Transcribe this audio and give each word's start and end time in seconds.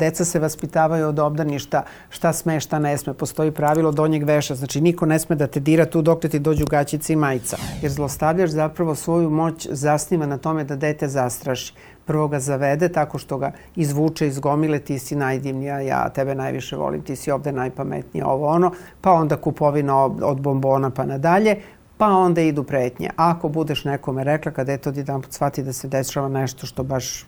Deca 0.00 0.24
se 0.24 0.38
vaspitavaju 0.38 1.08
od 1.08 1.18
obdaništa 1.18 1.82
šta 2.10 2.32
sme, 2.32 2.60
šta 2.60 2.78
ne 2.78 2.98
sme. 2.98 3.14
Postoji 3.14 3.50
pravilo 3.50 3.92
donjeg 3.92 4.24
veša. 4.24 4.54
Znači 4.54 4.80
niko 4.80 5.06
ne 5.06 5.18
sme 5.18 5.36
da 5.36 5.46
te 5.46 5.60
dira 5.60 5.86
tu 5.86 6.02
dok 6.02 6.20
ti 6.20 6.38
dođu 6.38 6.66
gaćice 6.66 7.12
i 7.12 7.16
majica. 7.16 7.56
Jer 7.82 7.92
zlostavljač 7.92 8.50
zapravo 8.50 8.94
svoju 8.94 9.30
moć 9.30 9.68
zasniva 9.70 10.26
na 10.26 10.38
tome 10.38 10.64
da 10.64 10.76
dete 10.76 11.08
zastraši. 11.08 11.74
Prvo 12.04 12.28
ga 12.28 12.40
zavede 12.40 12.88
tako 12.88 13.18
što 13.18 13.38
ga 13.38 13.52
izvuče 13.76 14.26
iz 14.26 14.38
gomile, 14.38 14.78
ti 14.78 14.98
si 14.98 15.16
najdivnija, 15.16 15.80
ja 15.80 16.08
tebe 16.08 16.34
najviše 16.34 16.76
volim, 16.76 17.02
ti 17.02 17.16
si 17.16 17.30
ovde 17.30 17.52
najpametnija, 17.52 18.26
ovo 18.26 18.46
ono, 18.46 18.72
pa 19.00 19.12
onda 19.12 19.36
kupovina 19.36 20.04
od 20.04 20.40
bombona 20.40 20.90
pa 20.90 21.04
nadalje, 21.04 21.56
pa 21.96 22.06
onda 22.06 22.40
idu 22.40 22.64
pretnje. 22.64 23.10
Ako 23.16 23.48
budeš 23.48 23.84
nekome 23.84 24.24
rekla 24.24 24.52
kad 24.52 24.68
eto 24.68 24.92
jedan 24.94 25.22
put 25.22 25.32
shvati 25.32 25.62
da 25.62 25.72
se 25.72 25.88
dešava 25.88 26.28
nešto 26.28 26.66
što 26.66 26.82
baš 26.82 27.26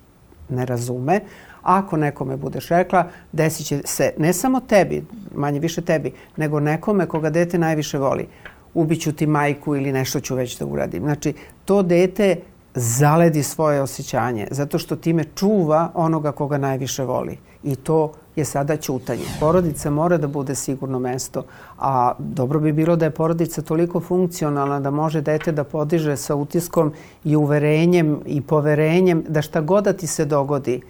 ne 0.49 0.67
razume, 0.67 1.21
Ako 1.69 1.97
nekome 1.97 2.37
budeš 2.37 2.69
rekla, 2.69 3.07
desit 3.33 3.67
će 3.67 3.81
se 3.85 4.13
ne 4.19 4.33
samo 4.33 4.61
tebi, 4.61 5.05
manje 5.35 5.61
više 5.61 5.81
tebi, 5.81 6.13
nego 6.37 6.61
nekome 6.61 7.07
koga 7.07 7.31
dete 7.31 7.59
najviše 7.59 7.99
voli. 7.99 8.27
Ubiću 8.75 9.13
ti 9.13 9.27
majku 9.27 9.77
ili 9.77 9.93
nešto 9.93 10.21
ću 10.21 10.35
već 10.35 10.59
da 10.59 10.67
uradim. 10.67 11.03
Znači, 11.03 11.35
to 11.65 11.83
dete 11.83 12.37
zaledi 12.75 13.43
svoje 13.43 13.83
osjećanje, 13.83 14.49
zato 14.51 14.79
što 14.79 14.97
time 14.97 15.25
čuva 15.35 15.91
onoga 15.95 16.33
koga 16.33 16.59
najviše 16.59 17.05
voli. 17.05 17.39
I 17.63 17.77
to 17.77 18.13
je 18.37 18.45
sada 18.45 18.77
ćutanje. 18.77 19.25
Porodica 19.41 19.91
mora 19.91 20.17
da 20.17 20.27
bude 20.27 20.55
sigurno 20.55 20.99
mesto, 20.99 21.45
a 21.79 22.13
dobro 22.19 22.61
bi 22.61 22.73
bilo 22.73 22.97
da 22.97 23.05
je 23.05 23.11
porodica 23.11 23.63
toliko 23.63 24.01
funkcionalna 24.01 24.81
da 24.81 24.91
može 24.91 25.21
dete 25.21 25.53
da 25.53 25.65
podiže 25.65 26.17
sa 26.17 26.35
utiskom 26.35 26.93
i 27.25 27.37
uverenjem 27.37 28.21
i 28.27 28.41
poverenjem 28.41 29.25
da 29.29 29.43
šta 29.43 29.61
god 29.61 29.85
da 29.85 29.93
ti 29.93 30.07
se 30.07 30.25
dogodi, 30.25 30.81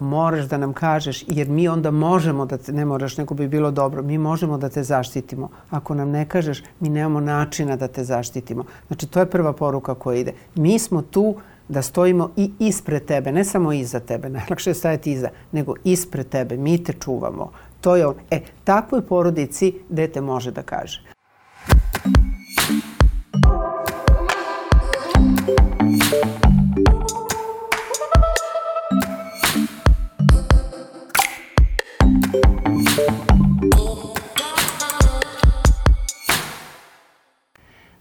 moraš 0.00 0.44
da 0.44 0.58
nam 0.58 0.72
kažeš, 0.72 1.24
jer 1.28 1.48
mi 1.48 1.68
onda 1.68 1.90
možemo 1.90 2.46
da 2.46 2.58
te, 2.58 2.72
ne 2.72 2.84
moraš, 2.84 3.16
nego 3.16 3.34
bi 3.34 3.48
bilo 3.48 3.70
dobro, 3.70 4.02
mi 4.02 4.18
možemo 4.18 4.58
da 4.58 4.68
te 4.68 4.82
zaštitimo. 4.82 5.48
Ako 5.70 5.94
nam 5.94 6.10
ne 6.10 6.24
kažeš, 6.28 6.62
mi 6.80 6.88
nemamo 6.88 7.20
načina 7.20 7.76
da 7.76 7.88
te 7.88 8.04
zaštitimo. 8.04 8.64
Znači, 8.86 9.06
to 9.06 9.20
je 9.20 9.30
prva 9.30 9.52
poruka 9.52 9.94
koja 9.94 10.18
ide. 10.18 10.32
Mi 10.54 10.78
smo 10.78 11.02
tu 11.02 11.34
da 11.68 11.82
stojimo 11.82 12.30
i 12.36 12.50
ispred 12.58 13.04
tebe, 13.04 13.32
ne 13.32 13.44
samo 13.44 13.72
iza 13.72 14.00
tebe, 14.00 14.28
najlakše 14.38 14.70
je 14.70 14.74
stajati 14.74 15.12
iza, 15.12 15.28
nego 15.52 15.74
ispred 15.84 16.28
tebe, 16.28 16.56
mi 16.56 16.84
te 16.84 16.92
čuvamo. 16.92 17.50
To 17.80 17.96
je 17.96 18.06
on. 18.06 18.14
E, 18.30 18.40
takvoj 18.64 19.02
porodici 19.02 19.74
dete 19.88 20.20
može 20.20 20.50
da 20.50 20.62
kaže. 20.62 21.02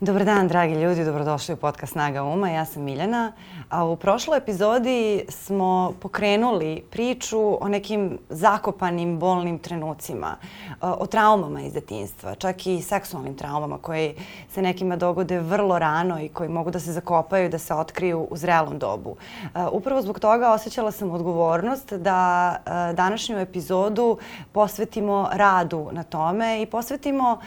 Dobar 0.10 0.26
dan, 0.26 0.48
dragi 0.48 0.74
ljudi, 0.74 1.06
dobrodošli 1.06 1.54
u 1.54 1.58
podcast 1.58 1.92
Snaga 1.92 2.24
Uma. 2.24 2.50
Ja 2.50 2.66
sam 2.66 2.84
Miljana. 2.84 3.32
A 3.70 3.86
u 3.86 3.96
prošloj 3.96 4.38
epizodi 4.38 5.26
smo 5.30 5.94
pokrenuli 6.02 6.84
priču 6.92 7.64
o 7.66 7.68
nekim 7.68 8.18
zakopanim, 8.30 9.20
bolnim 9.20 9.60
trenucima, 9.60 10.36
o 10.82 11.06
traumama 11.06 11.62
iz 11.62 11.74
detinstva, 11.74 12.36
čak 12.36 12.68
i 12.68 12.82
seksualnim 12.82 13.36
traumama 13.36 13.78
koje 13.78 14.16
se 14.54 14.62
nekima 14.62 14.96
dogode 14.96 15.40
vrlo 15.40 15.80
rano 15.80 16.20
i 16.20 16.30
koji 16.30 16.50
mogu 16.50 16.72
da 16.72 16.80
se 16.80 16.92
zakopaju 16.92 17.50
da 17.50 17.58
se 17.58 17.74
otkriju 17.74 18.28
u 18.32 18.38
zrelom 18.38 18.80
dobu. 18.80 19.16
Upravo 19.72 20.02
zbog 20.02 20.20
toga 20.20 20.52
osjećala 20.52 20.92
sam 20.92 21.12
odgovornost 21.12 21.94
da 21.94 22.56
današnju 22.94 23.40
epizodu 23.40 24.18
posvetimo 24.52 25.30
radu 25.34 25.90
na 25.92 26.04
tome 26.04 26.62
i 26.62 26.66
posvetimo 26.66 27.40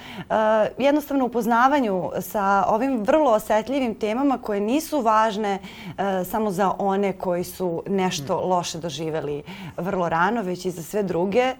jednostavno 0.78 1.26
upoznavanju 1.26 2.10
sa 2.20 2.51
sa 2.52 2.64
ovim 2.68 3.02
vrlo 3.02 3.30
osetljivim 3.30 3.94
temama 3.94 4.38
koje 4.38 4.60
nisu 4.60 5.00
važne 5.00 5.58
e, 5.58 6.24
samo 6.24 6.50
za 6.50 6.72
one 6.78 7.12
koji 7.12 7.44
su 7.44 7.82
nešto 7.86 8.36
mm. 8.36 8.48
loše 8.48 8.78
doživeli 8.78 9.42
vrlo 9.76 10.08
rano, 10.08 10.42
već 10.42 10.64
i 10.64 10.70
za 10.70 10.82
sve 10.82 11.02
druge 11.02 11.40
e, 11.40 11.54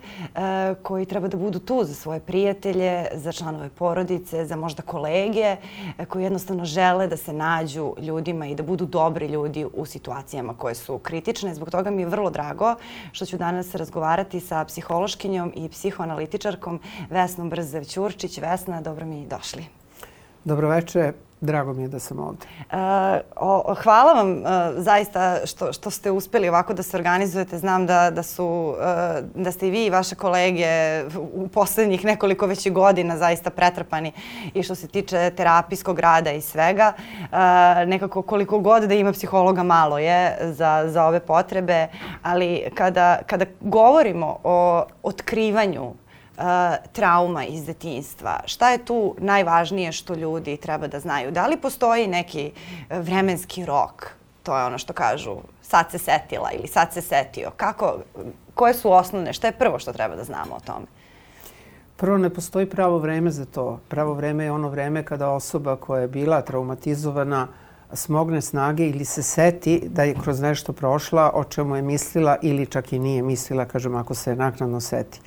koji 0.82 1.06
treba 1.06 1.28
da 1.28 1.36
budu 1.36 1.58
tu 1.58 1.84
za 1.84 1.94
svoje 1.94 2.20
prijatelje, 2.20 3.06
za 3.14 3.32
članove 3.32 3.68
porodice, 3.68 4.44
za 4.44 4.56
možda 4.56 4.82
kolege 4.82 5.56
e, 5.98 6.04
koji 6.08 6.22
jednostavno 6.22 6.64
žele 6.64 7.06
da 7.06 7.16
se 7.16 7.32
nađu 7.32 7.94
ljudima 7.98 8.46
i 8.46 8.54
da 8.54 8.62
budu 8.62 8.86
dobri 8.86 9.26
ljudi 9.26 9.66
u 9.74 9.86
situacijama 9.86 10.54
koje 10.54 10.74
su 10.74 10.98
kritične. 10.98 11.54
Zbog 11.54 11.70
toga 11.70 11.90
mi 11.90 12.02
je 12.02 12.08
vrlo 12.08 12.30
drago 12.30 12.74
što 13.12 13.26
ću 13.26 13.36
danas 13.38 13.74
razgovarati 13.74 14.40
sa 14.40 14.64
psihološkinjom 14.64 15.52
i 15.56 15.68
psihoanalitičarkom 15.68 16.80
Vesnom 17.10 17.50
Brzev-Ćurčić. 17.50 18.40
Vesna, 18.40 18.80
dobro 18.80 19.06
mi 19.06 19.26
došli. 19.26 19.81
Dobroveče, 20.44 21.12
drago 21.40 21.72
mi 21.72 21.82
je 21.82 21.88
da 21.88 21.98
sam 21.98 22.18
ovde. 22.18 22.46
Uh, 22.72 23.76
hvala 23.82 24.12
vam 24.12 24.30
uh, 24.30 24.46
zaista 24.76 25.46
što, 25.46 25.72
što 25.72 25.90
ste 25.90 26.10
uspeli 26.10 26.48
ovako 26.48 26.74
da 26.74 26.82
se 26.82 26.96
organizujete. 26.96 27.58
Znam 27.58 27.86
da, 27.86 28.10
da, 28.10 28.22
su, 28.22 28.74
uh, 28.78 29.42
da 29.42 29.52
ste 29.52 29.68
i 29.68 29.70
vi 29.70 29.84
i 29.86 29.90
vaše 29.90 30.14
kolege 30.14 31.04
u 31.34 31.48
poslednjih 31.48 32.04
nekoliko 32.04 32.46
veći 32.46 32.70
godina 32.70 33.16
zaista 33.16 33.50
pretrpani 33.50 34.12
i 34.54 34.62
što 34.62 34.74
se 34.74 34.88
tiče 34.88 35.30
terapijskog 35.36 35.98
rada 35.98 36.32
i 36.32 36.40
svega. 36.40 36.92
Nekako 37.86 38.22
koliko 38.22 38.58
god 38.58 38.82
da 38.82 38.94
ima 38.94 39.12
psihologa 39.12 39.62
malo 39.62 39.98
je 39.98 40.38
za, 40.42 40.84
za 40.88 41.06
ove 41.06 41.20
potrebe, 41.20 41.86
ali 42.22 42.62
kada, 42.74 43.18
kada 43.26 43.44
govorimo 43.60 44.38
o 44.44 44.84
otkrivanju 45.02 46.01
trauma 46.92 47.44
iz 47.44 47.66
detinstva? 47.66 48.40
Šta 48.46 48.70
je 48.70 48.84
tu 48.84 49.14
najvažnije 49.18 49.92
što 49.92 50.14
ljudi 50.14 50.56
treba 50.56 50.86
da 50.86 51.00
znaju? 51.00 51.30
Da 51.30 51.46
li 51.46 51.56
postoji 51.56 52.06
neki 52.06 52.52
vremenski 52.90 53.64
rok? 53.64 54.06
To 54.42 54.58
je 54.58 54.64
ono 54.64 54.78
što 54.78 54.92
kažu 54.92 55.36
sad 55.62 55.90
se 55.90 55.98
setila 55.98 56.50
ili 56.52 56.68
sad 56.68 56.92
se 56.92 57.00
setio. 57.00 57.50
Kako, 57.56 57.98
koje 58.54 58.74
su 58.74 58.92
osnovne? 58.92 59.32
Šta 59.32 59.46
je 59.46 59.52
prvo 59.58 59.78
što 59.78 59.92
treba 59.92 60.16
da 60.16 60.24
znamo 60.24 60.54
o 60.54 60.60
tome? 60.60 60.86
Prvo, 61.96 62.18
ne 62.18 62.30
postoji 62.30 62.66
pravo 62.70 62.98
vreme 62.98 63.30
za 63.30 63.44
to. 63.44 63.80
Pravo 63.88 64.14
vreme 64.14 64.44
je 64.44 64.52
ono 64.52 64.68
vreme 64.68 65.04
kada 65.04 65.30
osoba 65.30 65.76
koja 65.76 66.00
je 66.00 66.08
bila 66.08 66.40
traumatizovana 66.42 67.48
smogne 67.92 68.40
snage 68.40 68.88
ili 68.88 69.04
se 69.04 69.22
seti 69.22 69.82
da 69.88 70.02
je 70.02 70.14
kroz 70.14 70.40
nešto 70.40 70.72
prošla 70.72 71.30
o 71.34 71.44
čemu 71.44 71.76
je 71.76 71.82
mislila 71.82 72.36
ili 72.42 72.66
čak 72.66 72.92
i 72.92 72.98
nije 72.98 73.22
mislila, 73.22 73.64
kažem, 73.64 73.94
ako 73.94 74.14
se 74.14 74.36
naknadno 74.36 74.80
seti. 74.80 75.20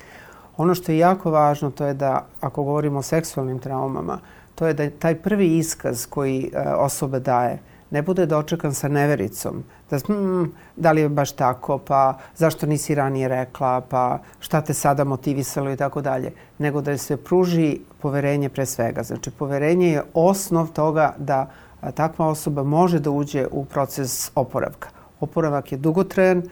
Ono 0.57 0.75
što 0.75 0.91
je 0.91 0.97
jako 0.97 1.31
važno 1.31 1.71
to 1.71 1.85
je 1.85 1.93
da 1.93 2.25
ako 2.41 2.63
govorimo 2.63 2.99
o 2.99 3.01
seksualnim 3.01 3.59
traumama, 3.59 4.19
to 4.55 4.67
je 4.67 4.73
da 4.73 4.89
taj 4.89 5.15
prvi 5.15 5.57
iskaz 5.57 6.05
koji 6.05 6.51
e, 6.53 6.69
osoba 6.69 7.19
daje 7.19 7.59
ne 7.95 8.01
bude 8.01 8.25
dočekan 8.25 8.73
sa 8.73 8.87
nevericom. 8.87 9.63
Da, 9.89 9.97
mm, 9.97 10.51
da 10.75 10.91
li 10.91 11.01
je 11.01 11.09
baš 11.09 11.31
tako, 11.31 11.77
pa 11.77 12.17
zašto 12.35 12.65
nisi 12.65 12.95
ranije 12.95 13.27
rekla, 13.27 13.81
pa 13.89 14.19
šta 14.39 14.61
te 14.61 14.73
sada 14.73 15.03
motivisalo 15.03 15.71
i 15.71 15.77
tako 15.77 16.01
dalje. 16.01 16.31
Nego 16.57 16.81
da 16.81 16.97
se 16.97 17.17
pruži 17.17 17.79
poverenje 18.01 18.49
pre 18.49 18.65
svega. 18.65 19.03
Znači, 19.03 19.31
poverenje 19.31 19.87
je 19.87 20.03
osnov 20.13 20.67
toga 20.73 21.13
da 21.17 21.47
takva 21.93 22.27
osoba 22.27 22.63
može 22.63 22.99
da 22.99 23.11
uđe 23.11 23.47
u 23.51 23.65
proces 23.65 24.31
oporavka. 24.35 24.89
Oporavak 25.19 25.71
je 25.71 25.77
dugotrajan, 25.77 26.43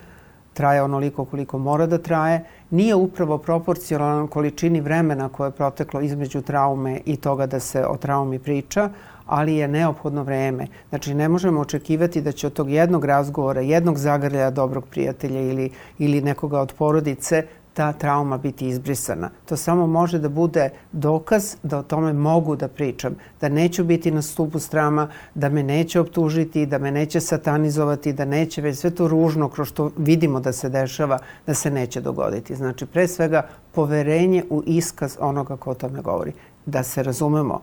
traje 0.54 0.84
onoliko 0.84 1.26
koliko 1.26 1.58
mora 1.58 1.86
da 1.86 1.98
traje, 1.98 2.44
nije 2.70 2.96
upravo 2.96 3.38
proporcionalan 3.38 4.28
količini 4.28 4.82
vremena 4.82 5.30
koje 5.30 5.48
je 5.48 5.52
proteklo 5.52 6.02
između 6.02 6.42
traume 6.42 7.00
i 7.06 7.16
toga 7.16 7.46
da 7.46 7.60
se 7.60 7.86
o 7.88 7.98
traumi 7.98 8.40
priča, 8.40 8.90
ali 9.26 9.56
je 9.56 9.68
neophodno 9.68 10.24
vreme. 10.24 10.68
Znači, 10.90 11.14
ne 11.14 11.30
možemo 11.30 11.62
očekivati 11.62 12.22
da 12.22 12.32
će 12.32 12.48
od 12.48 12.54
tog 12.54 12.70
jednog 12.70 13.06
razgovora, 13.06 13.62
jednog 13.62 13.98
zagrljaja 13.98 14.52
dobrog 14.52 14.88
prijatelja 14.88 15.42
ili, 15.42 15.70
ili 16.00 16.22
nekoga 16.22 16.60
od 16.60 16.74
porodice 16.78 17.44
ta 17.74 17.94
trauma 17.94 18.38
biti 18.38 18.68
izbrisana. 18.68 19.30
To 19.46 19.58
samo 19.58 19.88
može 19.88 20.20
da 20.20 20.30
bude 20.30 20.70
dokaz 20.92 21.56
da 21.64 21.78
o 21.78 21.84
tome 21.84 22.14
mogu 22.14 22.56
da 22.56 22.68
pričam, 22.68 23.16
da 23.42 23.50
neću 23.50 23.84
biti 23.84 24.12
na 24.12 24.22
stupu 24.22 24.60
strama, 24.60 25.08
da 25.36 25.50
me 25.50 25.64
neće 25.64 26.00
optužiti, 26.00 26.66
da 26.66 26.78
me 26.78 26.92
neće 26.92 27.22
satanizovati, 27.22 28.14
da 28.14 28.26
neće 28.26 28.62
već 28.62 28.78
sve 28.78 28.90
to 28.90 29.08
ružno 29.08 29.50
kroz 29.50 29.68
što 29.68 29.92
vidimo 29.98 30.40
da 30.40 30.54
se 30.54 30.70
dešava, 30.70 31.20
da 31.48 31.54
se 31.54 31.72
neće 31.72 32.02
dogoditi. 32.02 32.56
Znači, 32.56 32.86
pre 32.86 33.08
svega, 33.08 33.48
poverenje 33.72 34.44
u 34.50 34.64
iskaz 34.66 35.18
onoga 35.20 35.58
ko 35.58 35.72
o 35.72 35.74
tome 35.74 36.02
govori. 36.02 36.34
Da 36.66 36.84
se 36.84 37.04
razumemo, 37.04 37.62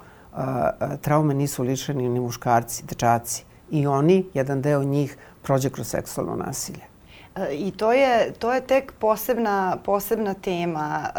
traume 1.00 1.34
nisu 1.34 1.62
lišeni 1.62 2.08
ni 2.08 2.20
muškarci, 2.20 2.84
dečaci. 2.88 3.44
I 3.70 3.86
oni, 3.86 4.26
jedan 4.34 4.62
deo 4.62 4.84
njih, 4.84 5.16
prođe 5.42 5.70
kroz 5.70 5.86
seksualno 5.86 6.36
nasilje. 6.36 6.89
I 7.52 7.70
to 7.70 7.92
je, 7.92 8.32
to 8.32 8.52
je 8.52 8.60
tek 8.60 8.92
posebna, 8.92 9.76
posebna 9.84 10.34
tema 10.34 11.10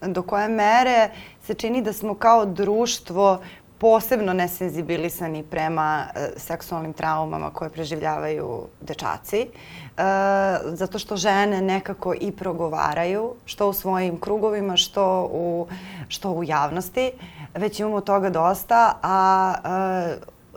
do 0.00 0.22
koje 0.22 0.48
mere 0.48 1.10
se 1.46 1.54
čini 1.54 1.82
da 1.82 1.92
smo 1.92 2.14
kao 2.14 2.46
društvo 2.46 3.38
posebno 3.78 4.32
nesenzibilisani 4.32 5.42
prema 5.42 6.04
e, 6.14 6.28
seksualnim 6.36 6.92
traumama 6.92 7.50
koje 7.50 7.70
preživljavaju 7.70 8.62
dečaci, 8.80 9.40
e, 9.40 9.48
zato 10.64 10.98
što 10.98 11.16
žene 11.16 11.60
nekako 11.60 12.14
i 12.20 12.32
progovaraju, 12.32 13.34
što 13.44 13.68
u 13.68 13.72
svojim 13.72 14.20
krugovima, 14.20 14.76
što 14.76 15.28
u, 15.32 15.66
što 16.08 16.30
u 16.30 16.44
javnosti. 16.44 17.12
Već 17.54 17.80
imamo 17.80 18.00
toga 18.00 18.30
dosta, 18.30 18.98
a 19.02 19.54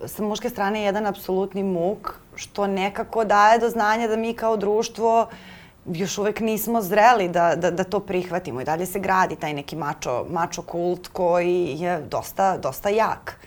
sa 0.05 0.23
muške 0.23 0.49
strane 0.49 0.83
jedan 0.83 1.05
apsolutni 1.05 1.63
muk, 1.63 2.19
što 2.37 2.67
nekako 2.67 3.25
daje 3.25 3.59
do 3.59 3.69
znanja 3.69 4.07
da 4.07 4.15
mi 4.15 4.33
kao 4.33 4.57
društvo 4.57 5.27
još 5.85 6.17
uvek 6.17 6.39
nismo 6.39 6.81
zreli 6.81 7.29
da, 7.29 7.55
da, 7.55 7.71
da 7.71 7.83
to 7.83 7.99
prihvatimo 7.99 8.61
i 8.61 8.65
dalje 8.65 8.85
se 8.85 8.99
gradi 8.99 9.35
taj 9.35 9.53
neki 9.53 9.75
mačo, 9.75 10.25
mačo 10.29 10.61
kult 10.61 11.07
koji 11.07 11.75
je 11.79 12.01
dosta, 12.01 12.57
dosta 12.57 12.89
jak. 12.89 13.39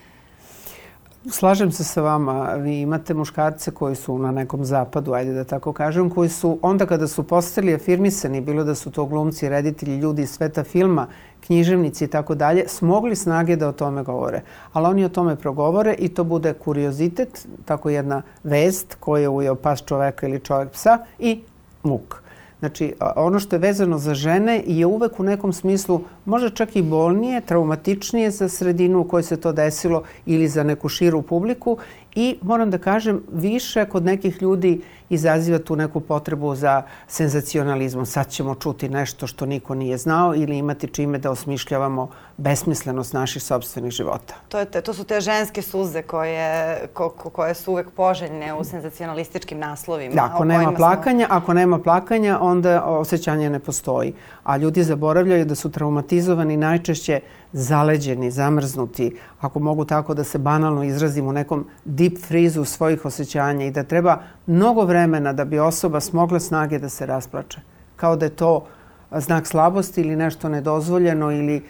Slažem 1.29 1.73
se 1.73 1.85
sa 1.85 2.01
vama. 2.01 2.55
Vi 2.55 2.81
imate 2.81 3.15
muškarce 3.15 3.71
koji 3.71 3.97
su 3.97 4.19
na 4.19 4.31
nekom 4.33 4.65
zapadu, 4.65 5.13
ajde 5.13 5.33
da 5.33 5.45
tako 5.45 5.73
kažem, 5.73 6.11
koji 6.11 6.29
su 6.29 6.59
onda 6.63 6.87
kada 6.87 7.09
su 7.09 7.23
postali 7.23 7.75
afirmisani, 7.75 8.41
bilo 8.41 8.65
da 8.65 8.75
su 8.75 8.91
to 8.91 9.05
glumci, 9.05 9.49
reditelji, 9.49 9.97
ljudi 9.97 10.23
iz 10.23 10.31
sveta 10.31 10.65
filma, 10.65 11.07
književnici 11.41 12.05
i 12.05 12.09
tako 12.09 12.35
dalje, 12.35 12.65
smogli 12.69 13.17
snage 13.17 13.57
da 13.57 13.69
o 13.69 13.73
tome 13.73 14.03
govore. 14.03 14.43
Ali 14.73 14.87
oni 14.87 15.05
o 15.05 15.09
tome 15.09 15.37
progovore 15.37 15.95
i 15.99 16.09
to 16.09 16.25
bude 16.25 16.53
kuriozitet, 16.53 17.47
tako 17.65 17.91
jedna 17.91 18.23
vest 18.45 18.97
koja 19.01 19.23
je 19.23 19.29
ujeo 19.29 19.55
pas 19.55 19.85
čoveka 19.85 20.27
ili 20.27 20.41
čovek 20.41 20.71
psa 20.71 20.99
i 21.19 21.43
muk. 21.83 22.23
Znači, 22.61 22.95
ono 23.17 23.39
što 23.39 23.57
je 23.57 23.61
vezano 23.61 23.99
za 23.99 24.15
žene 24.15 24.63
je 24.67 24.87
uvek 24.87 25.21
u 25.21 25.23
nekom 25.23 25.53
smislu 25.53 26.01
možda 26.25 26.51
čak 26.51 26.77
i 26.77 26.83
bolnije, 26.83 27.41
traumatičnije 27.41 28.31
za 28.31 28.49
sredinu 28.49 29.01
u 29.01 29.09
kojoj 29.09 29.23
se 29.23 29.37
to 29.37 29.53
desilo 29.53 30.03
ili 30.27 30.49
za 30.49 30.63
neku 30.63 30.89
širu 30.89 31.23
publiku 31.23 31.79
i 32.15 32.39
moram 32.43 32.71
da 32.71 32.79
kažem 32.79 33.23
više 33.33 33.85
kod 33.85 34.05
nekih 34.05 34.43
ljudi 34.43 34.81
izaziva 35.11 35.59
tu 35.59 35.77
neku 35.77 36.01
potrebu 36.01 36.55
za 36.55 36.83
senzacionalizmom. 37.09 38.07
Sad 38.07 38.29
ćemo 38.29 38.55
čuti 38.55 38.89
nešto 38.89 39.27
što 39.27 39.47
niko 39.47 39.75
nije 39.75 39.99
znao 39.99 40.35
ili 40.35 40.59
imati 40.59 40.87
čime 40.87 41.19
da 41.19 41.31
osmišljavamo 41.31 42.11
besmislenost 42.37 43.13
naših 43.13 43.43
sobstvenih 43.43 43.93
života. 43.93 44.35
To, 44.49 44.59
je 44.59 44.65
te, 44.65 44.81
to 44.81 44.95
su 44.95 45.05
te 45.05 45.21
ženske 45.21 45.63
suze 45.63 46.03
koje, 46.03 46.79
ko, 46.95 47.09
koje 47.09 47.55
su 47.55 47.73
uvek 47.73 47.91
poželjne 47.91 48.55
u 48.55 48.65
senzacionalističkim 48.65 49.59
naslovima. 49.59 50.15
Da, 50.15 50.25
ako 50.25 50.45
nema 50.45 50.73
plakanja, 50.73 51.27
smo... 51.27 51.37
ako 51.37 51.55
nema 51.55 51.79
plakanja, 51.79 52.39
onda 52.51 52.85
osjećanje 52.85 53.51
ne 53.51 53.59
postoji. 53.59 54.13
A 54.43 54.57
ljudi 54.57 54.85
zaboravljaju 54.85 55.45
da 55.45 55.55
su 55.55 55.71
traumatizovani 55.71 56.57
najčešće 56.57 57.21
zaleđeni, 57.53 58.31
zamrznuti, 58.31 59.17
ako 59.41 59.59
mogu 59.59 59.85
tako 59.85 60.15
da 60.15 60.25
se 60.25 60.39
banalno 60.39 60.85
izrazim 60.85 61.27
u 61.27 61.33
nekom 61.33 61.67
deep 61.85 62.19
frizu 62.19 62.65
svojih 62.65 63.05
osjećanja 63.05 63.67
i 63.67 63.71
da 63.71 63.83
treba 63.83 64.19
mnogo 64.47 64.85
vremena 64.85 65.33
da 65.33 65.45
bi 65.45 65.59
osoba 65.59 66.01
smogla 66.01 66.41
snage 66.41 66.79
da 66.79 66.89
se 66.89 67.07
rasplače. 67.07 67.61
Kao 67.97 68.17
da 68.17 68.27
je 68.27 68.37
to 68.37 68.67
znak 69.11 69.47
slabosti 69.47 70.01
ili 70.01 70.17
nešto 70.17 70.49
nedozvoljeno 70.49 71.33
ili 71.33 71.63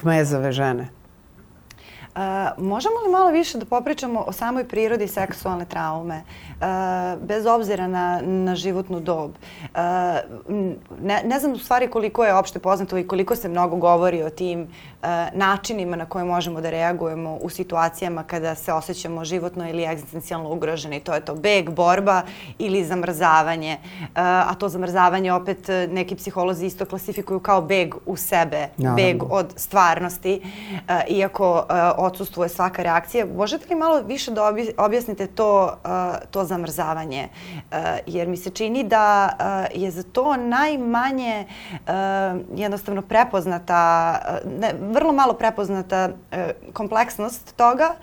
hmezave 0.00 0.52
žene. 0.52 0.99
Uh, 2.14 2.64
možemo 2.64 2.94
li 3.06 3.12
malo 3.12 3.30
više 3.30 3.58
da 3.58 3.64
popričamo 3.64 4.24
o 4.26 4.32
samoj 4.32 4.68
prirodi 4.68 5.08
seksualne 5.08 5.64
traume, 5.64 6.22
uh, 6.22 7.22
bez 7.22 7.46
obzira 7.46 7.86
na, 7.86 8.20
na 8.22 8.54
životnu 8.54 9.00
dob? 9.00 9.30
Uh, 9.30 9.80
ne, 11.02 11.22
ne 11.24 11.38
znam 11.38 11.52
u 11.52 11.58
stvari 11.58 11.88
koliko 11.88 12.24
je 12.24 12.34
opšte 12.34 12.58
poznato 12.58 12.98
i 12.98 13.06
koliko 13.06 13.36
se 13.36 13.48
mnogo 13.48 13.76
govori 13.76 14.22
o 14.22 14.30
tim 14.30 14.68
načinima 15.32 15.96
na 15.96 16.06
koje 16.06 16.24
možemo 16.24 16.60
da 16.60 16.70
reagujemo 16.70 17.38
u 17.42 17.48
situacijama 17.48 18.22
kada 18.22 18.54
se 18.54 18.72
osjećamo 18.72 19.24
životno 19.24 19.68
ili 19.68 19.84
egzistencijalno 19.84 20.50
ugroženi. 20.50 21.00
To 21.00 21.14
je 21.14 21.20
to 21.20 21.34
beg, 21.34 21.70
borba 21.70 22.22
ili 22.58 22.84
zamrzavanje. 22.84 23.72
E, 23.72 23.78
a 24.14 24.54
to 24.58 24.68
zamrzavanje 24.68 25.32
opet 25.32 25.68
neki 25.90 26.16
psiholozi 26.16 26.66
isto 26.66 26.84
klasifikuju 26.84 27.40
kao 27.40 27.62
beg 27.62 27.94
u 28.06 28.16
sebe, 28.16 28.68
Naravno. 28.76 28.96
beg 28.96 29.22
od 29.32 29.52
stvarnosti, 29.56 30.42
iako 31.08 31.66
odsustuje 31.96 32.48
svaka 32.48 32.82
reakcija. 32.82 33.26
Možete 33.36 33.74
li 33.74 33.80
malo 33.80 34.02
više 34.02 34.30
da 34.30 34.54
objasnite 34.76 35.26
to, 35.26 35.74
to 36.30 36.44
zamrzavanje? 36.44 37.28
Jer 38.06 38.28
mi 38.28 38.36
se 38.36 38.50
čini 38.50 38.84
da 38.84 39.30
je 39.74 39.90
za 39.90 40.02
to 40.02 40.36
najmanje 40.36 41.46
jednostavno 42.54 43.02
prepoznata, 43.02 43.80
ne, 44.58 44.74
vrlo 44.90 45.12
malo 45.12 45.32
prepoznata 45.32 46.08
e, 46.30 46.52
kompleksnost 46.72 47.56
toga 47.56 47.94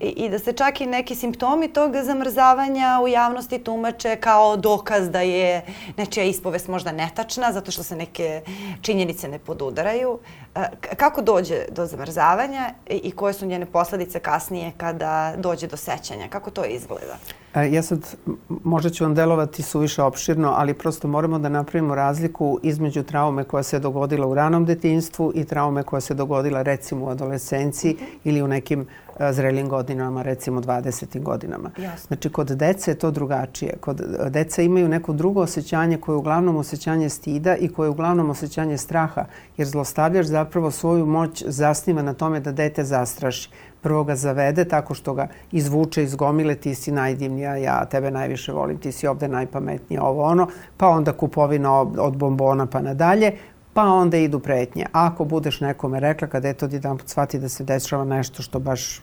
i, 0.00 0.08
i 0.08 0.28
da 0.28 0.38
se 0.38 0.52
čak 0.52 0.80
i 0.80 0.86
neki 0.86 1.14
simptomi 1.14 1.68
tog 1.68 1.96
zamrzavanja 2.02 3.00
u 3.02 3.08
javnosti 3.08 3.58
tumače 3.58 4.16
kao 4.16 4.56
dokaz 4.56 5.10
da 5.10 5.20
je 5.20 5.66
nečija 5.96 6.24
ispovest 6.24 6.68
možda 6.68 6.92
netačna 6.92 7.52
zato 7.52 7.70
što 7.70 7.82
se 7.82 7.96
neke 7.96 8.42
činjenice 8.82 9.28
ne 9.28 9.38
podudaraju. 9.38 10.18
E, 10.54 10.60
kako 10.96 11.22
dođe 11.22 11.64
do 11.70 11.86
zamrzavanja 11.86 12.70
i, 12.90 12.96
i 12.96 13.10
koje 13.10 13.32
su 13.32 13.46
njene 13.46 13.66
posledice 13.66 14.20
kasnije 14.20 14.72
kada 14.76 15.34
dođe 15.36 15.66
do 15.66 15.76
sećanja? 15.76 16.28
Kako 16.28 16.50
to 16.50 16.64
izgleda? 16.64 17.16
E, 17.54 17.72
ja 17.72 17.82
sad, 17.82 18.16
možda 18.48 18.90
ću 18.90 19.04
vam 19.04 19.14
delovati 19.14 19.62
suviše 19.62 20.02
opširno, 20.02 20.54
ali 20.56 20.74
prosto 20.74 21.08
moramo 21.08 21.38
da 21.38 21.48
napravimo 21.48 21.94
razliku 21.94 22.58
između 22.62 23.02
traume 23.02 23.44
koja 23.44 23.62
se 23.62 23.78
dogodila 23.78 24.26
u 24.26 24.34
ranom 24.34 24.64
detinstvu 24.64 25.32
i 25.34 25.44
traume 25.44 25.82
koja 25.82 26.00
se 26.00 26.14
dogodila 26.14 26.62
recimo 26.62 27.04
u 27.04 27.08
adolescenciji 27.08 27.94
-hmm. 27.94 28.18
ili 28.24 28.42
u 28.42 28.48
nekim 28.48 28.86
e, 29.18 29.32
zrelim 29.32 29.68
godinama, 29.68 30.22
recimo 30.22 30.60
20. 30.60 31.22
godinama. 31.22 31.70
Jasno. 31.78 32.06
Znači, 32.06 32.30
kod 32.30 32.46
dece 32.46 32.90
je 32.90 32.94
to 32.94 33.10
drugačije. 33.10 33.76
Kod 33.80 34.00
e, 34.00 34.30
deca 34.30 34.62
imaju 34.62 34.88
neko 34.88 35.12
drugo 35.12 35.40
osjećanje 35.40 35.96
koje 35.96 36.14
je 36.14 36.18
uglavnom 36.18 36.56
osjećanje 36.56 37.08
stida 37.08 37.56
i 37.56 37.68
koje 37.68 37.86
je 37.86 37.90
uglavnom 37.90 38.30
osjećanje 38.30 38.78
straha, 38.78 39.24
jer 39.56 39.68
zlostavljač 39.68 40.26
zapravo 40.26 40.70
svoju 40.70 41.06
moć 41.06 41.44
zasniva 41.46 42.02
na 42.02 42.14
tome 42.14 42.40
da 42.40 42.52
dete 42.52 42.84
zastraši 42.84 43.50
prvo 43.82 44.04
ga 44.04 44.16
zavede 44.16 44.64
tako 44.64 44.94
što 44.94 45.14
ga 45.14 45.28
izvuče 45.52 46.02
iz 46.02 46.14
gomile, 46.14 46.54
ti 46.54 46.74
si 46.74 46.92
najdivnija, 46.92 47.56
ja 47.56 47.84
tebe 47.84 48.10
najviše 48.10 48.52
volim, 48.52 48.78
ti 48.78 48.92
si 48.92 49.06
ovde 49.06 49.28
najpametnija, 49.28 50.02
ovo 50.02 50.22
ono, 50.22 50.48
pa 50.76 50.88
onda 50.88 51.12
kupovina 51.12 51.80
od 51.80 52.16
bombona 52.16 52.66
pa 52.66 52.80
nadalje, 52.80 53.32
pa 53.72 53.82
onda 53.82 54.16
idu 54.16 54.38
pretnje. 54.38 54.86
Ako 54.92 55.24
budeš 55.24 55.60
nekome 55.60 56.00
rekla 56.00 56.28
kada 56.28 56.48
je 56.48 56.54
to 56.54 56.68
jedan 56.70 56.98
put 56.98 57.08
shvati 57.08 57.38
da 57.38 57.48
se 57.48 57.64
dešava 57.64 58.04
nešto 58.04 58.42
što 58.42 58.58
baš 58.58 59.02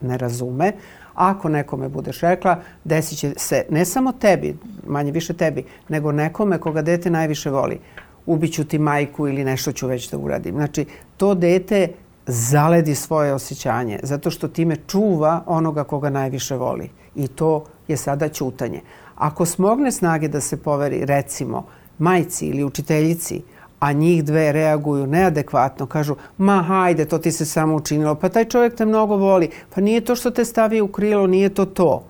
ne 0.00 0.18
razume, 0.18 0.72
ako 1.14 1.48
nekome 1.48 1.88
budeš 1.88 2.20
rekla, 2.20 2.60
desit 2.84 3.18
će 3.18 3.32
se 3.36 3.64
ne 3.70 3.84
samo 3.84 4.12
tebi, 4.12 4.56
manje 4.86 5.12
više 5.12 5.34
tebi, 5.34 5.64
nego 5.88 6.12
nekome 6.12 6.58
koga 6.58 6.82
dete 6.82 7.10
najviše 7.10 7.50
voli. 7.50 7.80
Ubiću 8.26 8.64
ti 8.64 8.78
majku 8.78 9.28
ili 9.28 9.44
nešto 9.44 9.72
ću 9.72 9.86
već 9.86 10.10
da 10.10 10.18
uradim. 10.18 10.54
Znači, 10.54 10.86
to 11.16 11.34
dete 11.34 11.88
zaledi 12.30 12.94
svoje 12.94 13.34
osjećanje, 13.34 14.00
zato 14.02 14.30
što 14.30 14.48
time 14.48 14.76
čuva 14.86 15.42
onoga 15.46 15.84
koga 15.84 16.10
najviše 16.10 16.56
voli. 16.56 16.90
I 17.14 17.28
to 17.28 17.64
je 17.88 17.96
sada 17.96 18.28
ćutanje. 18.28 18.80
Ako 19.16 19.46
smogne 19.46 19.92
snage 19.92 20.28
da 20.28 20.40
se 20.40 20.56
poveri, 20.56 21.04
recimo, 21.04 21.66
majci 21.98 22.46
ili 22.46 22.64
učiteljici, 22.64 23.42
a 23.80 23.92
njih 23.92 24.24
dve 24.24 24.52
reaguju 24.52 25.06
neadekvatno, 25.06 25.86
kažu, 25.86 26.14
ma 26.38 26.62
hajde, 26.62 27.04
to 27.04 27.18
ti 27.18 27.32
se 27.32 27.44
samo 27.46 27.74
učinilo, 27.74 28.14
pa 28.14 28.28
taj 28.28 28.44
čovjek 28.44 28.74
te 28.74 28.86
mnogo 28.86 29.16
voli, 29.16 29.50
pa 29.74 29.80
nije 29.80 30.00
to 30.00 30.16
što 30.16 30.30
te 30.30 30.44
stavi 30.44 30.80
u 30.80 30.88
krilo, 30.88 31.26
nije 31.26 31.48
to 31.48 31.64
to. 31.64 32.04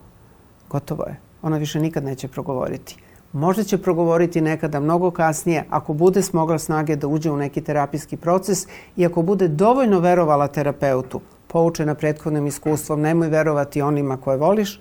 Gotovo 0.70 1.04
je. 1.04 1.16
Ona 1.42 1.56
više 1.56 1.80
nikad 1.80 2.04
neće 2.04 2.28
progovoriti. 2.28 2.96
Možda 3.32 3.62
će 3.64 3.78
progovoriti 3.78 4.40
nekada 4.40 4.80
mnogo 4.80 5.10
kasnije 5.10 5.64
ako 5.70 5.92
bude 5.92 6.22
smogla 6.22 6.58
snage 6.58 6.96
da 6.96 7.06
uđe 7.06 7.30
u 7.30 7.36
neki 7.36 7.60
terapijski 7.60 8.16
proces 8.16 8.66
i 8.96 9.06
ako 9.06 9.22
bude 9.22 9.48
dovoljno 9.48 10.00
verovala 10.00 10.48
terapeutu, 10.48 11.20
poučena 11.46 11.94
prethodnim 11.94 12.46
iskustvom, 12.46 13.00
nemoj 13.00 13.28
verovati 13.28 13.82
onima 13.82 14.16
koje 14.16 14.36
voliš, 14.36 14.80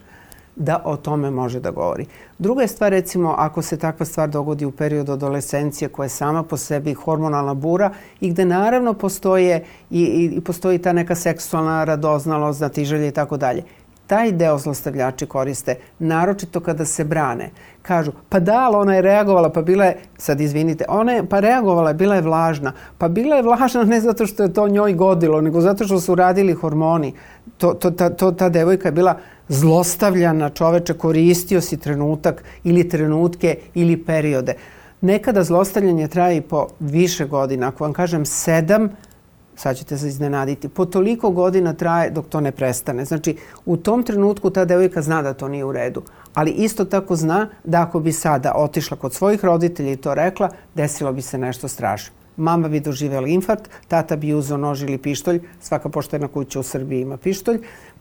da 0.56 0.82
o 0.86 0.98
tome 0.98 1.32
može 1.32 1.60
da 1.60 1.72
govori. 1.72 2.06
Druga 2.40 2.62
je 2.62 2.68
stvar, 2.68 2.92
recimo, 2.92 3.36
ako 3.38 3.62
se 3.62 3.78
takva 3.78 4.06
stvar 4.06 4.30
dogodi 4.30 4.66
u 4.66 4.72
periodu 4.72 5.12
adolescencije 5.12 5.90
koja 5.90 6.06
je 6.06 6.10
sama 6.10 6.44
po 6.44 6.58
sebi 6.58 6.94
hormonalna 6.94 7.54
bura 7.54 7.92
i 8.22 8.30
gde 8.30 8.46
naravno 8.46 8.94
postoje 8.94 9.64
i, 9.90 10.02
i, 10.02 10.26
i 10.36 10.42
postoji 10.42 10.78
ta 10.78 10.94
neka 10.94 11.16
seksualna 11.16 11.84
radoznalost, 11.84 12.58
znatiželje 12.58 13.08
i 13.08 13.12
tako 13.12 13.38
dalje 13.38 13.64
taj 14.10 14.32
deo 14.32 14.58
zlostavljači 14.58 15.26
koriste, 15.26 15.76
naročito 16.00 16.60
kada 16.60 16.86
se 16.86 17.04
brane. 17.04 17.52
Kažu, 17.82 18.12
pa 18.30 18.40
da, 18.40 18.56
ali 18.66 18.76
ona 18.76 18.96
je 18.96 19.02
reagovala, 19.02 19.52
pa 19.54 19.62
bila 19.62 19.86
je, 19.86 19.98
sad 20.18 20.42
izvinite, 20.42 20.86
ona 20.90 21.12
je, 21.12 21.26
pa 21.30 21.40
reagovala, 21.40 21.94
bila 21.94 22.16
je 22.16 22.22
vlažna. 22.22 22.74
Pa 22.98 23.08
bila 23.08 23.36
je 23.36 23.44
vlažna 23.44 23.84
ne 23.84 24.00
zato 24.02 24.26
što 24.26 24.44
je 24.44 24.54
to 24.54 24.68
njoj 24.68 24.94
godilo, 24.94 25.42
nego 25.42 25.62
zato 25.62 25.86
što 25.86 26.00
su 26.00 26.16
radili 26.16 26.54
hormoni. 26.54 27.14
To, 27.58 27.74
to, 27.74 27.92
ta, 27.92 28.10
to, 28.10 28.32
ta 28.32 28.50
devojka 28.50 28.88
je 28.88 28.92
bila 28.92 29.18
zlostavljana 29.48 30.50
čoveče, 30.50 30.94
koristio 30.94 31.62
si 31.62 31.78
trenutak 31.78 32.44
ili 32.64 32.90
trenutke 32.90 33.58
ili 33.74 33.98
periode. 33.98 34.54
Nekada 35.02 35.44
zlostavljanje 35.44 36.08
traje 36.08 36.38
i 36.38 36.42
po 36.42 36.68
više 36.80 37.26
godina. 37.26 37.68
Ako 37.68 37.84
vam 37.84 37.94
kažem 37.94 38.26
sedam, 38.26 38.90
sad 39.60 39.78
ćete 39.78 39.98
se 39.98 40.08
iznenaditi. 40.08 40.70
Po 40.70 40.86
toliko 40.86 41.30
godina 41.32 41.74
traje 41.74 42.10
dok 42.10 42.28
to 42.28 42.42
ne 42.42 42.52
prestane. 42.52 43.06
Znači, 43.06 43.36
u 43.66 43.78
tom 43.78 44.04
trenutku 44.04 44.50
ta 44.50 44.66
devojka 44.66 45.02
zna 45.02 45.22
da 45.22 45.34
to 45.34 45.48
nije 45.48 45.66
u 45.66 45.72
redu. 45.72 46.04
Ali 46.34 46.52
isto 46.52 46.86
tako 46.86 47.16
zna 47.16 47.48
da 47.64 47.82
ako 47.82 48.00
bi 48.00 48.12
sada 48.12 48.54
otišla 48.56 48.98
kod 48.98 49.14
svojih 49.14 49.46
roditelja 49.46 49.92
i 49.92 49.96
to 49.96 50.14
rekla, 50.14 50.50
desilo 50.76 51.14
bi 51.14 51.22
se 51.22 51.38
nešto 51.38 51.68
strašno. 51.68 52.14
Mama 52.38 52.70
bi 52.70 52.80
doživjela 52.80 53.28
infarkt, 53.28 53.70
tata 53.88 54.16
bi 54.16 54.34
uzeo 54.34 54.58
nož 54.58 54.84
ili 54.84 54.98
pištolj, 54.98 55.42
svaka 55.60 55.90
poštena 55.90 56.28
kuća 56.28 56.60
u 56.60 56.64
Srbiji 56.64 57.02
ima 57.02 57.18
pištolj, 57.18 57.60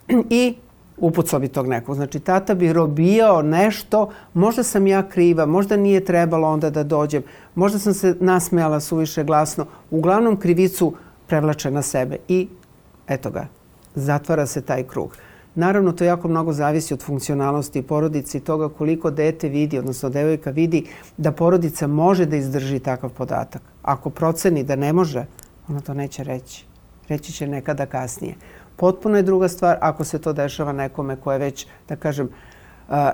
i 0.30 0.54
upucao 0.96 1.40
bi 1.40 1.48
tog 1.48 1.66
nekog. 1.66 1.94
Znači, 1.94 2.20
tata 2.20 2.54
bi 2.54 2.72
robijao 2.72 3.42
nešto, 3.42 4.10
možda 4.34 4.62
sam 4.62 4.86
ja 4.86 5.08
kriva, 5.08 5.46
možda 5.46 5.76
nije 5.76 6.04
trebalo 6.04 6.48
onda 6.48 6.70
da 6.70 6.82
dođem, 6.82 7.22
možda 7.54 7.78
sam 7.78 7.94
se 7.94 8.14
nasmejala 8.20 8.80
suviše 8.80 9.24
glasno. 9.24 9.66
Uglavnom, 9.90 10.36
krivicu 10.36 10.94
prevlače 11.28 11.70
na 11.70 11.82
sebe 11.82 12.16
i 12.28 12.48
eto 13.08 13.30
ga, 13.30 13.46
zatvara 13.94 14.46
se 14.46 14.62
taj 14.62 14.82
krug. 14.82 15.16
Naravno, 15.54 15.92
to 15.92 16.04
jako 16.04 16.28
mnogo 16.28 16.52
zavisi 16.52 16.94
od 16.94 17.02
funkcionalnosti 17.02 17.82
porodice 17.82 18.38
i 18.38 18.40
toga 18.40 18.68
koliko 18.68 19.10
dete 19.10 19.48
vidi, 19.48 19.78
odnosno 19.78 20.08
devojka 20.08 20.50
vidi 20.50 20.86
da 21.16 21.32
porodica 21.32 21.86
može 21.86 22.26
da 22.26 22.36
izdrži 22.36 22.78
takav 22.78 23.10
podatak. 23.10 23.62
Ako 23.82 24.10
proceni 24.10 24.64
da 24.64 24.76
ne 24.76 24.92
može, 24.92 25.24
ona 25.68 25.80
to 25.80 25.94
neće 25.94 26.24
reći. 26.24 26.64
Reći 27.08 27.32
će 27.32 27.46
nekada 27.46 27.86
kasnije. 27.86 28.34
Potpuno 28.76 29.16
je 29.16 29.22
druga 29.22 29.48
stvar 29.48 29.78
ako 29.80 30.04
se 30.04 30.18
to 30.18 30.32
dešava 30.32 30.72
nekome 30.72 31.16
ko 31.16 31.32
je 31.32 31.38
već, 31.38 31.66
da 31.88 31.96
kažem, 31.96 32.28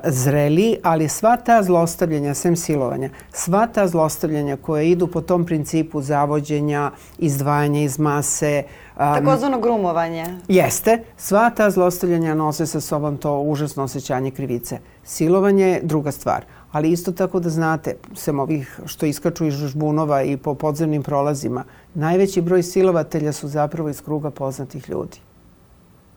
zreli, 0.04 0.76
ali 0.83 1.09
sva 1.09 1.37
ta 1.37 1.62
zlostavljanja, 1.62 2.35
sem 2.35 2.57
silovanja, 2.57 3.09
sva 3.33 3.66
ta 3.66 3.88
zlostavljanja 3.88 4.57
koje 4.57 4.90
idu 4.90 5.07
po 5.07 5.21
tom 5.21 5.45
principu 5.45 6.02
zavođenja, 6.02 6.90
izdvajanja 7.19 7.81
iz 7.81 7.99
mase, 7.99 8.62
Takozvano 8.97 9.61
grumovanje. 9.61 10.25
Jeste. 10.49 11.02
Sva 11.16 11.50
ta 11.50 11.71
zlostavljanja 11.71 12.35
nose 12.35 12.66
sa 12.66 12.81
sobom 12.81 13.16
to 13.16 13.40
užasno 13.40 13.83
osjećanje 13.83 14.31
krivice. 14.31 14.78
Silovanje 15.04 15.66
je 15.66 15.81
druga 15.83 16.12
stvar. 16.12 16.45
Ali 16.73 16.90
isto 16.90 17.12
tako 17.12 17.40
da 17.40 17.50
znate, 17.50 17.97
sem 18.14 18.40
ovih 18.40 18.81
što 18.87 19.07
iskaču 19.07 19.47
iz 19.47 19.54
žbunova 19.54 20.23
i 20.23 20.37
po 20.37 20.54
podzemnim 20.54 21.02
prolazima, 21.02 21.64
najveći 21.95 22.40
broj 22.40 22.62
silovatelja 22.62 23.33
su 23.33 23.49
zapravo 23.49 23.88
iz 23.88 24.00
kruga 24.00 24.31
poznatih 24.31 24.88
ljudi 24.88 25.21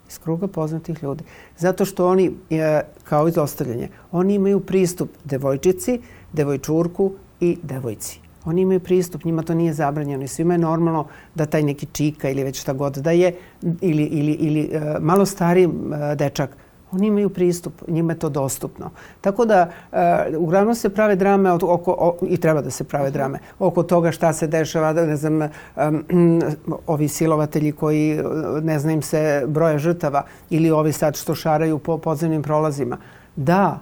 iz 0.10 0.20
kruga 0.20 0.48
poznatih 0.48 1.04
ljudi. 1.04 1.24
Zato 1.58 1.86
što 1.86 2.08
oni, 2.08 2.32
e, 2.50 2.82
kao 3.04 3.28
izostavljanje, 3.28 3.90
oni 4.12 4.34
imaju 4.34 4.60
pristup 4.60 5.10
devojčici, 5.24 6.02
devojčurku 6.34 7.12
i 7.40 7.58
devojci. 7.64 8.20
Oni 8.46 8.62
imaju 8.62 8.80
pristup, 8.80 9.24
njima 9.24 9.44
to 9.44 9.54
nije 9.54 9.74
zabranjeno 9.74 10.24
i 10.24 10.28
svima 10.28 10.54
je 10.54 10.58
normalno 10.58 11.08
da 11.36 11.46
taj 11.46 11.64
neki 11.64 11.86
čika 11.86 12.30
ili 12.30 12.44
već 12.44 12.62
šta 12.62 12.74
god 12.74 12.98
da 12.98 13.12
je 13.12 13.34
ili, 13.82 14.04
ili, 14.04 14.32
ili 14.32 14.70
e, 14.72 14.96
malo 15.00 15.26
stariji 15.26 15.66
e, 15.66 16.16
dečak 16.16 16.58
Oni 16.92 17.08
imaju 17.08 17.30
pristup, 17.30 17.74
njima 17.88 18.14
je 18.14 18.20
to 18.20 18.30
dostupno. 18.30 18.90
Tako 19.22 19.46
da, 19.46 19.70
uh, 19.92 19.98
uglavnom 20.38 20.76
se 20.76 20.90
prave 20.90 21.16
drame 21.16 21.52
oko, 21.52 21.96
oko, 22.00 22.26
i 22.26 22.38
treba 22.38 22.62
da 22.62 22.70
se 22.70 22.84
prave 22.84 23.12
drame 23.12 23.40
oko 23.60 23.84
toga 23.84 24.12
šta 24.12 24.34
se 24.34 24.48
dešava, 24.48 24.94
da 24.94 25.06
ne 25.06 25.16
znam, 25.16 25.42
um, 25.42 26.42
ovi 26.88 27.08
silovatelji 27.08 27.72
koji 27.72 28.20
ne 28.64 28.80
znam 28.80 29.02
se 29.02 29.44
broja 29.48 29.78
žrtava 29.78 30.24
ili 30.50 30.72
ovi 30.72 30.92
sad 30.92 31.16
što 31.16 31.36
šaraju 31.36 31.80
po 31.80 31.98
podzemnim 31.98 32.44
prolazima. 32.44 32.98
Da, 33.36 33.80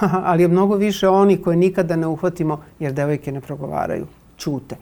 ali 0.28 0.42
je 0.42 0.48
mnogo 0.48 0.76
više 0.76 1.08
oni 1.08 1.42
koje 1.42 1.56
nikada 1.56 1.96
ne 1.96 2.06
uhvatimo 2.06 2.60
jer 2.78 2.92
devojke 2.92 3.32
ne 3.32 3.40
progovaraju, 3.40 4.06
čute. 4.36 4.76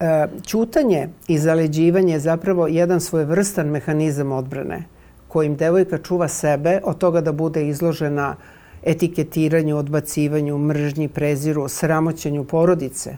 E, 0.00 0.26
čutanje 0.46 1.08
i 1.28 1.38
zaleđivanje 1.38 2.12
je 2.12 2.20
zapravo 2.20 2.66
jedan 2.66 3.00
svojevrstan 3.00 3.68
mehanizam 3.68 4.32
odbrane 4.32 4.84
kojim 5.32 5.56
devojka 5.56 5.98
čuva 5.98 6.28
sebe 6.28 6.80
od 6.84 6.98
toga 6.98 7.20
da 7.20 7.32
bude 7.32 7.68
izložena 7.68 8.34
etiketiranju, 8.82 9.76
odbacivanju, 9.76 10.58
mržnji, 10.58 11.08
preziru, 11.08 11.68
sramoćenju 11.68 12.44
porodice. 12.44 13.16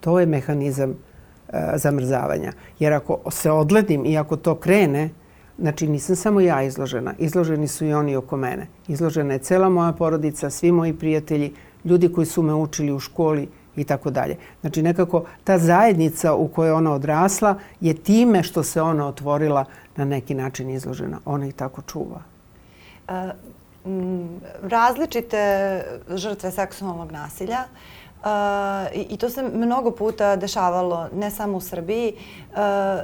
To 0.00 0.20
je 0.20 0.26
mehanizam 0.26 0.90
e, 0.90 1.62
zamrzavanja. 1.76 2.52
Jer 2.78 2.92
ako 2.92 3.20
se 3.30 3.50
odledim 3.50 4.06
i 4.06 4.18
ako 4.18 4.36
to 4.36 4.54
krene, 4.54 5.10
znači 5.58 5.88
nisam 5.88 6.16
samo 6.16 6.40
ja 6.40 6.62
izložena, 6.62 7.14
izloženi 7.18 7.68
su 7.68 7.86
i 7.86 7.92
oni 7.94 8.16
oko 8.16 8.36
mene. 8.36 8.66
Izložena 8.88 9.32
je 9.32 9.46
cela 9.46 9.68
moja 9.68 9.92
porodica, 9.92 10.50
svi 10.50 10.72
moji 10.72 10.92
prijatelji, 10.92 11.52
ljudi 11.84 12.12
koji 12.12 12.26
su 12.26 12.42
me 12.42 12.54
učili 12.54 12.92
u 12.92 12.98
školi 12.98 13.48
i 13.76 13.84
tako 13.84 14.10
dalje. 14.10 14.36
Znači 14.60 14.82
nekako 14.82 15.24
ta 15.44 15.58
zajednica 15.58 16.34
u 16.34 16.48
kojoj 16.48 16.72
ona 16.72 16.92
odrasla 16.92 17.54
je 17.80 17.94
time 17.94 18.42
što 18.42 18.62
se 18.62 18.82
ona 18.82 19.06
otvorila 19.08 19.64
na 19.96 20.04
neki 20.04 20.34
način 20.34 20.70
izložena. 20.70 21.20
Ona 21.24 21.46
i 21.46 21.52
tako 21.52 21.82
čuva. 21.82 22.22
E, 23.08 23.30
različite 24.62 25.82
žrtve 26.08 26.50
seksualnog 26.50 27.12
nasilja 27.12 27.64
Uh, 27.64 27.99
I 28.94 29.16
to 29.16 29.30
se 29.30 29.42
mnogo 29.42 29.90
puta 29.90 30.36
dešavalo, 30.36 31.08
ne 31.12 31.30
samo 31.30 31.56
u 31.56 31.60
Srbiji, 31.60 32.14
uh, 32.50 32.56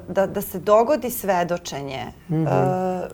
da, 0.08 0.26
da 0.26 0.40
se 0.40 0.58
dogodi 0.58 1.10
svedočenje 1.10 2.04
mm 2.28 2.34
-hmm. 2.34 3.02
uh, 3.02 3.08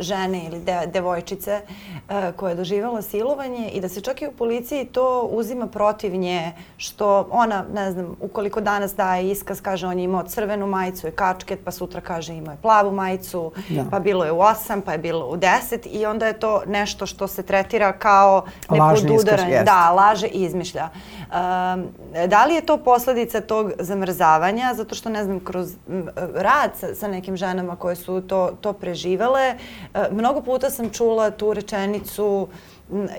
žene 0.00 0.44
ili 0.46 0.60
de, 0.60 0.80
devojčice 0.86 1.60
uh, 1.60 2.34
koja 2.36 2.50
je 2.50 2.56
doživjela 2.56 3.02
silovanje 3.02 3.70
i 3.70 3.80
da 3.80 3.88
se 3.88 4.00
čak 4.00 4.22
i 4.22 4.26
u 4.26 4.32
policiji 4.32 4.84
to 4.84 5.28
uzima 5.32 5.66
protiv 5.66 6.16
nje, 6.16 6.52
što 6.76 7.28
ona, 7.30 7.64
ne 7.74 7.92
znam, 7.92 8.16
ukoliko 8.20 8.60
danas 8.60 8.94
daje 8.94 9.30
iskaz, 9.30 9.60
kaže 9.60 9.86
on 9.86 9.98
je 9.98 10.04
imao 10.04 10.22
crvenu 10.22 10.66
majicu 10.66 11.08
i 11.08 11.10
kačket, 11.10 11.60
pa 11.64 11.70
sutra 11.70 12.00
kaže 12.00 12.34
imao 12.34 12.52
je 12.52 12.58
plavu 12.62 12.92
majicu, 12.92 13.52
da. 13.68 13.84
pa 13.90 13.98
bilo 13.98 14.24
je 14.24 14.32
u 14.32 14.38
8, 14.38 14.80
pa 14.80 14.92
je 14.92 14.98
bilo 14.98 15.26
u 15.26 15.36
10 15.36 15.86
i 15.86 16.06
onda 16.06 16.26
je 16.26 16.40
to 16.40 16.62
nešto 16.66 17.06
što 17.06 17.28
se 17.28 17.42
tretira 17.42 17.92
kao 17.92 18.44
nepodudaranje. 18.70 19.62
Da, 19.64 19.90
laže 19.90 20.26
i 20.26 20.42
izmišlja. 20.42 20.88
Uh, 21.28 21.47
da 22.28 22.44
li 22.44 22.54
je 22.54 22.66
to 22.66 22.76
posledica 22.76 23.40
tog 23.40 23.72
zamrzavanja, 23.78 24.74
zato 24.74 24.94
što 24.94 25.08
ne 25.08 25.24
znam, 25.24 25.40
kroz 25.40 25.72
rad 26.34 26.70
sa, 26.76 26.94
sa 26.94 27.08
nekim 27.08 27.36
ženama 27.36 27.76
koje 27.76 27.96
su 27.96 28.20
to, 28.20 28.50
to 28.60 28.72
preživele, 28.72 29.42
e, 29.42 29.56
mnogo 30.10 30.40
puta 30.40 30.70
sam 30.70 30.90
čula 30.90 31.30
tu 31.30 31.54
rečenicu 31.54 32.48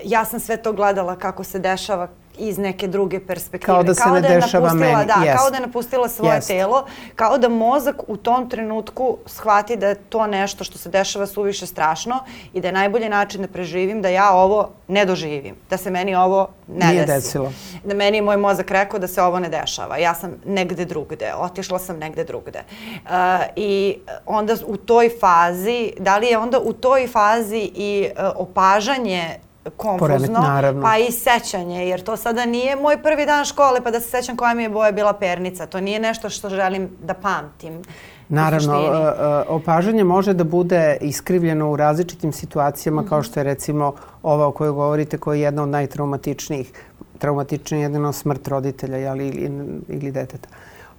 ja 0.04 0.24
sam 0.24 0.40
sve 0.40 0.56
to 0.56 0.72
gledala 0.72 1.16
kako 1.16 1.44
se 1.44 1.58
dešava 1.58 2.08
iz 2.38 2.58
neke 2.58 2.88
druge 2.88 3.20
perspektive. 3.20 3.66
Kao 3.66 3.82
da 3.82 3.94
se 3.94 4.02
kao 4.02 4.14
ne 4.14 4.20
da 4.20 4.28
dešava 4.28 4.74
meni. 4.74 5.06
Da, 5.06 5.14
yes. 5.14 5.36
kao 5.36 5.50
da 5.50 5.56
je 5.56 5.62
napustila 5.62 6.08
svoje 6.08 6.40
yes. 6.40 6.46
telo, 6.46 6.86
kao 7.16 7.38
da 7.38 7.48
mozak 7.48 7.96
u 8.06 8.16
tom 8.16 8.50
trenutku 8.50 9.16
shvati 9.26 9.76
da 9.76 9.88
je 9.88 9.94
to 9.94 10.26
nešto 10.26 10.64
što 10.64 10.78
se 10.78 10.88
dešava 10.88 11.26
suviše 11.26 11.66
strašno 11.66 12.18
i 12.52 12.60
da 12.60 12.68
je 12.68 12.72
najbolji 12.72 13.08
način 13.08 13.42
da 13.42 13.48
preživim 13.48 14.02
da 14.02 14.08
ja 14.08 14.32
ovo 14.32 14.70
ne 14.88 15.04
doživim, 15.04 15.54
da 15.70 15.76
se 15.76 15.90
meni 15.90 16.14
ovo 16.14 16.48
ne 16.68 16.86
Nije 16.86 17.06
desi. 17.06 17.12
desilo. 17.12 17.52
Da 17.84 17.94
meni 17.94 18.18
je 18.18 18.22
moj 18.22 18.36
mozak 18.36 18.70
rekao 18.70 18.98
da 18.98 19.08
se 19.08 19.22
ovo 19.22 19.38
ne 19.38 19.48
dešava. 19.48 19.96
Ja 19.96 20.14
sam 20.14 20.34
negde 20.44 20.84
drugde, 20.84 21.34
otišla 21.34 21.78
sam 21.78 21.98
negde 21.98 22.24
drugde. 22.24 22.62
Uh, 23.04 23.10
I 23.56 23.98
onda 24.26 24.56
u 24.66 24.76
toj 24.76 25.10
fazi, 25.20 25.92
da 25.98 26.18
li 26.18 26.26
je 26.26 26.38
onda 26.38 26.58
u 26.58 26.72
toj 26.72 27.06
fazi 27.06 27.70
i 27.74 28.08
uh, 28.16 28.24
opažanje 28.34 29.38
konfuzno, 29.76 30.42
pa 30.82 30.98
i 30.98 31.12
sećanje, 31.12 31.88
jer 31.88 32.02
to 32.02 32.16
sada 32.16 32.46
nije 32.46 32.76
moj 32.76 33.02
prvi 33.02 33.26
dan 33.26 33.44
škole 33.44 33.80
pa 33.84 33.90
da 33.90 34.00
se 34.00 34.10
sećam 34.10 34.36
koja 34.36 34.54
mi 34.54 34.62
je 34.62 34.68
boja 34.68 34.92
bila 34.92 35.12
pernica. 35.12 35.66
To 35.66 35.80
nije 35.80 36.00
nešto 36.00 36.30
što 36.30 36.48
želim 36.48 36.88
da 37.02 37.14
pamtim. 37.14 37.82
Naravno, 38.28 38.74
e, 38.74 38.86
e, 38.86 39.44
opažanje 39.48 40.04
može 40.04 40.32
da 40.32 40.44
bude 40.44 40.96
iskrivljeno 41.00 41.70
u 41.70 41.76
različitim 41.76 42.32
situacijama, 42.32 43.02
mm 43.02 43.04
-hmm. 43.04 43.08
kao 43.08 43.22
što 43.22 43.40
je 43.40 43.44
recimo 43.44 43.94
ova 44.22 44.46
o 44.46 44.52
kojoj 44.52 44.72
govorite, 44.72 45.18
koja 45.18 45.36
je 45.36 45.42
jedna 45.42 45.62
od 45.62 45.68
najtraumatičnijih. 45.68 46.72
Traumatičnija 47.18 47.78
je 47.78 47.82
jedino 47.82 48.12
smrt 48.12 48.48
roditelja 48.48 48.96
jeli, 48.96 49.28
ili, 49.28 49.80
ili 49.88 50.12
deteta. 50.12 50.48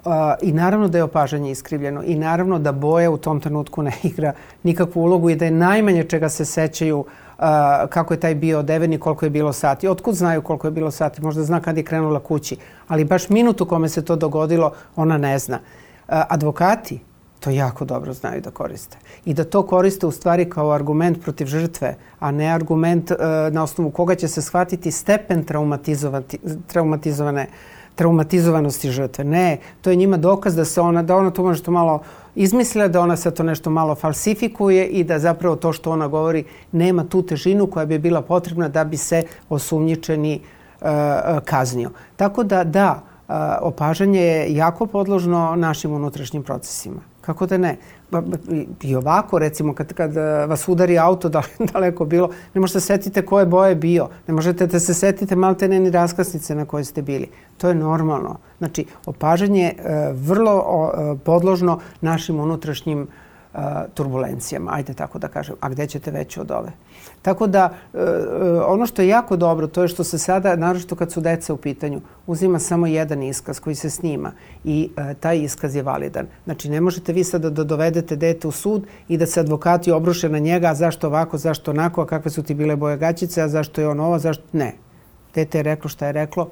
Uh, 0.06 0.12
I 0.42 0.52
naravno 0.52 0.88
da 0.88 0.98
je 0.98 1.04
opažanje 1.04 1.52
iskrivljeno 1.52 2.04
i 2.04 2.16
naravno 2.16 2.60
da 2.60 2.72
boja 2.72 3.12
u 3.12 3.18
tom 3.18 3.40
trenutku 3.40 3.84
ne 3.84 3.92
igra 4.04 4.34
nikakvu 4.64 5.02
ulogu 5.02 5.30
i 5.30 5.36
da 5.36 5.46
je 5.46 5.52
najmanje 5.52 6.04
čega 6.04 6.30
se 6.30 6.46
sećaju 6.46 7.00
uh, 7.00 7.06
kako 7.90 8.14
je 8.14 8.20
taj 8.20 8.36
bio 8.36 8.60
odeven 8.60 8.94
i 8.94 9.00
koliko 9.00 9.26
je 9.26 9.30
bilo 9.30 9.54
sati. 9.54 9.88
Otkud 9.88 10.16
znaju 10.16 10.42
koliko 10.42 10.68
je 10.68 10.72
bilo 10.72 10.92
sati? 10.92 11.22
Možda 11.22 11.44
zna 11.44 11.62
kad 11.62 11.78
je 11.78 11.84
krenula 11.84 12.20
kući. 12.20 12.58
Ali 12.88 13.06
baš 13.06 13.30
minut 13.30 13.62
u 13.62 13.66
kome 13.66 13.90
se 13.90 14.06
to 14.06 14.16
dogodilo, 14.16 14.72
ona 14.96 15.18
ne 15.18 15.40
zna. 15.40 15.60
Advokati 16.08 17.00
to 17.40 17.50
jako 17.50 17.86
dobro 17.86 18.14
znaju 18.14 18.42
da 18.42 18.52
koriste. 18.52 18.98
I 19.26 19.34
da 19.34 19.44
to 19.44 19.64
koriste 19.68 20.06
u 20.08 20.12
stvari 20.12 20.50
kao 20.50 20.72
argument 20.72 21.22
protiv 21.22 21.46
žrtve, 21.46 21.96
a 22.20 22.32
ne 22.32 22.48
argument 22.54 23.12
na 23.52 23.64
osnovu 23.64 23.92
koga 23.92 24.16
će 24.16 24.28
se 24.28 24.42
shvatiti 24.42 24.92
stepen 24.92 25.46
traumatizovane 26.68 27.48
traumatizovanosti 27.96 28.92
žrtve. 28.92 29.24
Ne, 29.24 29.58
to 29.82 29.90
je 29.90 29.96
njima 29.96 30.18
dokaz 30.18 30.56
da 30.56 30.66
se 30.66 30.82
ona, 30.82 31.04
da 31.04 31.16
ona 31.16 31.32
to 31.32 31.44
može 31.44 31.64
to 31.64 31.72
malo 31.72 32.02
izmislila, 32.36 32.88
da 32.88 33.02
ona 33.02 33.16
se 33.16 33.32
to 33.32 33.44
nešto 33.44 33.70
malo 33.70 33.96
falsifikuje 33.96 34.88
i 34.88 35.04
da 35.04 35.20
zapravo 35.20 35.56
to 35.56 35.74
što 35.74 35.92
ona 35.92 36.08
govori 36.08 36.44
nema 36.72 37.04
tu 37.04 37.22
težinu 37.22 37.68
koja 37.68 37.86
bi 37.86 38.00
bila 38.00 38.22
potrebna 38.22 38.70
da 38.70 38.84
bi 38.84 38.98
se 38.98 39.24
osumnjičeni 39.50 40.42
uh, 40.82 40.88
kaznio. 41.46 41.92
Tako 42.16 42.44
da, 42.44 42.64
da, 42.64 43.02
uh, 43.28 43.36
opažanje 43.62 44.22
je 44.22 44.56
jako 44.56 44.86
podložno 44.86 45.56
našim 45.56 45.94
unutrašnjim 45.94 46.44
procesima. 46.44 47.11
Kako 47.22 47.46
da 47.46 47.58
ne? 47.58 47.78
I 48.82 48.96
ovako, 48.96 49.40
recimo, 49.40 49.74
kad, 49.74 49.94
kad 49.94 50.18
e, 50.18 50.46
vas 50.46 50.68
udari 50.68 50.98
auto 50.98 51.30
da, 51.36 51.42
daleko 51.74 52.06
bilo, 52.06 52.30
ne 52.54 52.62
možete 52.62 52.78
da 52.78 52.82
setite 52.82 53.26
koje 53.26 53.46
boje 53.46 53.76
bio. 53.76 54.10
Ne 54.28 54.34
možete 54.34 54.68
da 54.68 54.80
se 54.80 54.94
setite 54.94 55.36
malte 55.36 55.68
ne 55.68 55.80
ni 55.80 55.92
raskasnice 55.92 56.56
na 56.56 56.66
kojoj 56.66 56.84
ste 56.84 57.02
bili. 57.02 57.30
To 57.58 57.68
je 57.70 57.76
normalno. 57.76 58.38
Znači, 58.58 58.86
opažanje 59.06 59.64
je 59.64 60.14
vrlo 60.14 60.64
o, 60.66 61.16
podložno 61.26 61.80
našim 62.02 62.40
unutrašnjim 62.40 63.08
turbulencijama, 63.94 64.72
ajde 64.74 64.94
tako 64.94 65.20
da 65.20 65.28
kažem, 65.28 65.56
a 65.60 65.70
gde 65.70 65.88
ćete 65.88 66.12
veće 66.12 66.42
od 66.42 66.52
ove. 66.52 66.72
Tako 67.22 67.48
da, 67.48 67.74
e, 67.94 67.98
e, 67.98 68.62
ono 68.62 68.86
što 68.86 69.02
je 69.02 69.08
jako 69.08 69.36
dobro, 69.36 69.68
to 69.68 69.82
je 69.82 69.88
što 69.88 70.04
se 70.04 70.18
sada, 70.18 70.56
naročito 70.56 70.96
kad 70.96 71.12
su 71.12 71.22
deca 71.22 71.54
u 71.54 71.58
pitanju, 71.58 72.02
uzima 72.28 72.60
samo 72.60 72.88
jedan 72.88 73.24
iskaz 73.24 73.60
koji 73.60 73.76
se 73.76 73.90
snima 73.90 74.32
i 74.64 74.90
e, 74.98 75.14
taj 75.14 75.40
iskaz 75.40 75.76
je 75.76 75.84
validan. 75.84 76.28
Znači, 76.46 76.70
ne 76.70 76.82
možete 76.82 77.14
vi 77.14 77.24
sada 77.24 77.50
da 77.50 77.64
dovedete 77.64 78.16
dete 78.16 78.48
u 78.48 78.52
sud 78.52 78.88
i 79.08 79.18
da 79.18 79.26
se 79.26 79.40
advokati 79.40 79.92
obruše 79.92 80.30
na 80.30 80.40
njega, 80.40 80.68
a 80.68 80.76
zašto 80.76 81.08
ovako, 81.08 81.38
zašto 81.38 81.72
onako, 81.72 82.02
a 82.02 82.06
kakve 82.06 82.32
su 82.32 82.44
ti 82.44 82.54
bile 82.54 82.76
boje 82.76 82.98
gaćice, 82.98 83.42
a 83.42 83.50
zašto 83.50 83.82
je 83.82 83.88
on 83.88 84.00
ovo, 84.00 84.20
zašto... 84.20 84.44
Ne. 84.52 84.74
Dete 85.36 85.60
je 85.60 85.64
reklo 85.64 85.90
šta 85.90 86.06
je 86.06 86.12
reklo, 86.12 86.50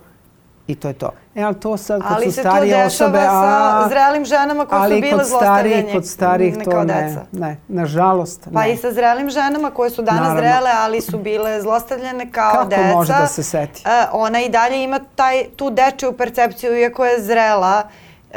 i 0.70 0.76
to 0.76 0.88
je 0.88 0.94
to. 0.94 1.12
E, 1.36 1.44
ali 1.44 1.60
to 1.60 1.78
sad 1.78 2.02
kad 2.02 2.12
ali 2.12 2.26
su 2.26 2.32
starije 2.32 2.86
osobe... 2.86 2.86
Ali 2.86 2.92
se 2.92 3.00
to 3.00 3.12
dešava 3.12 3.82
sa 3.84 3.90
zrelim 3.90 4.26
ženama 4.26 4.66
koje 4.66 4.90
su 4.90 5.02
bile 5.02 5.24
zlostavljanje. 5.26 5.84
Ali 5.84 5.94
kod 5.94 6.08
starih 6.08 6.58
to 6.64 6.84
ne, 6.84 7.16
ne, 7.32 7.58
nažalost 7.68 8.46
ne. 8.46 8.54
Pa 8.54 8.68
i 8.68 8.78
sa 8.78 8.92
zrelim 8.92 9.30
ženama 9.30 9.72
koje 9.72 9.90
su 9.90 10.02
danas 10.02 10.22
Naravno. 10.22 10.42
zrele, 10.42 10.72
ali 10.78 11.02
su 11.02 11.18
bile 11.18 11.62
zlostavljane 11.62 12.32
kao 12.32 12.52
Kako 12.52 12.66
deca. 12.66 12.82
Kako 12.82 12.98
može 12.98 13.14
da 13.14 13.28
se 13.28 13.44
seti? 13.44 13.84
Uh, 13.86 14.10
ona 14.12 14.42
i 14.42 14.50
dalje 14.50 14.84
ima 14.84 15.00
taj, 15.16 15.44
tu 15.56 15.70
dečiju 15.70 16.12
percepciju, 16.12 16.78
iako 16.78 17.06
je 17.06 17.22
zrela, 17.22 17.84
uh, 18.30 18.36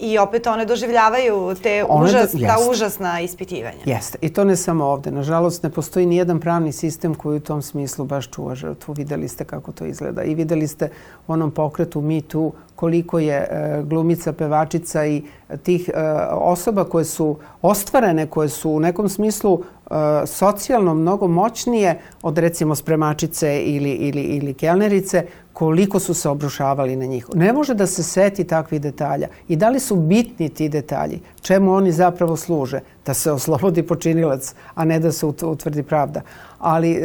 I 0.00 0.18
opet 0.18 0.46
one 0.46 0.64
doživljavaju 0.64 1.54
te 1.62 1.84
one 1.88 2.04
užas, 2.04 2.32
do, 2.32 2.46
ta 2.46 2.56
užasna 2.70 3.20
ispitivanja. 3.20 3.78
Jeste. 3.84 4.18
I 4.20 4.32
to 4.32 4.44
ne 4.44 4.56
samo 4.56 4.84
ovde. 4.84 5.10
Nažalost, 5.10 5.62
ne 5.62 5.70
postoji 5.70 6.06
ni 6.06 6.16
jedan 6.16 6.40
pravni 6.40 6.72
sistem 6.72 7.14
koji 7.14 7.36
u 7.36 7.40
tom 7.40 7.62
smislu 7.62 8.04
baš 8.04 8.30
čuva 8.30 8.54
žrtvu. 8.54 8.92
Videli 8.92 9.28
ste 9.28 9.44
kako 9.44 9.72
to 9.72 9.84
izgleda. 9.84 10.22
I 10.22 10.34
videli 10.34 10.68
ste 10.68 10.90
u 11.26 11.32
onom 11.32 11.50
pokretu 11.50 12.00
Me 12.00 12.20
Too 12.20 12.52
koliko 12.78 13.18
je 13.18 13.36
e, 13.36 13.82
glumica, 13.82 14.32
pevačica 14.32 15.06
i 15.06 15.22
tih 15.62 15.88
e, 15.88 16.00
osoba 16.32 16.84
koje 16.84 17.04
su 17.04 17.36
ostvarene, 17.62 18.26
koje 18.26 18.48
su 18.48 18.70
u 18.70 18.80
nekom 18.80 19.08
smislu 19.08 19.58
e, 19.58 19.94
socijalno 20.26 20.94
mnogo 20.94 21.28
moćnije 21.28 22.00
od 22.22 22.38
recimo 22.38 22.74
spremačice 22.74 23.62
ili, 23.62 23.90
ili, 23.90 24.22
ili 24.22 24.54
kelnerice, 24.54 25.26
koliko 25.58 25.98
su 25.98 26.14
se 26.14 26.28
obrušavali 26.28 26.96
na 26.96 27.06
njih. 27.06 27.26
Ne 27.34 27.52
može 27.52 27.74
da 27.74 27.86
se 27.86 28.02
seti 28.02 28.44
takvih 28.44 28.80
detalja. 28.80 29.28
I 29.48 29.56
da 29.56 29.68
li 29.68 29.80
su 29.80 29.96
bitni 29.96 30.48
ti 30.48 30.68
detalji? 30.68 31.20
Čemu 31.40 31.72
oni 31.72 31.92
zapravo 31.92 32.36
služe? 32.36 32.80
Da 33.08 33.14
se 33.14 33.32
oslobodi 33.32 33.82
počinilac, 33.82 34.54
a 34.74 34.84
ne 34.84 34.98
da 35.00 35.12
se 35.12 35.26
utvrdi 35.26 35.82
pravda 35.82 36.22
ali 36.58 36.92
e, 36.92 37.00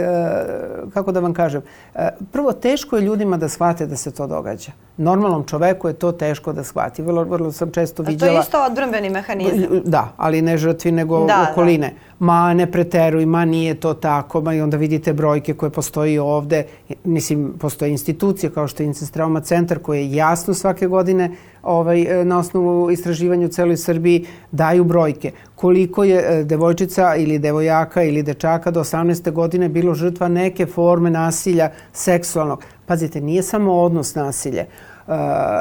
kako 0.93 1.12
da 1.12 1.19
vam 1.19 1.33
kažem, 1.33 1.62
e, 1.95 2.10
prvo 2.31 2.53
teško 2.53 2.95
je 2.95 3.01
ljudima 3.01 3.38
da 3.38 3.50
shvate 3.50 3.86
da 3.86 3.95
se 3.95 4.12
to 4.12 4.27
događa. 4.27 4.72
Normalnom 4.98 5.43
čoveku 5.43 5.88
je 5.88 5.93
to 5.93 6.12
teško 6.12 6.53
da 6.53 6.63
shvati. 6.63 7.01
Vrlo, 7.01 7.24
vrlo 7.24 7.51
sam 7.51 7.72
često 7.72 8.03
vidjela... 8.03 8.31
A 8.31 8.33
to 8.33 8.38
je 8.38 8.41
isto 8.41 8.63
odbrambeni 8.63 9.10
mehanizam. 9.10 9.81
Da, 9.86 10.13
ali 10.17 10.41
ne 10.41 10.57
žrtvi 10.57 10.91
nego 10.91 11.19
da, 11.19 11.25
da. 11.25 11.48
okoline. 11.51 11.88
Da. 11.88 12.25
Ma 12.25 12.53
ne 12.53 12.72
preteruj, 12.72 13.25
ma 13.25 13.45
nije 13.45 13.79
to 13.79 13.93
tako, 13.93 14.41
ma 14.41 14.53
i 14.53 14.62
onda 14.62 14.77
vidite 14.77 15.13
brojke 15.13 15.53
koje 15.53 15.69
postoji 15.69 16.19
ovde. 16.19 16.63
Mislim, 17.03 17.53
postoje 17.60 17.91
institucije 17.91 18.51
kao 18.51 18.67
što 18.67 18.83
je 18.83 18.88
Incest 18.88 19.13
Trauma 19.13 19.41
Centar 19.41 19.79
koji 19.79 20.00
je 20.00 20.15
jasno 20.15 20.53
svake 20.53 20.88
godine 20.88 21.31
ovaj, 21.63 22.01
e, 22.01 22.25
na 22.25 22.39
osnovu 22.39 22.91
istraživanja 22.91 23.46
u 23.46 23.50
celoj 23.50 23.77
Srbiji 23.77 24.25
daju 24.51 24.84
brojke. 24.84 25.32
Koliko 25.55 26.03
je 26.03 26.39
e, 26.39 26.43
devojčica 26.43 27.15
ili 27.15 27.39
devojaka 27.39 28.03
ili 28.03 28.24
dečaka 28.24 28.72
do 28.72 28.79
18. 28.79 29.32
godine 29.32 29.70
bilo 29.70 29.93
žrtva 29.93 30.27
neke 30.27 30.65
forme 30.65 31.10
nasilja 31.10 31.72
seksualnog. 31.93 32.63
Pazite, 32.86 33.22
nije 33.22 33.43
samo 33.43 33.74
odnos 33.74 34.15
nasilje. 34.15 34.65
Uh, 35.07 35.13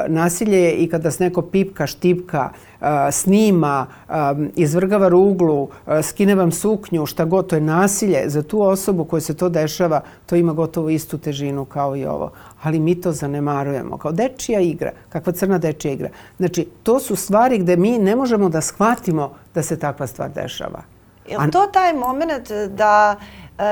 nasilje 0.07 0.61
je 0.63 0.71
i 0.71 0.89
kada 0.89 1.11
se 1.11 1.23
neko 1.23 1.41
pipka, 1.41 1.87
štipka, 1.87 2.49
uh, 2.81 2.87
snima, 3.11 3.85
um, 4.09 4.49
izvrgava 4.55 5.07
ruglu, 5.07 5.67
skine 6.03 6.35
vam 6.35 6.51
suknju, 6.51 7.05
šta 7.05 7.25
god, 7.25 7.47
to 7.47 7.55
je 7.55 7.61
nasilje. 7.61 8.23
Za 8.27 8.43
tu 8.43 8.61
osobu 8.61 9.05
koja 9.05 9.21
se 9.21 9.33
to 9.33 9.49
dešava, 9.49 10.01
to 10.25 10.35
ima 10.35 10.53
gotovo 10.53 10.89
istu 10.89 11.17
težinu 11.17 11.65
kao 11.65 11.95
i 11.95 12.05
ovo 12.05 12.31
ali 12.63 12.79
mi 12.79 13.01
to 13.01 13.11
zanemarujemo. 13.11 13.97
Kao 13.97 14.11
dečija 14.11 14.59
igra, 14.59 14.91
kakva 15.09 15.33
crna 15.33 15.57
dečija 15.57 15.93
igra. 15.93 16.09
Znači, 16.37 16.67
to 16.83 16.99
su 16.99 17.15
stvari 17.15 17.57
gde 17.57 17.77
mi 17.77 17.97
ne 17.99 18.15
možemo 18.15 18.49
da 18.49 18.61
shvatimo 18.61 19.33
da 19.55 19.63
se 19.63 19.79
takva 19.79 20.07
stvar 20.07 20.29
dešava. 20.29 20.81
Je 21.27 21.51
to 21.51 21.67
taj 21.73 21.93
moment 21.93 22.51
da 22.69 23.15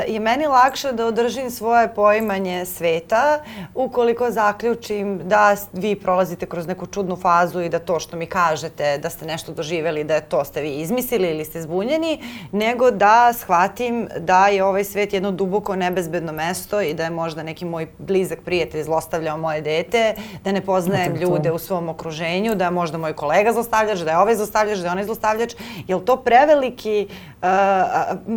je 0.07 0.19
meni 0.19 0.47
lakše 0.47 0.91
da 0.91 1.05
održim 1.05 1.49
svoje 1.49 1.93
poimanje 1.93 2.65
sveta 2.65 3.39
ukoliko 3.75 4.31
zaključim 4.31 5.19
da 5.23 5.55
vi 5.73 5.95
prolazite 5.95 6.45
kroz 6.45 6.67
neku 6.67 6.85
čudnu 6.85 7.15
fazu 7.15 7.61
i 7.61 7.69
da 7.69 7.79
to 7.79 7.99
što 7.99 8.17
mi 8.17 8.25
kažete 8.25 8.97
da 8.97 9.09
ste 9.09 9.25
nešto 9.25 9.53
doživeli, 9.53 10.03
da 10.03 10.21
to 10.21 10.45
ste 10.45 10.61
vi 10.61 10.69
izmislili 10.69 11.29
ili 11.29 11.45
ste 11.45 11.61
zbunjeni, 11.61 12.21
nego 12.51 12.91
da 12.91 13.33
shvatim 13.33 14.07
da 14.19 14.47
je 14.47 14.63
ovaj 14.63 14.83
svet 14.83 15.13
jedno 15.13 15.31
duboko 15.31 15.75
nebezbedno 15.75 16.31
mesto 16.31 16.81
i 16.81 16.93
da 16.93 17.03
je 17.03 17.09
možda 17.09 17.43
neki 17.43 17.65
moj 17.65 17.87
blizak 17.97 18.39
prijatelj 18.45 18.83
zlostavljao 18.83 19.37
moje 19.37 19.61
dete, 19.61 20.15
da 20.43 20.51
ne 20.51 20.61
poznajem 20.61 21.15
ljude 21.15 21.51
u 21.51 21.59
svom 21.59 21.89
okruženju, 21.89 22.55
da 22.55 22.65
je 22.65 22.71
možda 22.71 22.97
moj 22.97 23.13
kolega 23.13 23.53
zlostavljač, 23.53 23.99
da 23.99 24.11
je 24.11 24.17
ovaj 24.17 24.35
zlostavljač, 24.35 24.79
da 24.79 24.85
je 24.85 24.91
onaj 24.91 25.03
zlostavljač. 25.03 25.55
Je 25.87 25.95
li 25.95 26.05
to 26.05 26.17
preveliki, 26.17 27.07
uh, 27.41 27.47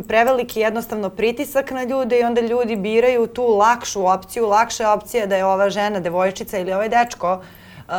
preveliki 0.09 0.61
jednostavno 0.61 1.11
pritisak 1.11 1.34
pritisak 1.35 1.71
na 1.71 1.85
ljude 1.85 2.21
i 2.21 2.23
onda 2.23 2.41
ljudi 2.41 2.77
biraju 2.77 3.27
tu 3.27 3.43
lakšu 3.43 4.07
opciju. 4.07 4.47
Lakša 4.47 4.93
opcija 4.93 5.27
da 5.27 5.37
je 5.37 5.45
ova 5.45 5.71
žena, 5.71 6.01
devojčica 6.01 6.59
ili 6.59 6.73
ovaj 6.73 6.89
dečko 6.89 7.33
uh, 7.33 7.95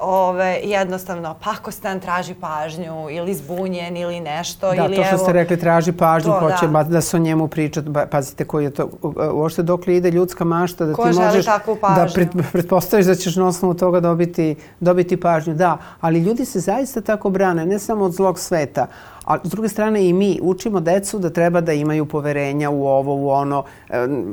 ove, 0.00 0.60
jednostavno 0.62 1.34
pakostan, 1.44 2.00
traži 2.00 2.34
pažnju 2.34 3.06
ili 3.10 3.34
zbunjen 3.34 3.96
ili 3.96 4.20
nešto. 4.20 4.70
Da, 4.70 4.84
ili, 4.84 4.96
to 4.96 5.04
što 5.04 5.14
evo, 5.14 5.24
ste 5.24 5.32
rekli, 5.32 5.60
traži 5.60 5.92
pažnju, 5.92 6.32
to, 6.32 6.40
hoće 6.40 6.66
da. 6.66 6.82
da 6.82 7.00
se 7.00 7.16
o 7.16 7.20
njemu 7.20 7.48
priča. 7.48 7.82
Pazite, 8.10 8.44
koji 8.44 8.64
je 8.64 8.70
to, 8.70 8.88
uopšte 9.32 9.62
dok 9.62 9.86
li 9.86 9.96
ide 9.96 10.10
ljudska 10.10 10.44
mašta 10.44 10.86
da 10.86 10.94
Ko 10.94 11.10
ti 11.10 11.18
možeš 11.18 11.44
da 11.44 12.06
pred, 12.14 12.28
pretpostaviš 12.52 13.06
da 13.06 13.14
ćeš 13.14 13.36
na 13.36 13.46
osnovu 13.46 13.74
toga 13.74 14.00
dobiti, 14.00 14.56
dobiti 14.80 15.20
pažnju. 15.20 15.54
Da, 15.54 15.78
ali 16.00 16.20
ljudi 16.20 16.44
se 16.44 16.60
zaista 16.60 17.00
tako 17.00 17.30
brane, 17.30 17.66
ne 17.66 17.78
samo 17.78 18.04
od 18.04 18.12
zlog 18.12 18.38
sveta, 18.38 18.86
A 19.28 19.38
s 19.44 19.50
druge 19.50 19.68
strane 19.68 20.08
i 20.08 20.12
mi 20.12 20.38
učimo 20.42 20.80
decu 20.80 21.18
da 21.18 21.30
treba 21.30 21.60
da 21.60 21.72
imaju 21.72 22.06
poverenja 22.06 22.70
u 22.70 22.86
ovo, 22.86 23.14
u 23.14 23.28
ono, 23.30 23.64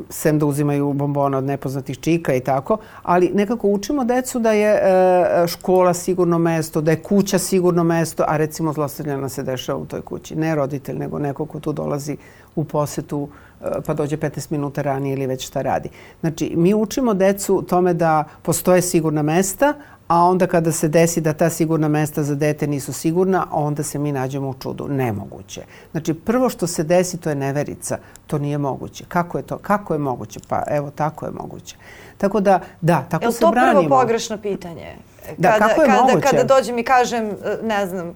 sem 0.10 0.40
da 0.40 0.46
uzimaju 0.46 0.94
bombone 0.94 1.38
od 1.38 1.44
nepoznatih 1.44 2.00
čika 2.00 2.34
i 2.34 2.40
tako, 2.40 2.78
ali 3.04 3.32
nekako 3.34 3.68
učimo 3.68 4.04
decu 4.04 4.40
da 4.40 4.52
je 4.52 4.72
e, 4.74 5.48
škola 5.48 5.94
sigurno 5.94 6.38
mesto, 6.38 6.82
da 6.82 6.92
je 6.92 7.02
kuća 7.02 7.40
sigurno 7.40 7.84
mesto, 7.84 8.24
a 8.28 8.38
recimo 8.38 8.74
zlostavljena 8.74 9.30
se 9.30 9.44
dešava 9.44 9.80
u 9.80 9.86
toj 9.86 10.02
kući. 10.02 10.36
Ne 10.36 10.56
roditelj, 10.56 10.98
nego 10.98 11.20
neko 11.20 11.46
ko 11.46 11.60
tu 11.60 11.74
dolazi 11.74 12.18
u 12.56 12.64
posetu 12.64 13.28
e, 13.62 13.66
pa 13.86 13.94
dođe 13.94 14.18
15 14.18 14.52
minuta 14.52 14.82
ranije 14.82 15.14
ili 15.14 15.28
već 15.28 15.48
šta 15.48 15.62
radi. 15.62 15.90
Znači, 16.20 16.54
mi 16.56 16.74
učimo 16.74 17.14
decu 17.14 17.64
tome 17.70 17.94
da 17.94 18.24
postoje 18.42 18.82
sigurna 18.82 19.22
mesta, 19.22 19.74
a 20.08 20.24
onda 20.24 20.48
kada 20.48 20.72
se 20.72 20.88
desi 20.88 21.22
da 21.22 21.34
ta 21.34 21.50
sigurna 21.50 21.88
mesta 21.88 22.24
za 22.24 22.36
dete 22.36 22.68
nisu 22.68 22.94
sigurna, 22.94 23.48
onda 23.52 23.84
se 23.84 24.00
mi 24.00 24.12
nađemo 24.12 24.50
u 24.50 24.54
čudu. 24.54 24.88
Nemoguće. 24.88 25.62
Znači, 25.92 26.14
prvo 26.14 26.50
što 26.50 26.68
se 26.68 26.84
desi, 26.84 27.18
to 27.18 27.30
je 27.30 27.36
neverica. 27.36 27.98
To 28.28 28.38
nije 28.38 28.58
moguće. 28.58 29.06
Kako 29.08 29.38
je 29.38 29.42
to? 29.42 29.58
Kako 29.58 29.94
je 29.94 30.00
moguće? 30.00 30.40
Pa 30.48 30.64
evo, 30.68 30.92
tako 30.96 31.26
je 31.26 31.32
moguće. 31.32 31.76
Tako 32.18 32.40
da, 32.40 32.60
da, 32.82 33.06
tako 33.10 33.32
se 33.32 33.46
branimo. 33.52 33.68
Je 33.68 33.74
to 33.74 33.90
prvo 33.90 34.02
pogrešno 34.02 34.38
pitanje? 34.38 34.96
Da, 35.38 35.52
kada, 35.52 35.68
kako 35.68 35.82
je 35.82 35.88
kada, 35.88 36.02
moguće? 36.02 36.22
Kada 36.22 36.44
dođem 36.44 36.78
i 36.78 36.84
kažem, 36.84 37.32
ne 37.64 37.88
znam, 37.88 38.14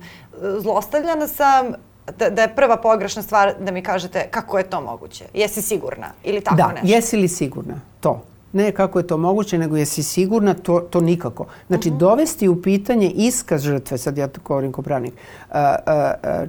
zlostavljana 0.60 1.28
sam, 1.28 1.74
da, 2.18 2.30
da 2.30 2.42
je 2.42 2.56
prva 2.56 2.78
pogrešna 2.78 3.22
stvar 3.22 3.54
da 3.60 3.72
mi 3.72 3.84
kažete 3.84 4.28
kako 4.32 4.58
je 4.58 4.64
to 4.64 4.82
moguće. 4.82 5.26
Jesi 5.34 5.62
sigurna 5.62 6.08
ili 6.24 6.42
tako 6.42 6.58
da, 6.58 6.68
nešto? 6.68 6.88
Da, 6.88 6.94
jesi 6.94 7.18
li 7.18 7.28
sigurna? 7.28 7.76
To. 8.00 8.22
Ne 8.54 8.72
kako 8.72 9.00
je 9.00 9.08
to 9.08 9.18
moguće, 9.18 9.58
nego 9.58 9.78
jesi 9.78 10.04
sigurna, 10.04 10.54
to, 10.54 10.80
to 10.80 11.02
nikako. 11.02 11.46
Znači, 11.68 11.90
uh 11.90 11.94
mhm. 11.94 12.04
-huh. 12.04 12.10
dovesti 12.10 12.48
u 12.48 12.62
pitanje 12.62 13.10
iskaz 13.10 13.62
žrtve, 13.62 13.98
sad 13.98 14.18
ja 14.18 14.28
to 14.28 14.42
govorim 14.46 14.72
ko 14.72 14.82
pravnik, 14.82 15.14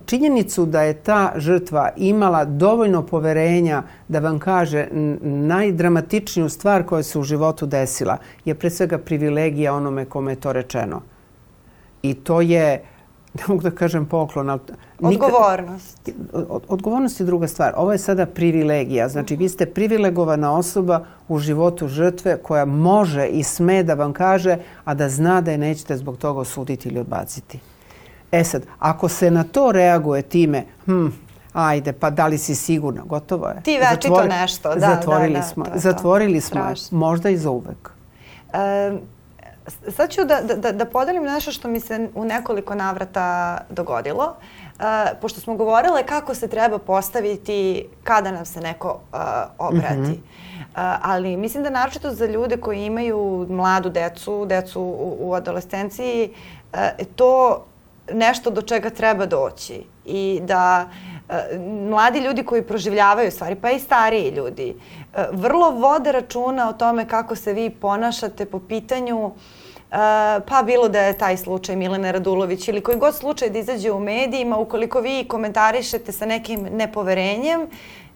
činjenicu 0.07 0.67
da 0.67 0.83
je 0.83 0.95
ta 0.95 1.33
žrtva 1.37 1.91
imala 1.97 2.45
dovoljno 2.45 3.03
poverenja 3.03 3.83
da 4.09 4.19
vam 4.19 4.39
kaže 4.39 4.89
najdramatičniju 5.23 6.49
stvar 6.49 6.87
koja 6.87 7.03
se 7.03 7.19
u 7.19 7.23
životu 7.23 7.67
desila 7.67 8.17
je 8.45 8.55
pre 8.55 8.71
svega 8.71 8.99
privilegija 8.99 9.75
onome 9.75 10.05
kome 10.05 10.33
je 10.33 10.41
to 10.41 10.53
rečeno. 10.53 11.03
I 12.03 12.15
to 12.15 12.41
je 12.41 12.83
ne 13.35 13.43
mogu 13.49 13.62
da 13.62 13.71
kažem 13.71 14.07
poklon, 14.07 14.51
ali... 14.51 14.61
Odgovornost. 15.01 16.11
Od, 16.33 16.62
odgovornost 16.69 17.21
je 17.21 17.27
druga 17.27 17.49
stvar. 17.49 17.73
Ovo 17.77 17.93
je 17.93 17.99
sada 17.99 18.27
privilegija. 18.27 19.09
Znači, 19.09 19.37
vi 19.37 19.49
ste 19.49 19.66
privilegovana 19.66 20.53
osoba 20.53 21.05
u 21.29 21.38
životu 21.38 21.88
žrtve 21.88 22.38
koja 22.43 22.64
može 22.64 23.27
i 23.27 23.43
sme 23.43 23.83
da 23.83 23.95
vam 23.95 24.12
kaže, 24.12 24.59
a 24.85 24.95
da 24.95 25.09
zna 25.09 25.40
da 25.40 25.51
je 25.51 25.59
nećete 25.59 25.97
zbog 25.97 26.16
toga 26.16 26.40
osuditi 26.40 26.88
ili 26.88 27.01
odbaciti. 27.01 27.59
E 28.33 28.45
sad, 28.45 28.62
ako 28.79 29.09
se 29.09 29.31
na 29.31 29.45
to 29.45 29.73
reaguje 29.73 30.23
time, 30.23 30.64
hm, 30.85 31.07
ajde, 31.53 31.93
pa 31.93 32.11
da 32.11 32.27
li 32.27 32.38
si 32.38 32.55
sigurna, 32.55 33.03
gotovo 33.07 33.49
je. 33.49 33.62
Ti 33.62 33.79
večito 33.90 34.14
Zatvori, 34.14 34.29
nešto, 34.29 34.75
da, 34.75 34.81
zatvorili 34.81 35.33
da, 35.33 35.40
da, 35.40 35.47
smo, 35.47 35.64
zatvorili 35.75 36.40
smo 36.40 36.61
je, 36.61 36.75
možda 36.90 37.31
i 37.31 37.37
za 37.37 37.51
uvek. 37.51 37.90
E, 38.53 38.93
sad 39.89 40.11
ću 40.11 40.25
da, 40.25 40.41
da, 40.57 40.73
da 40.73 40.85
podelim 40.85 41.23
nešto 41.23 41.53
što 41.53 41.69
mi 41.69 41.81
se 41.81 42.09
u 42.15 42.25
nekoliko 42.25 42.75
navrata 42.75 43.59
dogodilo. 43.71 44.35
Uh, 44.79 44.85
pošto 45.21 45.41
smo 45.41 45.55
govorile 45.55 46.07
kako 46.07 46.35
se 46.35 46.49
treba 46.49 46.79
postaviti 46.79 47.87
kada 48.05 48.31
nam 48.31 48.45
se 48.45 48.61
neko 48.61 49.01
uh, 49.13 49.19
obrati. 49.59 49.97
Mm 49.97 50.05
-hmm. 50.05 50.95
uh, 50.95 50.99
ali 51.03 51.37
mislim 51.37 51.63
da 51.63 51.71
naročito 51.71 52.11
za 52.11 52.27
ljude 52.27 52.57
koji 52.57 52.85
imaju 52.85 53.47
mladu 53.51 53.91
decu, 53.91 54.47
decu 54.47 54.81
u, 54.81 55.17
u 55.21 55.35
adolescenciji, 55.35 56.35
uh, 56.73 56.79
to 57.17 57.65
nešto 58.13 58.51
do 58.51 58.63
čega 58.63 58.91
treba 58.91 59.27
doći. 59.27 59.85
I 60.05 60.41
da 60.43 60.89
mladi 61.89 62.21
ljudi 62.21 62.43
koji 62.43 62.63
proživljavaju 62.63 63.31
stvari, 63.31 63.55
pa 63.55 63.71
i 63.71 63.79
stariji 63.79 64.31
ljudi, 64.31 64.75
vrlo 65.33 65.71
vode 65.71 66.13
računa 66.13 66.69
o 66.69 66.73
tome 66.73 67.09
kako 67.09 67.37
se 67.37 67.53
vi 67.53 67.71
ponašate 67.71 68.47
po 68.47 68.59
pitanju 68.59 69.27
uh, 69.27 69.33
pa 70.46 70.62
bilo 70.66 70.88
da 70.88 71.00
je 71.00 71.18
taj 71.18 71.37
slučaj 71.37 71.76
Milene 71.76 72.12
Radulović 72.12 72.68
ili 72.68 72.81
koji 72.81 72.98
god 72.98 73.16
slučaj 73.16 73.50
da 73.50 73.59
izađe 73.59 73.92
u 73.92 74.00
medijima, 74.00 74.59
ukoliko 74.59 75.00
vi 75.00 75.24
komentarišete 75.29 76.12
sa 76.12 76.26
nekim 76.26 76.68
nepoverenjem, 76.72 77.66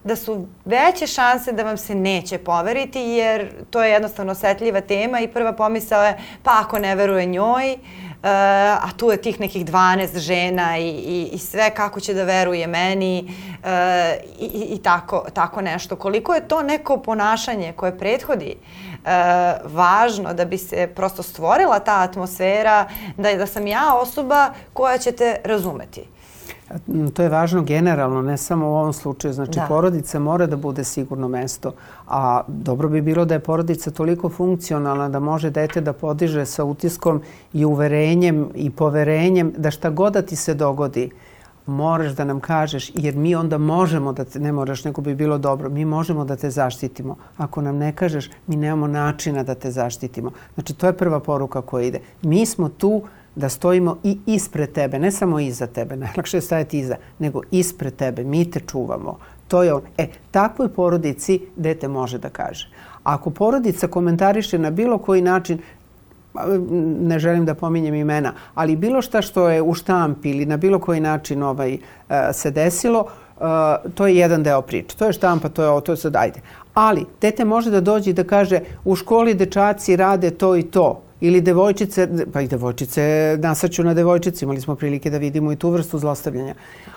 da 0.05 0.15
su 0.15 0.47
veće 0.65 1.07
šanse 1.07 1.51
da 1.51 1.63
vam 1.63 1.77
se 1.77 1.95
neće 1.95 2.37
poveriti 2.37 2.99
jer 2.99 3.51
to 3.69 3.83
je 3.83 3.91
jednostavno 3.91 4.31
osetljiva 4.31 4.81
tema 4.81 5.19
i 5.19 5.27
prva 5.27 5.53
pomisao 5.53 6.03
je 6.03 6.17
pa 6.43 6.51
ako 6.59 6.79
ne 6.79 6.95
veruje 6.95 7.25
njoj, 7.25 7.73
uh, 7.73 7.79
a 8.23 8.89
tu 8.97 9.11
je 9.11 9.21
tih 9.21 9.39
nekih 9.39 9.65
12 9.65 10.17
žena 10.17 10.77
i, 10.77 10.89
i, 10.89 11.29
i 11.33 11.37
sve 11.37 11.69
kako 11.69 11.99
će 11.99 12.13
da 12.13 12.23
veruje 12.23 12.67
meni 12.67 13.23
uh, 13.27 13.69
i, 14.39 14.75
i 14.75 14.77
tako, 14.83 15.25
tako 15.33 15.61
nešto. 15.61 15.95
Koliko 15.95 16.33
je 16.33 16.47
to 16.47 16.61
neko 16.63 16.97
ponašanje 16.97 17.73
koje 17.73 17.97
prethodi 17.97 18.55
uh, 18.55 19.09
važno 19.63 20.33
da 20.33 20.45
bi 20.45 20.57
se 20.57 20.87
prosto 20.95 21.23
stvorila 21.23 21.79
ta 21.79 22.01
atmosfera 22.01 22.87
da, 23.17 23.33
da 23.33 23.47
sam 23.47 23.67
ja 23.67 23.93
osoba 23.95 24.53
koja 24.73 24.97
će 24.97 25.11
te 25.11 25.41
razumeti. 25.43 26.14
To 27.13 27.23
je 27.23 27.29
važno 27.29 27.61
generalno, 27.63 28.21
ne 28.21 28.37
samo 28.37 28.67
u 28.67 28.75
ovom 28.75 28.93
slučaju. 28.93 29.33
Znači, 29.33 29.59
da. 29.59 29.65
porodica 29.67 30.19
mora 30.19 30.47
da 30.47 30.55
bude 30.55 30.83
sigurno 30.83 31.27
mesto, 31.27 31.73
a 32.07 32.41
dobro 32.47 32.89
bi 32.89 33.01
bilo 33.01 33.25
da 33.25 33.33
je 33.33 33.39
porodica 33.39 33.91
toliko 33.91 34.29
funkcionalna 34.29 35.09
da 35.09 35.19
može 35.19 35.49
dete 35.49 35.81
da 35.81 35.93
podiže 35.93 36.45
sa 36.45 36.63
utiskom 36.63 37.21
i 37.53 37.65
uverenjem 37.65 38.49
i 38.55 38.69
poverenjem 38.69 39.53
da 39.57 39.71
šta 39.71 39.89
god 39.89 40.13
da 40.13 40.21
ti 40.21 40.35
se 40.35 40.53
dogodi, 40.53 41.09
moraš 41.65 42.11
da 42.11 42.23
nam 42.25 42.39
kažeš, 42.39 42.91
jer 42.95 43.15
mi 43.15 43.35
onda 43.35 43.57
možemo 43.57 44.13
da 44.13 44.25
te, 44.25 44.39
ne 44.39 44.51
moraš, 44.51 44.83
nego 44.83 45.01
bi 45.01 45.15
bilo 45.15 45.37
dobro, 45.37 45.69
mi 45.69 45.85
možemo 45.85 46.25
da 46.25 46.35
te 46.35 46.49
zaštitimo. 46.49 47.15
Ako 47.37 47.61
nam 47.61 47.77
ne 47.77 47.91
kažeš, 47.95 48.29
mi 48.47 48.55
nemamo 48.55 48.87
načina 48.87 49.43
da 49.43 49.55
te 49.55 49.71
zaštitimo. 49.71 50.31
Znači, 50.53 50.73
to 50.73 50.87
je 50.87 50.97
prva 50.97 51.19
poruka 51.19 51.61
koja 51.61 51.85
ide. 51.85 51.99
Mi 52.21 52.45
smo 52.45 52.69
tu 52.69 53.01
da 53.35 53.49
stojimo 53.49 53.97
i 54.03 54.17
ispred 54.25 54.71
tebe, 54.71 54.99
ne 54.99 55.11
samo 55.11 55.39
iza 55.39 55.67
tebe, 55.67 55.95
najlakše 55.95 56.37
je 56.37 56.41
stajati 56.41 56.79
iza, 56.79 56.95
nego 57.19 57.41
ispred 57.51 57.95
tebe, 57.95 58.23
mi 58.23 58.51
te 58.51 58.59
čuvamo. 58.59 59.17
To 59.47 59.63
je 59.63 59.73
on. 59.73 59.81
E, 59.97 60.07
takvoj 60.31 60.69
porodici 60.69 61.41
dete 61.55 61.87
može 61.87 62.17
da 62.17 62.29
kaže. 62.29 62.69
Ako 63.03 63.29
porodica 63.29 63.87
komentariše 63.87 64.59
na 64.59 64.71
bilo 64.71 64.97
koji 64.97 65.21
način, 65.21 65.59
ne 66.99 67.19
želim 67.19 67.45
da 67.45 67.53
pominjem 67.53 67.95
imena, 67.95 68.33
ali 68.55 68.75
bilo 68.75 69.01
šta 69.01 69.21
što 69.21 69.49
je 69.49 69.61
u 69.61 69.73
štampi 69.73 70.29
ili 70.29 70.45
na 70.45 70.57
bilo 70.57 70.79
koji 70.79 70.99
način 70.99 71.43
ovaj, 71.43 71.73
e, 71.73 71.79
se 72.33 72.51
desilo, 72.51 73.05
e, 73.05 73.43
to 73.95 74.07
je 74.07 74.17
jedan 74.17 74.43
deo 74.43 74.61
priče. 74.61 74.97
To 74.97 75.05
je 75.05 75.13
štampa, 75.13 75.49
to 75.49 75.63
je 75.63 75.69
ovo, 75.69 75.81
to 75.81 75.91
je 75.91 75.97
sad, 75.97 76.15
ajde. 76.15 76.41
Ali, 76.73 77.05
dete 77.21 77.45
može 77.45 77.71
da 77.71 77.81
dođe 77.81 78.09
i 78.09 78.13
da 78.13 78.23
kaže 78.23 78.59
u 78.85 78.95
školi 78.95 79.33
dečaci 79.33 79.95
rade 79.95 80.31
to 80.31 80.55
i 80.55 80.63
to. 80.63 81.04
Ili 81.21 81.41
devojčice, 81.41 82.07
pa 82.33 82.41
i 82.41 82.47
devojčice 82.47 83.37
nasaću 83.41 83.83
na 83.83 83.93
devojčici, 83.93 84.45
imali 84.45 84.61
smo 84.61 84.75
prilike 84.75 85.09
da 85.09 85.17
vidimo 85.17 85.51
i 85.51 85.55
tu 85.55 85.69
vrstu 85.69 85.99
zlostavljanja. 85.99 86.55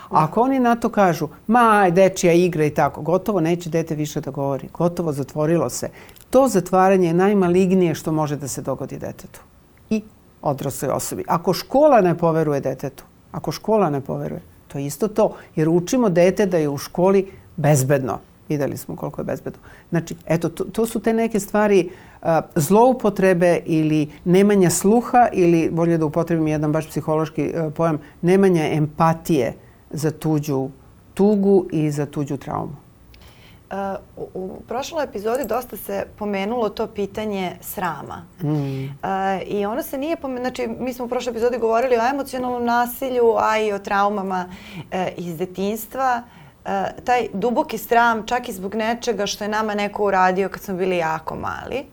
Ako 0.08 0.40
oni 0.40 0.58
na 0.58 0.76
to 0.76 0.88
kažu, 0.88 1.28
ma, 1.46 1.90
dečija 1.90 2.32
igra 2.32 2.64
i 2.64 2.70
tako, 2.70 3.02
gotovo 3.02 3.40
neće 3.40 3.70
dete 3.70 3.94
više 3.94 4.20
da 4.20 4.30
govori. 4.30 4.68
Gotovo 4.72 5.12
zatvorilo 5.12 5.70
se. 5.70 5.88
To 6.30 6.48
zatvaranje 6.48 7.06
je 7.06 7.14
najmalignije 7.14 7.94
što 7.94 8.12
može 8.12 8.36
da 8.36 8.48
se 8.48 8.62
dogodi 8.62 8.98
detetu 8.98 9.40
i 9.90 10.02
odrasloj 10.42 10.90
osobi. 10.90 11.24
Ako 11.26 11.52
škola 11.52 12.00
ne 12.00 12.18
poveruje 12.18 12.60
detetu, 12.60 13.04
ako 13.32 13.52
škola 13.52 13.90
ne 13.90 14.00
poveruje, 14.00 14.40
to 14.68 14.78
je 14.78 14.86
isto 14.86 15.08
to, 15.08 15.34
jer 15.56 15.68
učimo 15.68 16.08
dete 16.08 16.46
da 16.46 16.58
je 16.58 16.68
u 16.68 16.78
školi 16.78 17.30
bezbedno. 17.56 18.18
Videli 18.48 18.76
smo 18.76 18.96
koliko 18.96 19.20
je 19.20 19.24
bezbedno. 19.24 19.60
Znači, 19.90 20.16
eto, 20.26 20.48
to, 20.48 20.64
to 20.64 20.86
su 20.86 21.00
te 21.00 21.12
neke 21.12 21.40
stvari 21.40 21.86
uh, 21.86 22.07
zloupotrebe 22.54 23.60
ili 23.66 24.08
nemanja 24.24 24.70
sluha 24.70 25.28
ili, 25.32 25.70
bolje 25.70 25.98
da 25.98 26.06
upotrebim 26.06 26.48
jedan 26.48 26.72
baš 26.72 26.88
psihološki 26.88 27.52
uh, 27.54 27.72
pojam, 27.72 27.98
nemanja 28.22 28.72
empatije 28.72 29.54
za 29.90 30.10
tuđu 30.10 30.68
tugu 31.14 31.66
i 31.72 31.90
za 31.90 32.06
tuđu 32.06 32.36
traumu. 32.36 32.76
Uh, 33.70 33.76
u 34.34 34.60
prošloj 34.68 35.04
epizodi 35.04 35.44
dosta 35.44 35.76
se 35.76 36.04
pomenulo 36.18 36.68
to 36.68 36.86
pitanje 36.86 37.56
srama. 37.60 38.24
Mm. 38.42 38.84
Uh, 38.84 38.90
I 39.46 39.66
ono 39.66 39.82
se 39.82 39.98
nije 39.98 40.16
pomenulo, 40.16 40.44
znači 40.44 40.68
mi 40.78 40.92
smo 40.92 41.04
u 41.04 41.08
prošloj 41.08 41.30
epizodi 41.30 41.58
govorili 41.58 41.96
o 41.96 42.08
emocionalnom 42.10 42.64
nasilju, 42.64 43.34
a 43.38 43.58
i 43.58 43.72
o 43.72 43.78
traumama 43.78 44.48
uh, 44.74 44.82
iz 45.16 45.36
detinstva. 45.36 46.22
Taj 47.04 47.28
duboki 47.32 47.78
sram 47.78 48.26
čak 48.26 48.48
i 48.48 48.52
zbog 48.52 48.74
nečega 48.74 49.26
što 49.26 49.44
je 49.44 49.48
nama 49.48 49.74
neko 49.74 50.04
uradio 50.04 50.48
kad 50.48 50.60
smo 50.60 50.74
bili 50.74 50.96
jako 50.96 51.36
mali 51.36 51.84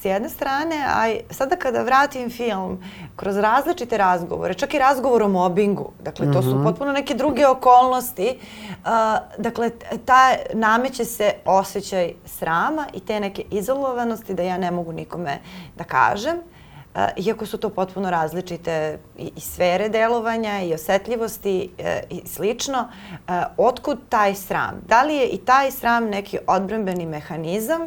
s 0.00 0.04
jedne 0.04 0.28
strane, 0.28 0.84
a 0.88 1.14
sada 1.30 1.56
kada 1.56 1.82
vratim 1.82 2.30
film 2.30 2.84
kroz 3.16 3.36
različite 3.36 3.98
razgovore, 3.98 4.54
čak 4.54 4.74
i 4.74 4.78
razgovor 4.78 5.22
o 5.22 5.28
mobingu, 5.28 5.92
dakle 6.02 6.32
to 6.32 6.42
su 6.42 6.54
mhm. 6.54 6.64
potpuno 6.64 6.92
neke 6.92 7.14
druge 7.14 7.46
okolnosti, 7.46 8.38
uh, 8.38 8.90
dakle 9.38 9.70
ta 10.04 10.34
nameće 10.52 11.04
se 11.04 11.32
osjećaj 11.44 12.12
srama 12.24 12.86
i 12.92 13.00
te 13.00 13.20
neke 13.20 13.44
izolovanosti 13.50 14.34
da 14.34 14.42
ja 14.42 14.58
ne 14.58 14.70
mogu 14.70 14.92
nikome 14.92 15.38
da 15.76 15.84
kažem. 15.84 16.36
Uh, 16.36 17.00
iako 17.16 17.46
su 17.46 17.58
to 17.58 17.68
potpuno 17.68 18.10
različite 18.10 18.98
i, 19.18 19.32
i 19.36 19.40
sfere 19.40 19.88
delovanja 19.88 20.60
i 20.60 20.74
osetljivosti 20.74 21.70
uh, 21.78 21.86
i 22.10 22.26
slično, 22.26 22.88
uh, 23.28 23.34
otkud 23.56 23.98
taj 24.08 24.34
sram? 24.34 24.82
Da 24.88 25.02
li 25.02 25.14
je 25.14 25.28
i 25.28 25.38
taj 25.38 25.70
sram 25.70 26.04
neki 26.04 26.38
odbrambeni 26.46 27.06
mehanizam? 27.06 27.80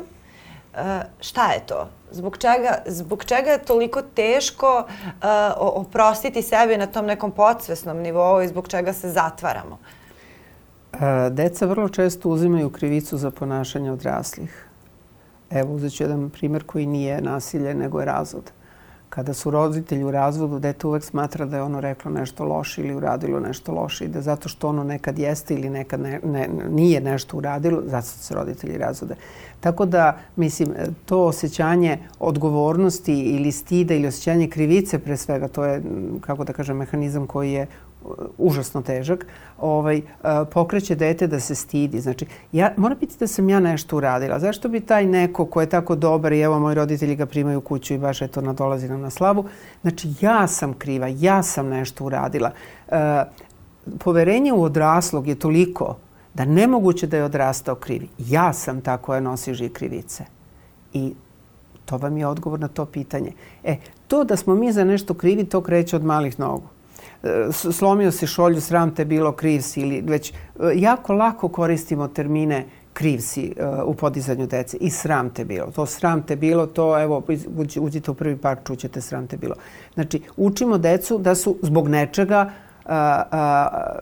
Uh, 0.74 0.80
šta 1.20 1.52
je 1.52 1.60
to? 1.66 1.88
Zbog 2.12 2.38
čega, 2.38 2.82
zbog 2.86 3.26
čega 3.26 3.50
je 3.50 3.66
toliko 3.66 4.02
teško 4.02 4.86
uh, 4.88 5.24
oprostiti 5.58 6.42
sebi 6.42 6.78
na 6.78 6.88
tom 6.88 7.06
nekom 7.06 7.32
podsvesnom 7.32 7.98
nivou 7.98 8.42
i 8.42 8.48
zbog 8.48 8.68
čega 8.68 8.94
se 8.94 9.10
zatvaramo? 9.10 9.78
Uh, 10.94 11.00
deca 11.32 11.66
vrlo 11.66 11.90
često 11.90 12.30
uzimaju 12.30 12.70
krivicu 12.70 13.18
za 13.18 13.32
ponašanje 13.32 13.92
odraslih. 13.92 14.68
Evo, 15.50 15.74
uzet 15.74 15.94
ću 15.94 16.04
jedan 16.04 16.30
primjer 16.30 16.64
koji 16.64 16.86
nije 16.86 17.22
nasilje, 17.22 17.74
nego 17.74 18.00
je 18.00 18.06
razvod. 18.06 18.52
Kada 19.14 19.34
su 19.34 19.52
roditelji 19.52 20.04
u 20.04 20.12
razvodu, 20.12 20.60
dete 20.60 20.88
uvek 20.88 21.04
smatra 21.04 21.46
da 21.46 21.58
je 21.58 21.64
ono 21.64 21.82
reklo 21.82 22.12
nešto 22.12 22.46
loše 22.46 22.82
ili 22.82 22.96
uradilo 22.96 23.40
nešto 23.40 23.72
loše 23.72 24.06
i 24.06 24.08
da 24.08 24.22
zato 24.22 24.50
što 24.50 24.70
ono 24.70 24.84
nekad 24.84 25.20
jeste 25.20 25.54
ili 25.54 25.70
nekad 25.70 26.00
ne, 26.00 26.20
ne, 26.24 26.50
nije 26.70 27.02
nešto 27.02 27.38
uradilo, 27.38 27.82
zato 27.86 28.08
se 28.08 28.34
roditelji 28.34 28.78
razvode. 28.78 29.16
Tako 29.60 29.86
da, 29.86 30.18
mislim, 30.36 30.70
to 31.06 31.26
osjećanje 31.26 31.98
odgovornosti 32.20 33.20
ili 33.20 33.52
stida 33.52 33.94
ili 33.94 34.08
osjećanje 34.08 34.48
krivice 34.48 35.00
pre 35.00 35.18
svega, 35.18 35.48
to 35.48 35.66
je, 35.66 35.82
kako 36.22 36.44
da 36.44 36.54
kažem, 36.54 36.78
mehanizam 36.78 37.28
koji 37.28 37.52
je 37.52 37.68
užasno 38.38 38.82
težak, 38.82 39.28
ovaj, 39.58 39.98
uh, 39.98 40.30
pokreće 40.52 40.96
dete 40.96 41.28
da 41.28 41.40
se 41.40 41.56
stidi. 41.56 42.02
Znači, 42.02 42.26
ja, 42.52 42.74
mora 42.78 42.96
biti 42.96 43.16
da 43.20 43.28
sam 43.28 43.50
ja 43.50 43.60
nešto 43.60 43.98
uradila. 43.98 44.40
Zašto 44.40 44.70
bi 44.70 44.80
taj 44.80 45.06
neko 45.06 45.46
ko 45.46 45.62
je 45.62 45.70
tako 45.70 45.96
dobar 45.96 46.34
i 46.34 46.40
evo 46.40 46.60
moji 46.60 46.76
roditelji 46.76 47.16
ga 47.16 47.26
primaju 47.26 47.58
u 47.58 47.62
kuću 47.62 47.94
i 47.94 47.98
baš 47.98 48.22
eto 48.22 48.42
nadolazi 48.42 48.90
nam 48.90 49.02
na 49.02 49.10
slavu. 49.10 49.46
Znači, 49.82 50.14
ja 50.22 50.48
sam 50.48 50.74
kriva, 50.74 51.08
ja 51.08 51.44
sam 51.44 51.68
nešto 51.68 52.06
uradila. 52.06 52.52
Uh, 52.88 52.96
poverenje 54.00 54.54
u 54.54 54.64
odraslog 54.64 55.28
je 55.28 55.36
toliko 55.36 55.96
da 56.34 56.46
nemoguće 56.46 57.08
da 57.08 57.18
je 57.18 57.24
odrastao 57.24 57.76
krivi. 57.76 58.08
Ja 58.18 58.54
sam 58.54 58.82
ta 58.82 58.98
koja 58.98 59.20
nosi 59.20 59.54
žig 59.54 59.72
krivice. 59.72 60.26
I 60.94 61.14
to 61.86 61.98
vam 61.98 62.18
je 62.18 62.28
odgovor 62.28 62.60
na 62.60 62.68
to 62.68 62.86
pitanje. 62.86 63.32
E, 63.64 63.78
to 64.08 64.24
da 64.24 64.36
smo 64.36 64.56
mi 64.56 64.72
za 64.72 64.84
nešto 64.84 65.14
krivi, 65.14 65.46
to 65.46 65.62
kreće 65.62 65.96
od 65.96 66.04
malih 66.04 66.40
nogu. 66.40 66.68
E, 67.24 67.52
slomio 67.52 68.12
se 68.12 68.28
šolju, 68.28 68.62
sram 68.62 68.96
te 68.96 69.06
bilo, 69.06 69.32
kriv 69.32 69.62
si 69.62 69.82
ili 69.82 70.02
već 70.02 70.32
e, 70.32 70.34
jako 70.76 71.14
lako 71.14 71.50
koristimo 71.50 72.08
termine 72.08 72.66
kriv 72.94 73.20
si 73.20 73.54
uh, 73.58 73.90
u 73.90 73.94
podizanju 73.94 74.48
dece 74.48 74.78
i 74.78 74.90
sram 74.90 75.30
te 75.30 75.46
bilo. 75.46 75.72
To 75.72 75.86
sram 75.86 76.22
te 76.22 76.36
bilo, 76.36 76.66
to 76.66 77.02
evo, 77.02 77.24
uđite 77.80 78.12
u 78.12 78.14
prvi 78.14 78.38
park, 78.38 78.60
čućete 78.68 79.02
sram 79.02 79.28
te 79.28 79.38
bilo. 79.38 79.56
Znači, 79.94 80.22
učimo 80.38 80.78
decu 80.78 81.18
da 81.18 81.36
su 81.36 81.58
zbog 81.62 81.88
nečega 81.88 82.42
uh, 82.46 82.92
a, 82.92 83.98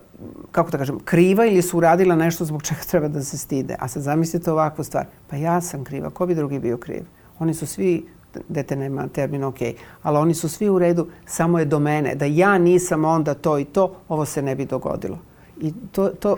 kako 0.51 0.71
da 0.71 0.77
kažem, 0.77 0.99
kriva 0.99 1.45
ili 1.45 1.61
su 1.61 1.77
uradila 1.77 2.15
nešto 2.15 2.45
zbog 2.45 2.63
čega 2.63 2.81
treba 2.91 3.07
da 3.07 3.23
se 3.23 3.37
stide. 3.37 3.75
A 3.79 3.87
sad 3.87 4.03
zamislite 4.03 4.51
ovakvu 4.51 4.83
stvar. 4.83 5.05
Pa 5.27 5.35
ja 5.35 5.61
sam 5.61 5.83
kriva, 5.83 6.09
ko 6.09 6.25
bi 6.25 6.35
drugi 6.35 6.59
bio 6.59 6.77
kriv? 6.77 7.03
Oni 7.39 7.53
su 7.53 7.65
svi 7.65 8.05
dete 8.49 8.75
nema 8.75 9.07
termin 9.07 9.43
ok, 9.43 9.59
ali 10.03 10.17
oni 10.17 10.33
su 10.33 10.49
svi 10.49 10.69
u 10.69 10.79
redu, 10.79 11.07
samo 11.25 11.59
je 11.59 11.65
do 11.65 11.79
mene. 11.79 12.15
Da 12.15 12.25
ja 12.25 12.57
nisam 12.57 13.05
onda 13.05 13.33
to 13.33 13.59
i 13.59 13.65
to, 13.65 13.95
ovo 14.09 14.25
se 14.25 14.41
ne 14.41 14.55
bi 14.55 14.65
dogodilo. 14.65 15.17
I 15.61 15.73
to, 15.91 16.07
to, 16.07 16.37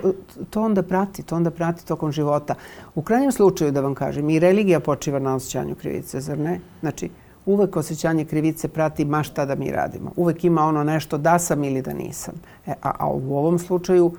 to 0.49 0.61
onda 0.61 0.83
prati, 0.83 1.23
to 1.23 1.35
onda 1.35 1.51
prati 1.51 1.85
tokom 1.85 2.11
života. 2.11 2.55
U 2.95 3.01
krajnjem 3.01 3.31
slučaju, 3.31 3.71
da 3.71 3.81
vam 3.81 3.95
kažem, 3.95 4.29
i 4.29 4.39
religija 4.39 4.79
počiva 4.79 5.19
na 5.19 5.35
osjećanju 5.35 5.75
krivice, 5.75 6.21
zar 6.21 6.37
ne? 6.37 6.59
Znači, 6.79 7.09
uvek 7.45 7.75
osjećanje 7.75 8.25
krivice 8.25 8.67
prati 8.67 9.05
ma 9.05 9.23
šta 9.23 9.45
da 9.45 9.55
mi 9.55 9.71
radimo. 9.71 10.11
Uvek 10.15 10.43
ima 10.43 10.61
ono 10.61 10.83
nešto 10.83 11.17
da 11.17 11.39
sam 11.39 11.63
ili 11.63 11.81
da 11.81 11.93
nisam. 11.93 12.33
E, 12.67 12.73
a, 12.81 12.91
a 12.99 13.07
u 13.07 13.37
ovom 13.37 13.59
slučaju 13.59 14.11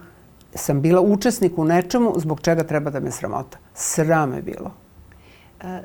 sam 0.54 0.80
bila 0.80 1.00
učesnik 1.00 1.58
u 1.58 1.64
nečemu 1.64 2.12
zbog 2.16 2.40
čega 2.40 2.62
treba 2.62 2.90
da 2.90 3.00
me 3.00 3.10
sramota. 3.10 3.58
Sram 3.74 4.34
je 4.34 4.42
bilo. 4.42 4.83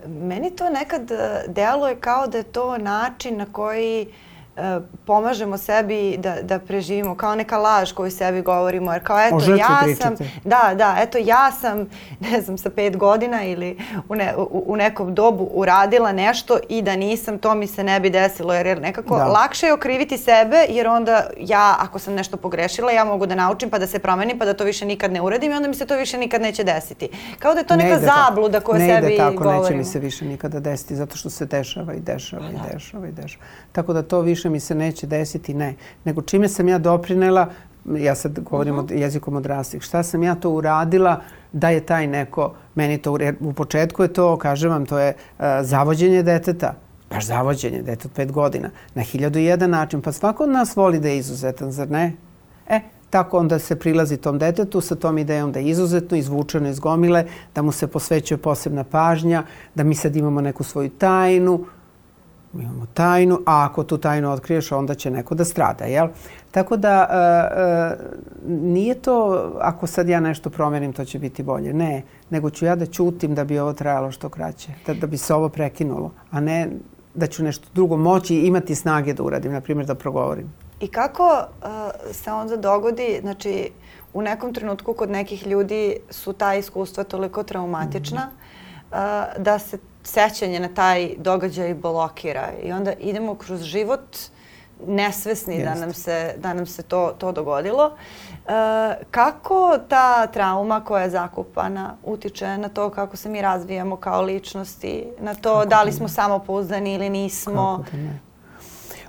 Meni 0.08 0.56
to 0.56 0.70
nekad 0.70 1.12
e, 1.12 1.44
deluje 1.48 1.96
kao 2.00 2.28
da 2.28 2.38
je 2.38 2.44
to 2.44 2.78
način 2.78 3.38
na 3.38 3.46
koji 3.46 4.08
uh, 4.08 4.14
pomažemo 5.06 5.58
sebi 5.58 6.18
da, 6.18 6.36
da 6.42 6.60
preživimo 6.60 7.16
kao 7.16 7.36
neka 7.36 7.58
laž 7.58 7.92
koju 7.92 8.12
sebi 8.12 8.42
govorimo 8.42 8.94
jer 8.94 9.04
kao 9.04 9.20
eto 9.20 9.56
ja 9.56 9.96
sam 10.02 10.16
da 10.44 10.72
da 10.76 10.96
eto 11.00 11.18
ja 11.18 11.52
sam 11.52 11.90
ne 12.20 12.42
znam 12.42 12.58
sa 12.58 12.70
pet 12.70 12.98
godina 12.98 13.44
ili 13.44 13.78
u, 14.10 14.16
ne, 14.16 14.34
u, 14.38 14.64
u 14.68 14.76
nekom 14.76 15.16
dobu 15.16 15.50
uradila 15.54 16.12
nešto 16.12 16.60
i 16.70 16.82
da 16.82 16.96
nisam 16.96 17.40
to 17.40 17.56
mi 17.56 17.68
se 17.68 17.84
ne 17.84 18.00
bi 18.00 18.10
desilo 18.10 18.54
jer, 18.54 18.66
jer 18.66 18.82
nekako 18.82 19.18
da. 19.18 19.26
lakše 19.26 19.66
je 19.66 19.74
okriviti 19.74 20.18
sebe 20.18 20.66
jer 20.70 20.88
onda 20.88 21.30
ja 21.38 21.76
ako 21.80 22.00
sam 22.00 22.14
nešto 22.14 22.38
pogrešila 22.38 22.92
ja 22.92 23.06
mogu 23.06 23.26
da 23.26 23.36
naučim 23.36 23.70
pa 23.70 23.80
da 23.80 23.88
se 23.88 24.00
promenim 24.00 24.40
pa 24.40 24.46
da 24.46 24.54
to 24.54 24.64
više 24.64 24.86
nikad 24.86 25.12
ne 25.12 25.22
uradim 25.22 25.52
i 25.52 25.56
onda 25.56 25.68
mi 25.68 25.76
se 25.76 25.86
to 25.86 25.98
više 25.98 26.18
nikad 26.18 26.42
neće 26.42 26.64
desiti. 26.64 27.10
Kao 27.40 27.54
da 27.54 27.60
je 27.60 27.68
to 27.68 27.76
ne 27.76 27.84
neka 27.84 28.00
zabluda 28.00 28.60
koju 28.60 28.80
ne 28.80 28.96
sebi 28.96 29.14
ide 29.14 29.18
tako, 29.18 29.44
govorimo 29.44 29.62
neće 29.62 29.76
mi 29.76 29.86
se 29.86 30.00
više 30.00 30.26
nikada 30.26 30.60
desiti 30.60 30.96
zato 30.96 31.18
što 31.18 31.30
se 31.30 31.46
dešava 31.46 31.94
i 31.94 32.00
dešava 32.00 32.50
i 32.50 32.54
da. 32.54 32.74
dešava 32.74 33.08
i 33.08 33.12
dešava. 33.12 33.44
Tako 33.72 33.94
da 33.94 34.02
to 34.04 34.22
više 34.22 34.49
mi 34.50 34.60
se 34.60 34.76
neće 34.76 35.08
desiti, 35.08 35.54
ne. 35.54 35.76
Nego 36.06 36.22
čime 36.22 36.48
sam 36.48 36.68
ja 36.68 36.78
doprinela, 36.78 37.50
ja 37.98 38.16
sad 38.16 38.40
govorim 38.40 38.76
uh 38.76 38.82
-huh. 38.82 38.84
od, 38.84 38.92
jezikom 38.92 39.36
odraslih, 39.36 39.82
šta 39.82 40.04
sam 40.04 40.24
ja 40.24 40.36
to 40.36 40.50
uradila 40.50 41.22
da 41.52 41.70
je 41.70 41.80
taj 41.80 42.08
neko, 42.08 42.54
meni 42.76 42.98
to, 42.98 43.18
u 43.40 43.54
početku 43.54 44.04
je 44.04 44.14
to, 44.14 44.38
kažem 44.38 44.72
vam, 44.72 44.86
to 44.86 45.00
je 45.00 45.14
uh, 45.14 45.46
zavođenje 45.62 46.24
deteta, 46.24 46.76
baš 47.10 47.26
zavođenje, 47.26 47.82
dete 47.82 48.08
od 48.08 48.12
pet 48.14 48.32
godina, 48.32 48.70
na 48.96 49.02
hiljadu 49.02 49.40
i 49.40 49.46
jedan 49.46 49.70
način, 49.70 50.02
pa 50.02 50.12
svako 50.12 50.44
od 50.44 50.50
nas 50.50 50.76
voli 50.76 51.00
da 51.00 51.08
je 51.08 51.18
izuzetan, 51.18 51.72
zar 51.72 51.92
ne? 51.92 52.14
E, 52.68 52.80
tako 53.10 53.40
onda 53.40 53.60
se 53.60 53.76
prilazi 53.76 54.18
tom 54.18 54.40
detetu 54.40 54.82
sa 54.82 54.96
tom 54.96 55.18
idejom 55.18 55.52
da 55.52 55.60
je 55.60 55.70
izuzetno, 55.70 56.18
izvučeno 56.18 56.70
iz 56.70 56.80
gomile, 56.80 57.26
da 57.56 57.62
mu 57.62 57.72
se 57.72 57.88
posvećuje 57.88 58.38
posebna 58.38 58.84
pažnja, 58.84 59.44
da 59.76 59.84
mi 59.84 59.96
sad 59.96 60.16
imamo 60.16 60.42
neku 60.42 60.64
svoju 60.64 60.90
tajnu, 60.90 61.66
mi 62.54 62.64
imamo 62.64 62.86
tajnu, 62.94 63.40
a 63.46 63.66
ako 63.66 63.84
tu 63.84 63.98
tajnu 63.98 64.32
otkriješ, 64.32 64.72
onda 64.72 64.96
će 64.96 65.12
neko 65.12 65.36
da 65.36 65.46
strada, 65.46 65.86
jel? 65.86 66.08
Tako 66.52 66.78
da 66.78 67.08
uh, 67.10 67.98
uh, 67.98 68.62
nije 68.62 68.96
to, 68.96 69.50
ako 69.62 69.88
sad 69.88 70.10
ja 70.10 70.20
nešto 70.20 70.50
promenim, 70.50 70.94
to 70.94 71.06
će 71.06 71.20
biti 71.20 71.44
bolje. 71.44 71.74
Ne, 71.74 72.04
nego 72.30 72.50
ću 72.50 72.66
ja 72.66 72.76
da 72.76 72.86
ćutim 72.86 73.36
da 73.36 73.44
bi 73.44 73.60
ovo 73.60 73.74
trajalo 73.74 74.12
što 74.12 74.30
kraće, 74.30 74.72
da, 74.86 74.94
da 74.94 75.08
bi 75.08 75.18
se 75.18 75.34
ovo 75.34 75.50
prekinulo, 75.50 76.12
a 76.32 76.40
ne 76.40 76.70
da 77.14 77.28
ću 77.28 77.44
nešto 77.44 77.68
drugo 77.74 77.98
moći 77.98 78.36
i 78.36 78.48
imati 78.48 78.76
snage 78.76 79.14
da 79.14 79.24
uradim, 79.24 79.52
na 79.52 79.62
primjer 79.62 79.88
da 79.88 79.96
progovorim. 79.96 80.54
I 80.80 80.88
kako 80.88 81.24
uh, 81.24 81.68
se 82.12 82.32
onda 82.32 82.58
dogodi, 82.58 83.20
znači 83.22 83.72
u 84.14 84.22
nekom 84.22 84.54
trenutku 84.54 84.94
kod 84.94 85.10
nekih 85.10 85.48
ljudi 85.48 85.98
su 86.10 86.34
ta 86.34 86.56
iskustva 86.56 87.04
toliko 87.04 87.44
traumatična 87.44 88.26
mm 88.26 88.96
-hmm. 88.96 89.38
uh, 89.38 89.44
da 89.44 89.60
se 89.60 89.78
sećanje 90.04 90.60
na 90.60 90.68
taj 90.68 91.10
događaj 91.18 91.74
blokira 91.74 92.50
i 92.64 92.72
onda 92.72 92.94
idemo 92.94 93.36
kroz 93.36 93.62
život 93.62 94.18
nesvesni 94.88 95.56
Jest. 95.56 95.66
da 95.66 95.76
nam 95.76 95.94
se, 95.94 96.36
da 96.38 96.54
nam 96.54 96.66
se 96.66 96.84
to, 96.84 97.14
to 97.18 97.32
dogodilo. 97.32 97.92
E, 98.48 98.52
kako 99.12 99.78
ta 99.90 100.28
trauma 100.28 100.84
koja 100.84 101.04
je 101.04 101.10
zakupana 101.10 101.96
utiče 102.04 102.58
na 102.58 102.70
to 102.70 102.90
kako 102.90 103.18
se 103.18 103.30
mi 103.30 103.42
razvijamo 103.42 103.96
kao 103.96 104.22
ličnosti, 104.22 105.06
na 105.20 105.34
to 105.34 105.54
kako 105.54 105.70
da 105.70 105.84
li 105.84 105.92
smo 105.92 106.08
samopouzdani 106.08 106.94
ili 106.94 107.10
nismo? 107.10 107.84
Kako 107.86 107.98
da 107.98 108.04
ne? 108.04 108.20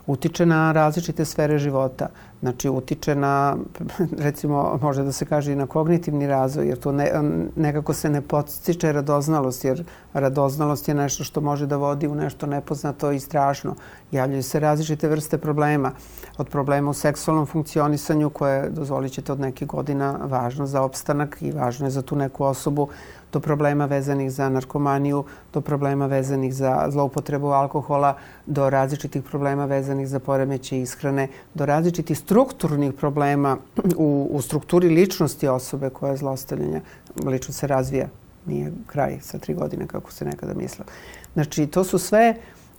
utiče 0.07 0.47
na 0.47 0.73
različite 0.73 1.25
sfere 1.25 1.59
života. 1.59 2.09
Znači, 2.41 2.69
utiče 2.69 3.15
na, 3.15 3.57
recimo, 4.27 4.79
može 4.83 5.03
da 5.03 5.13
se 5.13 5.25
kaže 5.25 5.53
i 5.53 5.57
na 5.57 5.67
kognitivni 5.67 6.27
razvoj, 6.27 6.69
jer 6.69 6.79
to 6.79 6.93
ne, 6.93 7.13
nekako 7.57 7.95
se 7.95 8.11
ne 8.11 8.21
podstiče 8.21 8.93
radoznalost, 8.93 9.65
jer 9.65 9.85
radoznalost 10.13 10.89
je 10.89 10.95
nešto 10.95 11.25
što 11.25 11.41
može 11.41 11.67
da 11.67 11.77
vodi 11.77 12.09
u 12.09 12.15
nešto 12.15 12.47
nepoznato 12.47 13.13
i 13.13 13.21
strašno. 13.21 13.75
Javljaju 14.13 14.43
se 14.43 14.61
različite 14.61 15.09
vrste 15.09 15.39
problema. 15.39 15.93
Od 16.39 16.49
problema 16.49 16.91
u 16.91 16.95
seksualnom 16.95 17.47
funkcionisanju, 17.47 18.31
koje, 18.31 18.71
dozvolit 18.71 19.13
ćete, 19.13 19.33
od 19.33 19.41
nekih 19.41 19.69
godina 19.69 20.19
važno 20.23 20.67
za 20.67 20.83
opstanak 20.83 21.37
i 21.41 21.53
važno 21.53 21.87
je 21.87 21.91
za 21.91 22.03
tu 22.03 22.17
neku 22.17 22.45
osobu, 22.45 22.89
do 23.33 23.41
problema 23.41 23.87
vezanih 23.87 24.31
za 24.33 24.49
narkomaniju, 24.49 25.25
do 25.53 25.61
problema 25.61 26.07
vezanih 26.07 26.55
za 26.55 26.87
zloupotrebu 26.91 27.47
alkohola, 27.47 28.17
do 28.47 28.71
različitih 28.71 29.23
problema 29.23 29.65
vezanih 29.65 30.09
za 30.09 30.19
poremeće 30.19 30.81
ishrane, 30.81 31.29
do 31.55 31.67
različitih 31.67 32.19
strukturnih 32.19 32.93
problema 32.93 33.57
u, 33.97 34.29
u 34.31 34.43
strukturi 34.43 34.89
ličnosti 34.89 35.49
osobe 35.49 35.91
koja 35.91 36.11
je 36.11 36.17
zlostavljanja. 36.17 36.81
Lično 37.25 37.55
se 37.55 37.67
razvija, 37.67 38.09
nije 38.47 38.73
kraj 38.87 39.19
sa 39.21 39.39
tri 39.39 39.55
godine 39.55 39.87
kako 39.87 40.13
se 40.13 40.25
nekada 40.25 40.55
mislilo. 40.55 40.87
Znači, 41.35 41.67
to 41.67 41.85
su 41.85 41.99
sve 41.99 42.35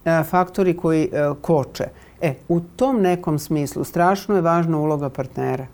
e, 0.06 0.24
faktori 0.24 0.78
koji 0.78 1.04
e, 1.04 1.30
koče. 1.42 1.88
E, 2.22 2.34
u 2.50 2.60
tom 2.60 3.02
nekom 3.02 3.40
smislu 3.40 3.84
strašno 3.84 4.36
je 4.36 4.42
važna 4.42 4.78
uloga 4.78 5.10
partnera. 5.10 5.68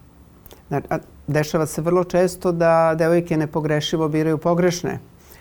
Dešava 1.27 1.65
se 1.65 1.81
vrlo 1.81 2.03
često 2.03 2.51
da 2.51 2.95
devojke 2.95 3.37
nepogrešivo 3.37 4.07
biraju 4.07 4.37
pogrešne, 4.37 4.99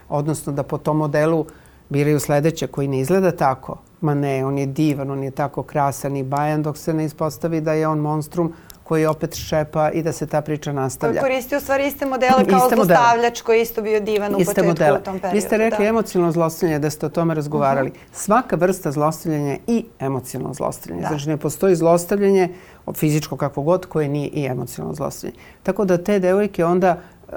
odnosno 0.09 0.53
da 0.53 0.63
po 0.63 0.79
tom 0.79 0.97
modelu 0.97 1.47
biraju 1.89 2.21
sledeće 2.21 2.67
koji 2.67 2.89
ne 2.89 3.01
izgleda 3.01 3.31
tako. 3.31 3.79
Ma 4.01 4.15
ne, 4.15 4.45
on 4.45 4.59
je 4.59 4.67
divan, 4.67 5.11
on 5.11 5.25
je 5.25 5.31
tako 5.31 5.63
krasan 5.63 6.17
i 6.17 6.23
bajan 6.23 6.63
dok 6.63 6.79
se 6.79 6.95
ne 6.95 7.05
ispostavi 7.05 7.61
da 7.61 7.73
je 7.73 7.89
on 7.89 7.99
monstrum 7.99 8.53
koji 8.89 9.07
opet 9.07 9.35
šepa 9.35 9.91
i 9.91 10.03
da 10.03 10.13
se 10.13 10.27
ta 10.27 10.41
priča 10.41 10.73
nastavlja. 10.73 11.21
Koji 11.21 11.31
koristi 11.31 11.57
u 11.57 11.61
stvari 11.61 11.87
iste 11.87 12.07
modele 12.07 12.45
kao 12.51 12.59
iste 12.59 12.75
zlostavljač 12.75 13.41
koji 13.41 13.63
isto 13.63 13.83
bio 13.83 14.01
divan 14.01 14.35
u 14.35 14.39
početku 14.39 14.65
modele. 14.65 14.99
u 14.99 15.03
tom 15.03 15.19
periodu. 15.19 15.35
Vi 15.35 15.41
ste 15.41 15.57
rekli 15.57 15.85
da. 15.85 15.89
emocionalno 15.89 16.33
zlostavljanje, 16.33 16.79
da 16.79 16.91
ste 16.91 17.07
o 17.07 17.09
tome 17.09 17.35
razgovarali. 17.35 17.91
Uh 17.91 17.97
mhm. 17.97 18.05
-huh. 18.05 18.17
Svaka 18.17 18.57
vrsta 18.57 18.93
zlostavljanja 18.93 19.51
je 19.51 19.59
i 19.67 19.85
emocionalno 19.99 20.55
zlostavljanje. 20.55 21.03
Da. 21.03 21.09
Znači 21.09 21.29
ne 21.29 21.37
postoji 21.37 21.77
zlostavljanje 21.77 22.49
fizičko 22.95 23.37
kakvo 23.37 23.63
god 23.63 23.87
koje 23.87 24.09
nije 24.09 24.29
i 24.29 24.45
emocionalno 24.45 24.95
zlostavljanje. 24.95 25.39
Tako 25.63 25.85
da 25.85 26.05
te 26.05 26.19
devojke 26.19 26.65
onda 26.65 26.97
eh, 27.29 27.37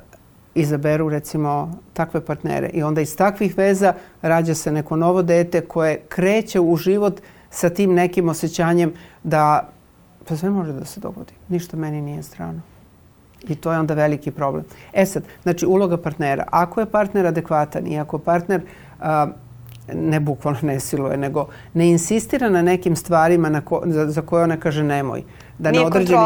izaberu 0.55 1.09
recimo 1.09 1.79
takve 1.93 2.21
partnere 2.25 2.69
i 2.73 2.83
onda 2.83 3.01
iz 3.01 3.15
takvih 3.15 3.57
veza 3.57 3.93
rađa 4.21 4.55
se 4.55 4.71
neko 4.71 4.95
novo 4.95 5.21
dete 5.21 5.61
koje 5.61 6.01
kreće 6.09 6.59
u 6.59 6.75
život 6.75 7.21
sa 7.49 7.69
tim 7.69 7.93
nekim 7.93 8.29
osjećanjem 8.29 8.93
da 9.23 9.69
Pa 10.29 10.37
sve 10.37 10.49
može 10.49 10.73
da 10.73 10.85
se 10.85 10.99
dogodi. 10.99 11.33
Ništa 11.47 11.77
meni 11.77 12.01
nije 12.01 12.23
strano. 12.23 12.61
I 13.47 13.55
to 13.55 13.71
je 13.71 13.79
onda 13.79 13.93
veliki 13.93 14.31
problem. 14.31 14.63
E 14.93 15.05
sad, 15.05 15.23
znači 15.43 15.65
uloga 15.65 15.97
partnera. 15.97 16.47
Ako 16.51 16.79
je 16.79 16.85
partner 16.85 17.25
adekvatan 17.25 17.87
i 17.87 17.99
ako 17.99 18.17
partner 18.17 18.61
a, 18.99 19.27
ne 19.93 20.19
bukvalno 20.19 20.59
ne 20.61 20.79
siluje, 20.79 21.17
nego 21.17 21.47
ne 21.73 21.89
insistira 21.89 22.49
na 22.49 22.61
nekim 22.61 22.95
stvarima 22.95 23.49
na 23.49 23.61
ko, 23.61 23.81
za, 23.85 24.07
za 24.11 24.21
koje 24.21 24.43
ona 24.43 24.57
kaže 24.57 24.83
nemoj. 24.83 25.23
Da 25.57 25.71
Nije 25.71 25.81
na 25.81 25.87
određeni, 25.87 26.19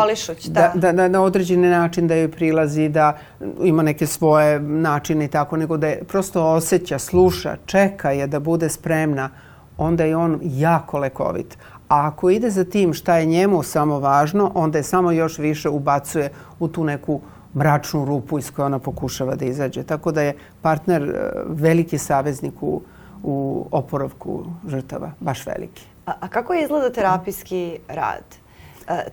da. 0.48 0.72
Da, 0.76 0.80
da, 0.80 0.92
da. 0.92 1.08
na 1.08 1.22
određeni 1.22 1.68
način 1.68 2.08
da 2.08 2.16
joj 2.16 2.32
prilazi, 2.32 2.90
da 2.90 3.18
ima 3.64 3.84
neke 3.84 4.08
svoje 4.08 4.60
načine 4.60 5.26
i 5.26 5.28
tako, 5.28 5.58
nego 5.58 5.78
da 5.78 5.88
je 5.88 6.04
prosto 6.04 6.46
osjeća, 6.46 7.00
sluša, 7.00 7.56
čeka 7.66 8.12
je 8.12 8.28
da 8.28 8.40
bude 8.40 8.70
spremna, 8.70 9.30
onda 9.78 10.04
je 10.04 10.16
on 10.18 10.40
jako 10.44 11.00
lekovit. 11.00 11.58
A 11.94 12.08
ako 12.08 12.30
ide 12.30 12.50
za 12.50 12.64
tim 12.64 12.94
šta 12.94 13.18
je 13.18 13.26
njemu 13.26 13.64
samo 13.64 14.00
važno, 14.00 14.52
onda 14.56 14.78
je 14.78 14.84
samo 14.84 15.12
još 15.12 15.38
više 15.38 15.70
ubacuje 15.70 16.32
u 16.60 16.68
tu 16.68 16.84
neku 16.84 17.22
mračnu 17.56 18.06
rupu 18.06 18.40
iz 18.40 18.52
koje 18.52 18.66
ona 18.66 18.80
pokušava 18.80 19.36
da 19.36 19.46
izađe. 19.46 19.84
Tako 19.84 20.12
da 20.12 20.22
je 20.22 20.34
partner 20.62 21.04
e, 21.04 21.32
veliki 21.48 21.98
saveznik 21.98 22.54
u, 22.62 22.82
u 23.24 23.66
oporavku 23.72 24.46
žrtava, 24.68 25.12
baš 25.20 25.46
veliki. 25.46 25.86
A, 26.06 26.14
a 26.20 26.28
kako 26.28 26.54
izgleda 26.54 26.90
terapijski 26.90 27.78
rad? 27.88 28.43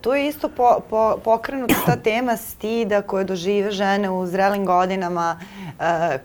Tu 0.00 0.12
je 0.12 0.28
isto 0.28 0.48
po, 0.48 0.80
po, 0.90 1.16
pokrenuta 1.24 1.74
ta 1.86 1.96
tema 1.96 2.36
stida 2.36 3.02
koje 3.02 3.24
dožive 3.24 3.70
žene 3.70 4.10
u 4.10 4.26
zrelim 4.26 4.66
godinama 4.66 5.40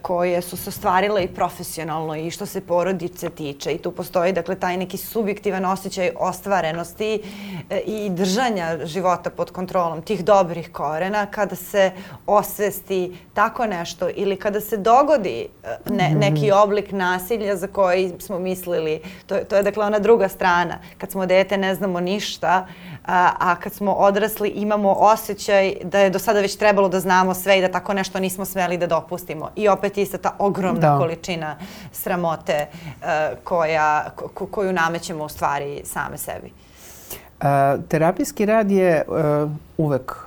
koje 0.02 0.42
su 0.42 0.56
se 0.56 0.68
ostvarile 0.68 1.24
i 1.24 1.28
profesionalno 1.28 2.16
i 2.16 2.30
što 2.30 2.46
se 2.46 2.60
porodice 2.60 3.30
tiče. 3.30 3.72
I 3.72 3.78
tu 3.78 3.92
postoji 3.92 4.32
dakle 4.32 4.54
taj 4.54 4.76
neki 4.76 4.96
subjektivan 4.96 5.64
osjećaj 5.64 6.10
ostvarenosti 6.18 7.22
e, 7.70 7.78
i 7.86 8.10
držanja 8.10 8.78
života 8.84 9.30
pod 9.30 9.50
kontrolom 9.50 10.02
tih 10.02 10.24
dobrih 10.24 10.72
korena 10.72 11.26
kada 11.26 11.56
se 11.56 11.90
osvesti 12.26 13.18
tako 13.34 13.66
nešto 13.66 14.08
ili 14.14 14.36
kada 14.36 14.60
se 14.60 14.76
dogodi 14.76 15.48
e, 15.64 15.76
ne, 15.90 16.08
mhm. 16.08 16.18
neki 16.18 16.52
oblik 16.52 16.92
nasilja 16.92 17.56
za 17.56 17.66
koji 17.66 18.12
smo 18.18 18.38
mislili, 18.38 19.00
to, 19.26 19.36
to 19.48 19.56
je 19.56 19.62
dakle 19.62 19.84
ona 19.84 19.98
druga 19.98 20.28
strana, 20.28 20.78
kad 20.98 21.10
smo 21.10 21.26
dete 21.26 21.56
ne 21.56 21.74
znamo 21.74 22.00
ništa, 22.00 22.66
a, 23.06 23.32
a 23.38 23.56
kad 23.56 23.72
smo 23.72 23.92
odrasli 23.92 24.48
imamo 24.48 24.92
osjećaj 24.92 25.74
da 25.84 25.98
je 25.98 26.10
do 26.10 26.18
sada 26.18 26.40
već 26.40 26.56
trebalo 26.56 26.88
da 26.88 27.00
znamo 27.00 27.34
sve 27.34 27.58
i 27.58 27.60
da 27.60 27.68
tako 27.68 27.94
nešto 27.94 28.20
nismo 28.20 28.44
smeli 28.44 28.78
da 28.78 28.86
dopustimo. 28.86 29.50
I 29.56 29.68
opet 29.68 29.98
ista 29.98 30.18
ta 30.18 30.36
ogromna 30.38 30.80
da. 30.80 30.98
količina 30.98 31.56
sramote 31.92 32.66
uh, 32.66 33.06
koja, 33.44 34.10
ko, 34.14 34.46
koju 34.46 34.72
namećemo 34.72 35.24
u 35.24 35.28
stvari 35.28 35.82
same 35.84 36.18
sebi. 36.18 36.52
A, 37.40 37.76
terapijski 37.88 38.46
rad 38.46 38.70
je 38.70 39.04
uh, 39.08 39.50
uvek 39.78 40.26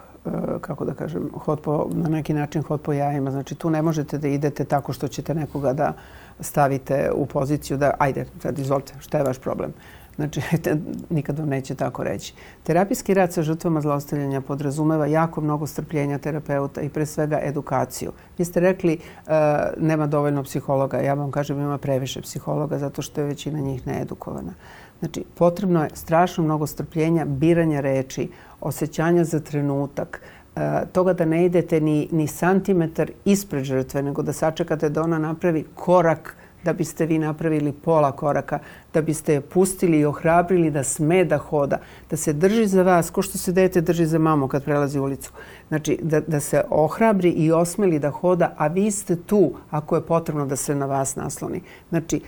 kako 0.61 0.85
da 0.85 0.93
kažem, 0.93 1.29
hod 1.33 1.59
po, 1.59 1.87
na 1.91 2.09
neki 2.09 2.33
način 2.33 2.63
hod 2.63 2.81
po 2.81 2.93
jajima. 2.93 3.31
Znači 3.31 3.55
tu 3.55 3.69
ne 3.69 3.81
možete 3.81 4.17
da 4.17 4.27
idete 4.27 4.65
tako 4.65 4.93
što 4.93 5.07
ćete 5.07 5.33
nekoga 5.33 5.73
da 5.73 5.93
stavite 6.39 7.11
u 7.13 7.25
poziciju 7.25 7.77
da 7.77 7.93
ajde, 7.99 8.25
sad 8.41 8.59
izvolite, 8.59 8.93
šta 8.99 9.17
je 9.17 9.23
vaš 9.23 9.37
problem? 9.37 9.73
Znači, 10.19 10.41
nikad 11.09 11.39
vam 11.39 11.49
neće 11.49 11.75
tako 11.75 12.03
reći. 12.03 12.33
Terapijski 12.63 13.13
rad 13.13 13.33
sa 13.33 13.41
žrtvama 13.41 13.81
zlostavljanja 13.81 14.41
podrazumeva 14.41 15.05
jako 15.05 15.41
mnogo 15.41 15.67
strpljenja 15.67 16.17
terapeuta 16.17 16.81
i 16.81 16.89
pre 16.89 17.05
svega 17.05 17.39
edukaciju. 17.43 18.11
Vi 18.37 18.45
ste 18.45 18.59
rekli 18.59 18.97
uh, 18.97 19.31
nema 19.77 20.07
dovoljno 20.07 20.43
psihologa. 20.43 20.97
Ja 20.97 21.13
vam 21.13 21.31
kažem 21.31 21.59
ima 21.59 21.77
previše 21.77 22.21
psihologa 22.21 22.77
zato 22.77 23.01
što 23.01 23.21
je 23.21 23.27
većina 23.27 23.59
njih 23.59 23.87
needukovana. 23.87 24.53
Znači, 24.99 25.23
potrebno 25.35 25.83
je 25.83 25.89
strašno 25.93 26.43
mnogo 26.43 26.67
strpljenja, 26.67 27.25
biranja 27.25 27.79
reči, 27.79 28.29
osjećanja 28.61 29.23
za 29.23 29.39
trenutak, 29.39 30.21
uh, 30.55 30.61
toga 30.91 31.13
da 31.13 31.25
ne 31.25 31.45
idete 31.45 31.81
ni, 31.81 32.07
ni 32.11 32.27
santimetar 32.27 33.11
ispred 33.25 33.63
žrtve, 33.63 34.03
nego 34.03 34.21
da 34.21 34.33
sačekate 34.33 34.89
da 34.89 35.01
ona 35.01 35.19
napravi 35.19 35.65
korak 35.75 36.35
da 36.63 36.73
biste 36.73 37.05
vi 37.05 37.17
napravili 37.17 37.71
pola 37.71 38.11
koraka, 38.11 38.59
da 38.93 39.01
biste 39.01 39.33
je 39.33 39.41
pustili 39.41 39.99
i 39.99 40.05
ohrabrili 40.05 40.71
da 40.71 40.83
sme 40.83 41.23
da 41.25 41.37
hoda, 41.37 41.79
da 42.09 42.17
se 42.17 42.33
drži 42.33 42.67
za 42.67 42.83
vas, 42.83 43.09
ko 43.09 43.21
što 43.21 43.37
se 43.37 43.51
dete 43.51 43.81
drži 43.81 44.05
za 44.05 44.19
mamu 44.19 44.47
kad 44.47 44.63
prelazi 44.63 44.99
ulicu. 44.99 45.31
Znači, 45.67 45.99
da, 46.01 46.19
da 46.19 46.39
se 46.39 46.63
ohrabri 46.69 47.29
i 47.29 47.51
osmeli 47.51 47.99
da 47.99 48.09
hoda, 48.09 48.53
a 48.57 48.67
vi 48.67 48.91
ste 48.91 49.15
tu 49.15 49.51
ako 49.69 49.95
je 49.95 50.05
potrebno 50.05 50.45
da 50.45 50.55
se 50.55 50.75
na 50.75 50.85
vas 50.85 51.15
nasloni. 51.15 51.61
Znači, 51.89 52.21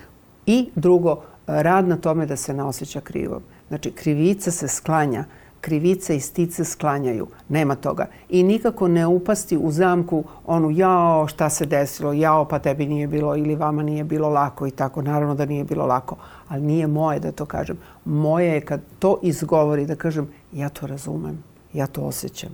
i 0.45 0.69
drugo, 0.75 1.21
rad 1.47 1.87
na 1.87 1.97
tome 1.97 2.25
da 2.25 2.35
se 2.35 2.53
ne 2.53 2.63
osjeća 2.63 3.01
krivo. 3.01 3.41
Znači, 3.67 3.91
krivica 3.91 4.51
se 4.51 4.67
sklanja 4.67 5.25
krivice 5.62 6.15
i 6.15 6.19
stice 6.19 6.65
sklanjaju. 6.65 7.28
Nema 7.50 7.76
toga. 7.76 8.06
I 8.30 8.43
nikako 8.43 8.88
ne 8.88 9.08
upasti 9.08 9.58
u 9.58 9.71
zamku 9.71 10.24
onu 10.45 10.71
jao 10.71 11.28
šta 11.28 11.50
se 11.50 11.65
desilo, 11.65 12.13
jao 12.13 12.45
pa 12.45 12.60
tebi 12.60 12.86
nije 12.86 13.08
bilo 13.08 13.36
ili 13.36 13.56
vama 13.56 13.84
nije 13.84 14.04
bilo 14.04 14.30
lako 14.30 14.67
i 14.67 14.71
tako. 14.71 15.02
Naravno 15.02 15.36
da 15.36 15.45
nije 15.45 15.63
bilo 15.63 15.86
lako, 15.86 16.15
ali 16.47 16.62
nije 16.62 16.88
moje 16.88 17.19
da 17.19 17.32
to 17.32 17.45
kažem. 17.45 17.78
Moje 18.06 18.47
je 18.54 18.62
kad 18.62 18.82
to 19.00 19.19
izgovori 19.21 19.86
da 19.86 19.95
kažem 19.95 20.30
ja 20.52 20.69
to 20.69 20.88
razumem, 20.88 21.43
ja 21.74 21.88
to 21.88 22.02
osjećam. 22.02 22.50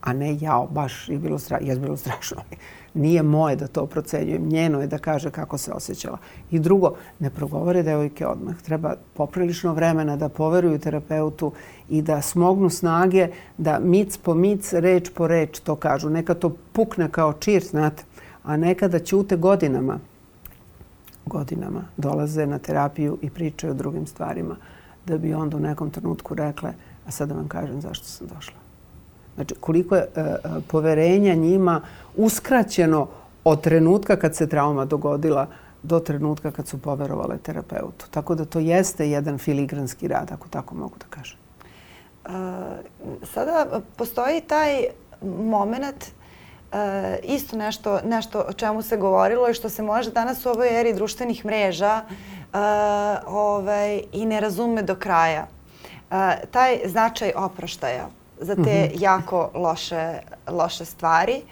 A 0.00 0.12
ne 0.12 0.36
jao, 0.40 0.66
baš 0.66 1.08
je 1.08 1.18
bilo, 1.18 1.38
stra 1.38 1.58
je 1.60 1.76
bilo 1.76 1.96
strašno. 1.96 2.42
Nije 2.94 3.22
moje 3.22 3.56
da 3.56 3.66
to 3.66 3.86
procenjujem, 3.86 4.48
njeno 4.48 4.80
je 4.80 4.86
da 4.86 4.98
kaže 4.98 5.30
kako 5.30 5.58
se 5.58 5.72
osjećala. 5.72 6.18
I 6.50 6.58
drugo, 6.58 6.94
ne 7.18 7.30
progovore 7.30 7.82
devojke 7.82 8.26
odmah. 8.26 8.62
Treba 8.62 8.94
poprilično 9.14 9.74
vremena 9.74 10.16
da 10.16 10.28
poveruju 10.28 10.78
terapeutu 10.78 11.52
i 11.88 12.02
da 12.02 12.22
smognu 12.22 12.70
snage 12.70 13.28
da 13.58 13.78
mic 13.78 14.16
po 14.16 14.34
mic, 14.34 14.72
reč 14.72 15.10
po 15.14 15.26
reč 15.26 15.60
to 15.60 15.76
kažu. 15.76 16.10
Neka 16.10 16.34
to 16.34 16.56
pukne 16.72 17.08
kao 17.10 17.32
čir, 17.32 17.62
znate, 17.62 18.04
a 18.42 18.56
nekada 18.56 18.98
ćute 18.98 19.36
godinama. 19.36 19.98
Godinama 21.26 21.84
dolaze 21.96 22.46
na 22.46 22.58
terapiju 22.58 23.18
i 23.22 23.30
pričaju 23.30 23.70
o 23.70 23.76
drugim 23.76 24.06
stvarima 24.06 24.56
da 25.06 25.18
bi 25.18 25.34
onda 25.34 25.56
u 25.56 25.60
nekom 25.60 25.90
trenutku 25.90 26.34
rekle 26.34 26.72
a 27.06 27.10
sad 27.10 27.30
vam 27.30 27.48
kažem 27.48 27.80
zašto 27.80 28.04
sam 28.04 28.26
došla. 28.26 28.63
Znači, 29.34 29.54
koliko 29.60 29.96
je 29.96 30.02
e, 30.02 30.20
e, 30.20 30.36
poverenja 30.68 31.34
njima 31.34 31.80
uskraćeno 32.16 33.08
od 33.44 33.60
trenutka 33.60 34.16
kad 34.16 34.36
se 34.36 34.48
trauma 34.48 34.84
dogodila 34.84 35.46
do 35.82 36.00
trenutka 36.00 36.50
kad 36.50 36.68
su 36.68 36.82
poverovale 36.82 37.38
terapeutu. 37.38 38.06
Tako 38.10 38.34
da 38.34 38.44
to 38.44 38.58
jeste 38.58 39.10
jedan 39.10 39.38
filigranski 39.38 40.08
rad, 40.08 40.32
ako 40.32 40.48
tako 40.48 40.74
mogu 40.74 40.94
da 40.98 41.06
kažem. 41.10 41.38
Uh, 42.24 42.32
sada 43.22 43.80
postoji 43.96 44.40
taj 44.40 44.84
moment 45.22 46.04
uh, 46.04 46.78
isto 47.22 47.56
nešto, 47.56 48.00
nešto 48.04 48.44
o 48.48 48.52
čemu 48.52 48.82
se 48.82 48.96
govorilo 48.96 49.48
i 49.48 49.54
što 49.54 49.68
se 49.68 49.82
može 49.82 50.10
danas 50.10 50.46
u 50.46 50.48
ovoj 50.48 50.80
eri 50.80 50.94
društvenih 50.94 51.44
mreža 51.44 52.02
uh, 52.08 52.58
ovaj, 53.26 54.02
i 54.12 54.26
ne 54.26 54.40
razume 54.40 54.82
do 54.82 54.94
kraja. 54.94 55.46
Uh, 56.10 56.16
taj 56.50 56.78
značaj 56.84 57.32
oproštaja 57.36 58.08
za 58.40 58.54
te 58.54 58.60
mm 58.60 58.64
-hmm. 58.64 59.02
jako 59.02 59.50
loše, 59.54 60.18
loše 60.48 60.84
stvari. 60.84 61.42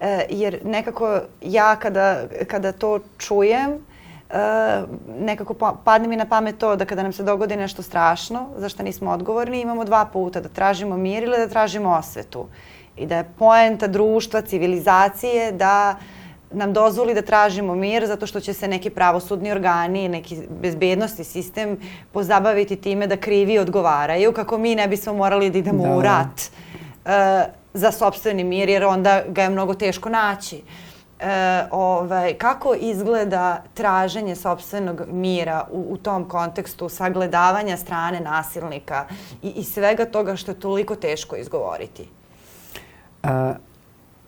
E, 0.00 0.26
jer 0.30 0.58
nekako 0.64 1.20
ja 1.42 1.76
kada, 1.76 2.22
kada 2.46 2.72
to 2.72 2.98
čujem, 3.18 3.70
e, 3.70 4.82
nekako 5.18 5.54
padne 5.84 6.08
mi 6.08 6.16
na 6.16 6.24
pamet 6.24 6.58
to 6.58 6.76
da 6.76 6.84
kada 6.84 7.02
nam 7.02 7.12
se 7.12 7.22
dogodi 7.22 7.56
nešto 7.56 7.82
strašno, 7.82 8.48
za 8.56 8.68
što 8.68 8.82
nismo 8.82 9.10
odgovorni, 9.10 9.60
imamo 9.60 9.84
dva 9.84 10.04
puta, 10.04 10.40
da 10.40 10.48
tražimo 10.48 10.96
mir 10.96 11.22
ili 11.22 11.36
da 11.36 11.48
tražimo 11.48 11.90
osvetu. 11.90 12.46
I 12.96 13.06
da 13.06 13.16
je 13.16 13.30
poenta 13.38 13.86
društva, 13.86 14.40
civilizacije 14.40 15.52
da 15.52 15.96
nam 16.50 16.72
dozvoli 16.72 17.14
da 17.14 17.22
tražimo 17.22 17.74
mir 17.74 18.06
zato 18.06 18.26
što 18.26 18.40
će 18.40 18.52
se 18.52 18.68
neki 18.68 18.90
pravosudni 18.90 19.52
organi, 19.52 20.08
neki 20.08 20.38
bezbednosti 20.62 21.24
sistem 21.24 21.76
pozabaviti 22.12 22.76
time 22.76 23.06
da 23.06 23.16
krivi 23.16 23.58
odgovaraju 23.58 24.32
kako 24.32 24.58
mi 24.58 24.74
ne 24.74 24.88
bismo 24.88 25.12
morali 25.12 25.50
da 25.50 25.58
idemo 25.58 25.86
da. 25.86 25.96
u 25.96 26.02
rat 26.02 26.40
uh, 27.04 27.10
za 27.74 27.92
sobstveni 27.92 28.44
mir 28.44 28.68
jer 28.68 28.84
onda 28.84 29.22
ga 29.28 29.42
je 29.42 29.50
mnogo 29.50 29.74
teško 29.74 30.08
naći. 30.08 30.62
E, 31.20 31.64
ovaj, 31.70 32.34
kako 32.34 32.74
izgleda 32.74 33.62
traženje 33.74 34.36
sobstvenog 34.36 35.02
mira 35.12 35.66
u, 35.70 35.86
u 35.90 35.96
tom 35.96 36.28
kontekstu 36.28 36.88
sagledavanja 36.88 37.76
strane 37.76 38.20
nasilnika 38.20 39.06
i, 39.42 39.48
i 39.48 39.64
svega 39.64 40.04
toga 40.04 40.36
što 40.36 40.50
je 40.50 40.60
toliko 40.60 40.96
teško 40.96 41.36
izgovoriti? 41.36 42.08
A, 43.22 43.54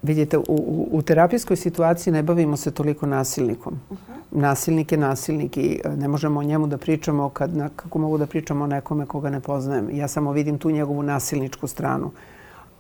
Vidite, 0.02 0.38
u, 0.38 0.42
u, 0.48 0.88
u 0.92 1.02
terapijskoj 1.02 1.56
situaciji 1.56 2.12
ne 2.12 2.22
bavimo 2.22 2.56
se 2.56 2.70
toliko 2.70 3.06
nasilnikom. 3.06 3.80
Uh 3.90 3.98
-huh. 3.98 4.40
Nasilnik 4.40 4.92
je 4.92 4.98
nasilnik 4.98 5.56
i 5.56 5.80
e, 5.84 5.96
ne 5.96 6.08
možemo 6.08 6.40
o 6.40 6.42
njemu 6.42 6.66
da 6.66 6.78
pričamo 6.78 7.28
kad, 7.28 7.56
na, 7.56 7.68
kako 7.76 7.98
mogu 7.98 8.18
da 8.18 8.26
pričamo 8.26 8.64
o 8.64 8.66
nekome 8.66 9.06
koga 9.06 9.30
ne 9.30 9.40
poznajem. 9.40 9.88
Ja 9.92 10.08
samo 10.08 10.32
vidim 10.32 10.58
tu 10.58 10.70
njegovu 10.70 11.02
nasilničku 11.02 11.66
stranu. 11.66 12.10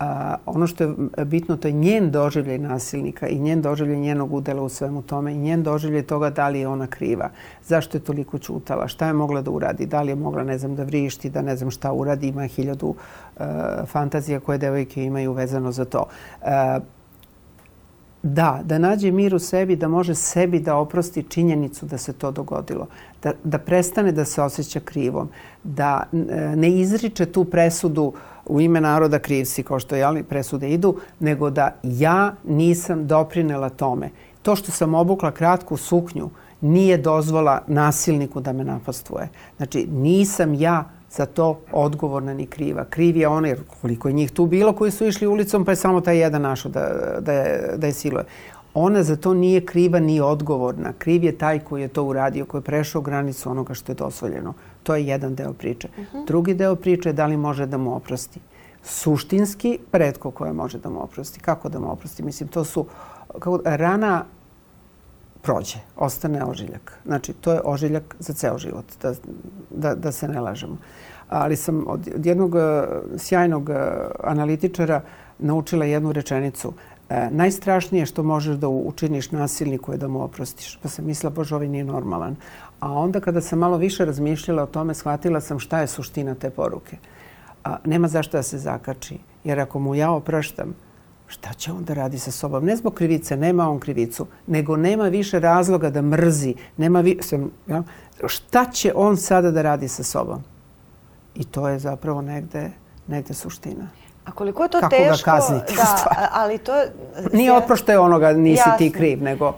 A, 0.00 0.34
ono 0.46 0.66
što 0.66 0.84
je 0.84 1.24
bitno, 1.24 1.56
to 1.56 1.68
je 1.68 1.72
njen 1.72 2.10
doživljaj 2.10 2.58
nasilnika 2.58 3.28
i 3.28 3.38
njen 3.38 3.62
doživljaj 3.62 3.98
njenog 3.98 4.32
udela 4.32 4.62
u 4.62 4.68
svemu 4.68 5.02
tome 5.02 5.32
i 5.32 5.38
njen 5.38 5.62
doživljaj 5.62 6.02
toga 6.02 6.30
da 6.30 6.48
li 6.48 6.60
je 6.60 6.68
ona 6.68 6.86
kriva, 6.86 7.30
zašto 7.64 7.96
je 7.96 8.02
toliko 8.04 8.38
čutala, 8.38 8.88
šta 8.88 9.06
je 9.06 9.12
mogla 9.12 9.42
da 9.42 9.50
uradi, 9.50 9.86
da 9.86 10.02
li 10.02 10.10
je 10.10 10.16
mogla, 10.16 10.42
ne 10.42 10.58
znam, 10.58 10.74
da 10.76 10.82
vrišti, 10.82 11.30
da 11.30 11.42
ne 11.42 11.56
znam 11.56 11.70
šta 11.70 11.92
uradi, 11.92 12.28
ima 12.28 12.46
hiljadu 12.46 12.86
uh, 12.86 13.46
fantazija 13.86 14.40
koje 14.40 14.58
devojke 14.58 15.04
imaju 15.04 15.32
vezano 15.32 15.72
za 15.72 15.84
to. 15.84 16.04
Uh, 16.42 16.48
Da, 18.22 18.60
da 18.64 18.78
nađe 18.78 19.10
mir 19.10 19.34
u 19.34 19.38
sebi, 19.38 19.76
da 19.76 19.88
može 19.88 20.14
sebi 20.14 20.60
da 20.60 20.76
oprosti 20.76 21.22
činjenicu 21.22 21.86
da 21.86 21.98
se 21.98 22.12
to 22.12 22.30
dogodilo, 22.30 22.86
da, 23.22 23.32
da 23.44 23.58
prestane 23.58 24.12
da 24.12 24.24
se 24.24 24.42
osjeća 24.42 24.80
krivom, 24.80 25.28
da 25.64 26.02
e, 26.12 26.16
ne 26.56 26.70
izriče 26.70 27.26
tu 27.26 27.44
presudu 27.44 28.12
u 28.46 28.60
ime 28.60 28.80
naroda 28.80 29.18
krivsi, 29.18 29.62
kao 29.62 29.80
što 29.80 29.96
jeli, 29.96 30.22
presude 30.22 30.70
idu, 30.70 30.96
nego 31.20 31.50
da 31.50 31.74
ja 31.82 32.34
nisam 32.44 33.06
doprinela 33.06 33.68
tome. 33.68 34.10
To 34.42 34.56
što 34.56 34.72
sam 34.72 34.94
obukla 34.94 35.30
kratku 35.30 35.76
suknju 35.76 36.30
nije 36.60 36.96
dozvola 36.98 37.62
nasilniku 37.66 38.40
da 38.40 38.52
me 38.52 38.64
napastvuje. 38.64 39.28
Znači, 39.56 39.86
nisam 39.86 40.54
ja 40.54 40.84
za 41.12 41.26
to 41.26 41.60
odgovorna 41.72 42.34
ni 42.34 42.46
kriva. 42.46 42.84
Kriv 42.84 43.16
je 43.16 43.28
ona, 43.28 43.48
jer 43.48 43.58
koliko 43.80 44.08
je 44.08 44.14
njih 44.14 44.30
tu 44.30 44.46
bilo 44.46 44.72
koji 44.72 44.90
su 44.90 45.06
išli 45.06 45.26
ulicom, 45.26 45.64
pa 45.64 45.72
je 45.72 45.76
samo 45.76 46.00
taj 46.00 46.18
jedan 46.18 46.42
našao 46.42 46.70
da, 46.72 46.88
da, 47.20 47.32
je, 47.32 47.76
da 47.76 47.86
je 47.86 47.92
siluje. 47.92 48.24
Ona 48.74 49.02
za 49.02 49.16
to 49.16 49.34
nije 49.34 49.66
kriva 49.66 50.00
ni 50.00 50.20
odgovorna. 50.20 50.92
Kriv 50.98 51.24
je 51.24 51.38
taj 51.38 51.58
koji 51.58 51.82
je 51.82 51.88
to 51.88 52.04
uradio, 52.04 52.44
koji 52.44 52.58
je 52.58 52.64
prešao 52.64 53.02
granicu 53.02 53.50
onoga 53.50 53.74
što 53.74 53.92
je 53.92 53.96
dozvoljeno. 53.96 54.54
To 54.82 54.94
je 54.94 55.06
jedan 55.06 55.34
deo 55.34 55.52
priče. 55.52 55.88
Uh 55.88 55.98
mhm. 55.98 56.16
-huh. 56.16 56.26
Drugi 56.26 56.54
deo 56.54 56.76
priče 56.76 57.08
je 57.08 57.12
da 57.12 57.26
li 57.26 57.36
može 57.36 57.66
da 57.66 57.78
mu 57.78 57.96
oprosti. 57.96 58.40
Suštinski, 58.82 59.78
predko 59.90 60.30
koje 60.30 60.52
može 60.52 60.78
da 60.78 60.90
mu 60.90 61.02
oprosti. 61.02 61.40
Kako 61.40 61.68
da 61.68 61.80
mu 61.80 61.92
oprosti? 61.92 62.22
Mislim, 62.22 62.48
to 62.48 62.64
su 62.64 62.86
kako, 63.32 63.60
rana 63.64 64.24
prođe, 65.42 65.78
ostane 65.96 66.44
ožiljak. 66.44 66.98
Znači, 67.06 67.32
to 67.32 67.52
je 67.52 67.60
ožiljak 67.64 68.16
za 68.18 68.32
ceo 68.32 68.58
život, 68.58 68.84
da, 69.02 69.14
da, 69.70 69.94
da 69.94 70.12
se 70.12 70.28
ne 70.28 70.40
lažemo. 70.40 70.76
Ali 71.28 71.56
sam 71.56 71.84
od, 71.88 72.08
od 72.14 72.26
jednog 72.26 72.54
uh, 72.54 72.62
sjajnog 73.16 73.68
uh, 73.68 73.76
analitičara 74.24 75.02
naučila 75.38 75.84
jednu 75.84 76.12
rečenicu. 76.12 76.72
E, 77.12 77.28
najstrašnije 77.30 78.06
što 78.06 78.22
možeš 78.22 78.56
da 78.56 78.68
učiniš 78.68 79.30
nasilniku 79.30 79.92
je 79.92 79.98
da 79.98 80.08
mu 80.08 80.22
oprostiš. 80.22 80.78
Pa 80.82 80.88
sam 80.88 81.04
mislila, 81.06 81.30
bože, 81.30 81.54
ovaj 81.54 81.68
nije 81.68 81.84
normalan. 81.84 82.36
A 82.80 82.92
onda 82.92 83.20
kada 83.20 83.40
sam 83.40 83.58
malo 83.58 83.76
više 83.76 84.04
razmišljala 84.04 84.62
o 84.62 84.66
tome, 84.66 84.94
shvatila 84.94 85.40
sam 85.40 85.58
šta 85.58 85.80
je 85.80 85.86
suština 85.86 86.34
te 86.34 86.50
poruke. 86.50 86.96
A, 87.64 87.76
nema 87.84 88.08
zašto 88.08 88.36
da 88.36 88.42
se 88.42 88.58
zakači. 88.58 89.18
Jer 89.44 89.60
ako 89.60 89.78
mu 89.78 89.94
ja 89.94 90.10
opraštam, 90.10 90.74
šta 91.32 91.52
će 91.52 91.72
on 91.72 91.84
da 91.84 91.94
radi 91.94 92.18
sa 92.18 92.30
sobom? 92.30 92.64
Ne 92.64 92.76
zbog 92.76 92.94
krivice, 92.94 93.36
nema 93.36 93.70
on 93.70 93.80
krivicu, 93.80 94.26
nego 94.46 94.76
nema 94.76 95.04
više 95.04 95.40
razloga 95.40 95.90
da 95.90 96.02
mrzi. 96.02 96.54
Nema 96.76 97.00
vi, 97.00 97.18
sam, 97.22 97.50
ja, 97.66 97.82
šta 98.26 98.64
će 98.66 98.92
on 98.96 99.16
sada 99.16 99.50
da 99.50 99.62
radi 99.62 99.88
sa 99.88 100.02
sobom? 100.04 100.42
I 101.34 101.44
to 101.44 101.68
je 101.68 101.78
zapravo 101.78 102.20
negde, 102.22 102.70
negde 103.06 103.34
suština. 103.34 103.88
A 104.24 104.32
koliko 104.32 104.62
je 104.62 104.68
to 104.68 104.80
Kako 104.80 104.90
teško? 104.90 105.30
ga 105.30 105.32
kazniti? 105.32 105.74
Da, 105.76 105.96
ali 106.32 106.58
to... 106.58 106.72
Nije 107.32 107.52
oprošte 107.54 107.98
onoga, 107.98 108.32
nisi 108.32 108.60
Jasno. 108.60 108.72
ti 108.78 108.92
kriv, 108.92 109.22
nego... 109.22 109.54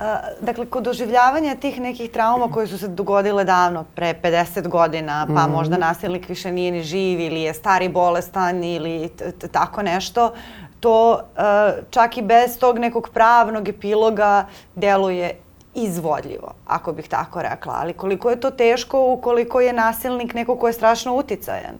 A, 0.00 0.18
Dakle, 0.40 0.66
kod 0.66 0.84
doživljavanja 0.84 1.54
tih 1.54 1.80
nekih 1.80 2.10
trauma 2.10 2.48
koje 2.48 2.66
su 2.66 2.78
se 2.78 2.88
dogodile 2.88 3.44
davno, 3.44 3.84
pre 3.86 4.14
50 4.14 4.68
godina, 4.68 5.26
pa 5.26 5.42
Mhm. 5.42 5.52
možda 5.52 5.76
nasilnik 5.78 6.28
više 6.28 6.52
nije 6.52 6.72
ni 6.72 6.82
živ 6.82 7.20
ili 7.20 7.40
je 7.40 7.54
stari 7.54 7.88
bolestan 7.88 8.64
ili 8.64 9.08
tako 9.52 9.82
nešto, 9.82 10.32
to 10.80 11.20
a, 11.36 11.72
čak 11.90 12.18
i 12.18 12.22
bez 12.22 12.58
tog 12.58 12.78
nekog 12.78 13.08
pravnog 13.14 13.68
epiloga 13.68 14.46
deluje 14.74 15.36
izvodljivo, 15.74 16.54
ako 16.66 16.92
bih 16.92 17.08
tako 17.08 17.42
rekla. 17.42 17.74
Ali 17.76 17.92
koliko 17.92 18.30
je 18.30 18.40
to 18.40 18.50
teško 18.50 19.12
ukoliko 19.12 19.60
je 19.60 19.72
nasilnik 19.72 20.34
neko 20.34 20.56
ko 20.56 20.66
je 20.66 20.72
strašno 20.72 21.14
uticajan. 21.14 21.78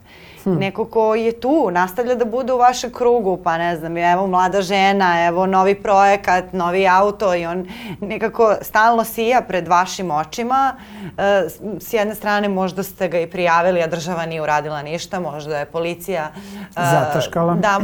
Neko 0.49 0.84
ko 0.86 1.14
je 1.14 1.32
tu, 1.32 1.70
nastavlja 1.70 2.14
da 2.14 2.24
bude 2.26 2.53
u 2.53 2.59
vašem 2.59 2.92
krugu, 2.92 3.36
pa 3.36 3.59
ne 3.59 3.76
znam, 3.76 3.97
evo 3.97 4.26
mlada 4.26 4.62
žena, 4.62 5.26
evo 5.26 5.47
novi 5.47 5.74
projekat, 5.76 6.53
novi 6.53 6.88
auto 6.90 7.34
i 7.34 7.47
on 7.47 7.66
nekako 8.01 8.55
stalno 8.62 9.05
sija 9.05 9.42
pred 9.42 9.68
vašim 9.68 10.11
očima. 10.12 10.74
E, 11.18 11.49
s- 11.80 11.92
jedne 11.92 12.14
strane 12.14 12.49
možda 12.51 12.82
ste 12.82 13.09
ga 13.09 13.18
i 13.18 13.26
prijavili, 13.28 13.82
a 13.82 13.86
država 13.86 14.26
nije 14.26 14.42
uradila 14.42 14.82
ništa, 14.82 15.20
možda 15.20 15.59
je 15.59 15.64
policija... 15.66 16.30
e, 16.57 16.70
Zataškala. 16.74 17.55
Da, 17.55 17.80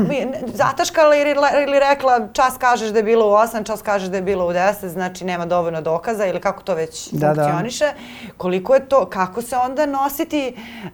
zataškala 0.46 1.16
ili, 1.16 1.30
ili 1.62 1.78
rekla 1.80 2.28
čas 2.28 2.56
kažeš 2.56 2.88
da 2.88 2.98
je 2.98 3.02
bilo 3.04 3.26
u 3.26 3.32
8, 3.32 3.64
čas 3.64 3.82
kažeš 3.82 4.08
da 4.08 4.16
je 4.16 4.22
bilo 4.22 4.46
u 4.46 4.50
10, 4.50 4.86
znači 4.86 5.24
nema 5.24 5.46
dovoljno 5.46 5.80
dokaza 5.82 6.26
ili 6.26 6.40
kako 6.40 6.62
to 6.62 6.74
već 6.74 7.08
Da, 7.10 7.26
da. 7.26 7.34
funkcioniše. 7.34 7.92
Koliko 8.36 8.74
je 8.74 8.80
to, 8.82 9.06
kako 9.06 9.42
se 9.42 9.56
onda 9.58 9.86
nositi 9.86 10.54
uh, 10.84 10.90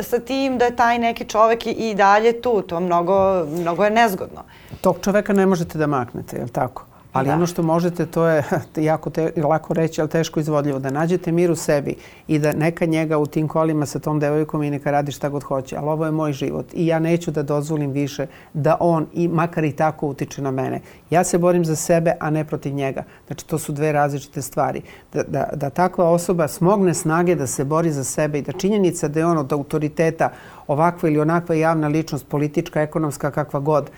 sa 0.00 0.18
tim 0.18 0.58
da 0.58 0.64
je 0.64 0.76
taj 0.76 0.91
neki 0.98 1.24
čovek 1.24 1.66
i 1.66 1.94
dalje 1.94 2.42
tu, 2.42 2.62
to 2.62 2.80
mnogo, 2.80 3.44
mnogo 3.44 3.84
je 3.84 3.90
nezgodno. 3.90 4.44
Tog 4.80 4.98
čoveka 5.02 5.32
ne 5.32 5.46
možete 5.46 5.78
da 5.78 5.86
maknete, 5.86 6.36
je 6.36 6.42
li 6.42 6.50
tako? 6.50 6.84
Ali 7.12 7.26
Da. 7.28 7.34
ono 7.34 7.46
što 7.46 7.62
možete, 7.62 8.06
to 8.06 8.26
je 8.26 8.44
jako 8.76 9.10
te, 9.10 9.32
lako 9.36 9.74
reći, 9.74 10.00
ali 10.00 10.10
teško 10.10 10.40
izvodljivo. 10.40 10.78
Da 10.78 10.90
nađete 10.90 11.32
mir 11.32 11.50
u 11.50 11.56
sebi 11.56 11.94
i 12.28 12.38
da 12.38 12.52
neka 12.52 12.86
njega 12.86 13.18
u 13.18 13.26
tim 13.26 13.48
kolima 13.48 13.86
sa 13.86 13.98
tom 13.98 14.20
devojkom 14.20 14.62
i 14.62 14.70
neka 14.70 14.90
radi 14.90 15.12
šta 15.12 15.28
god 15.28 15.42
hoće. 15.42 15.76
Ali 15.76 15.88
ovo 15.88 16.04
je 16.06 16.12
moj 16.12 16.32
život 16.32 16.66
i 16.74 16.86
ja 16.86 16.98
neću 16.98 17.30
da 17.30 17.42
dozvolim 17.42 17.90
više 17.90 18.26
da 18.52 18.76
on 18.80 19.06
i 19.12 19.28
makar 19.28 19.64
i 19.64 19.72
tako 19.72 20.08
utiče 20.08 20.42
na 20.42 20.50
mene. 20.50 20.80
Ja 21.10 21.24
se 21.24 21.38
borim 21.38 21.64
za 21.64 21.76
sebe, 21.76 22.12
a 22.20 22.30
ne 22.30 22.44
protiv 22.44 22.74
njega. 22.74 23.04
Znači, 23.26 23.46
to 23.46 23.58
su 23.58 23.72
dve 23.72 23.92
različite 23.92 24.42
stvari. 24.42 24.82
Da, 25.12 25.22
da, 25.22 25.48
da 25.54 25.70
takva 25.70 26.10
osoba 26.10 26.48
smogne 26.48 26.94
snage 26.94 27.34
da 27.34 27.46
se 27.46 27.64
bori 27.64 27.92
za 27.92 28.04
sebe 28.04 28.38
i 28.38 28.42
da 28.42 28.52
činjenica 28.52 29.08
da 29.08 29.20
je 29.20 29.26
on 29.26 29.38
od 29.38 29.52
autoriteta 29.52 30.30
ovakva 30.66 31.08
ili 31.08 31.20
onakva 31.20 31.54
javna 31.54 31.88
ličnost, 31.88 32.26
politička, 32.28 32.82
ekonomska, 32.82 33.30
kakva 33.30 33.60
god, 33.60 33.90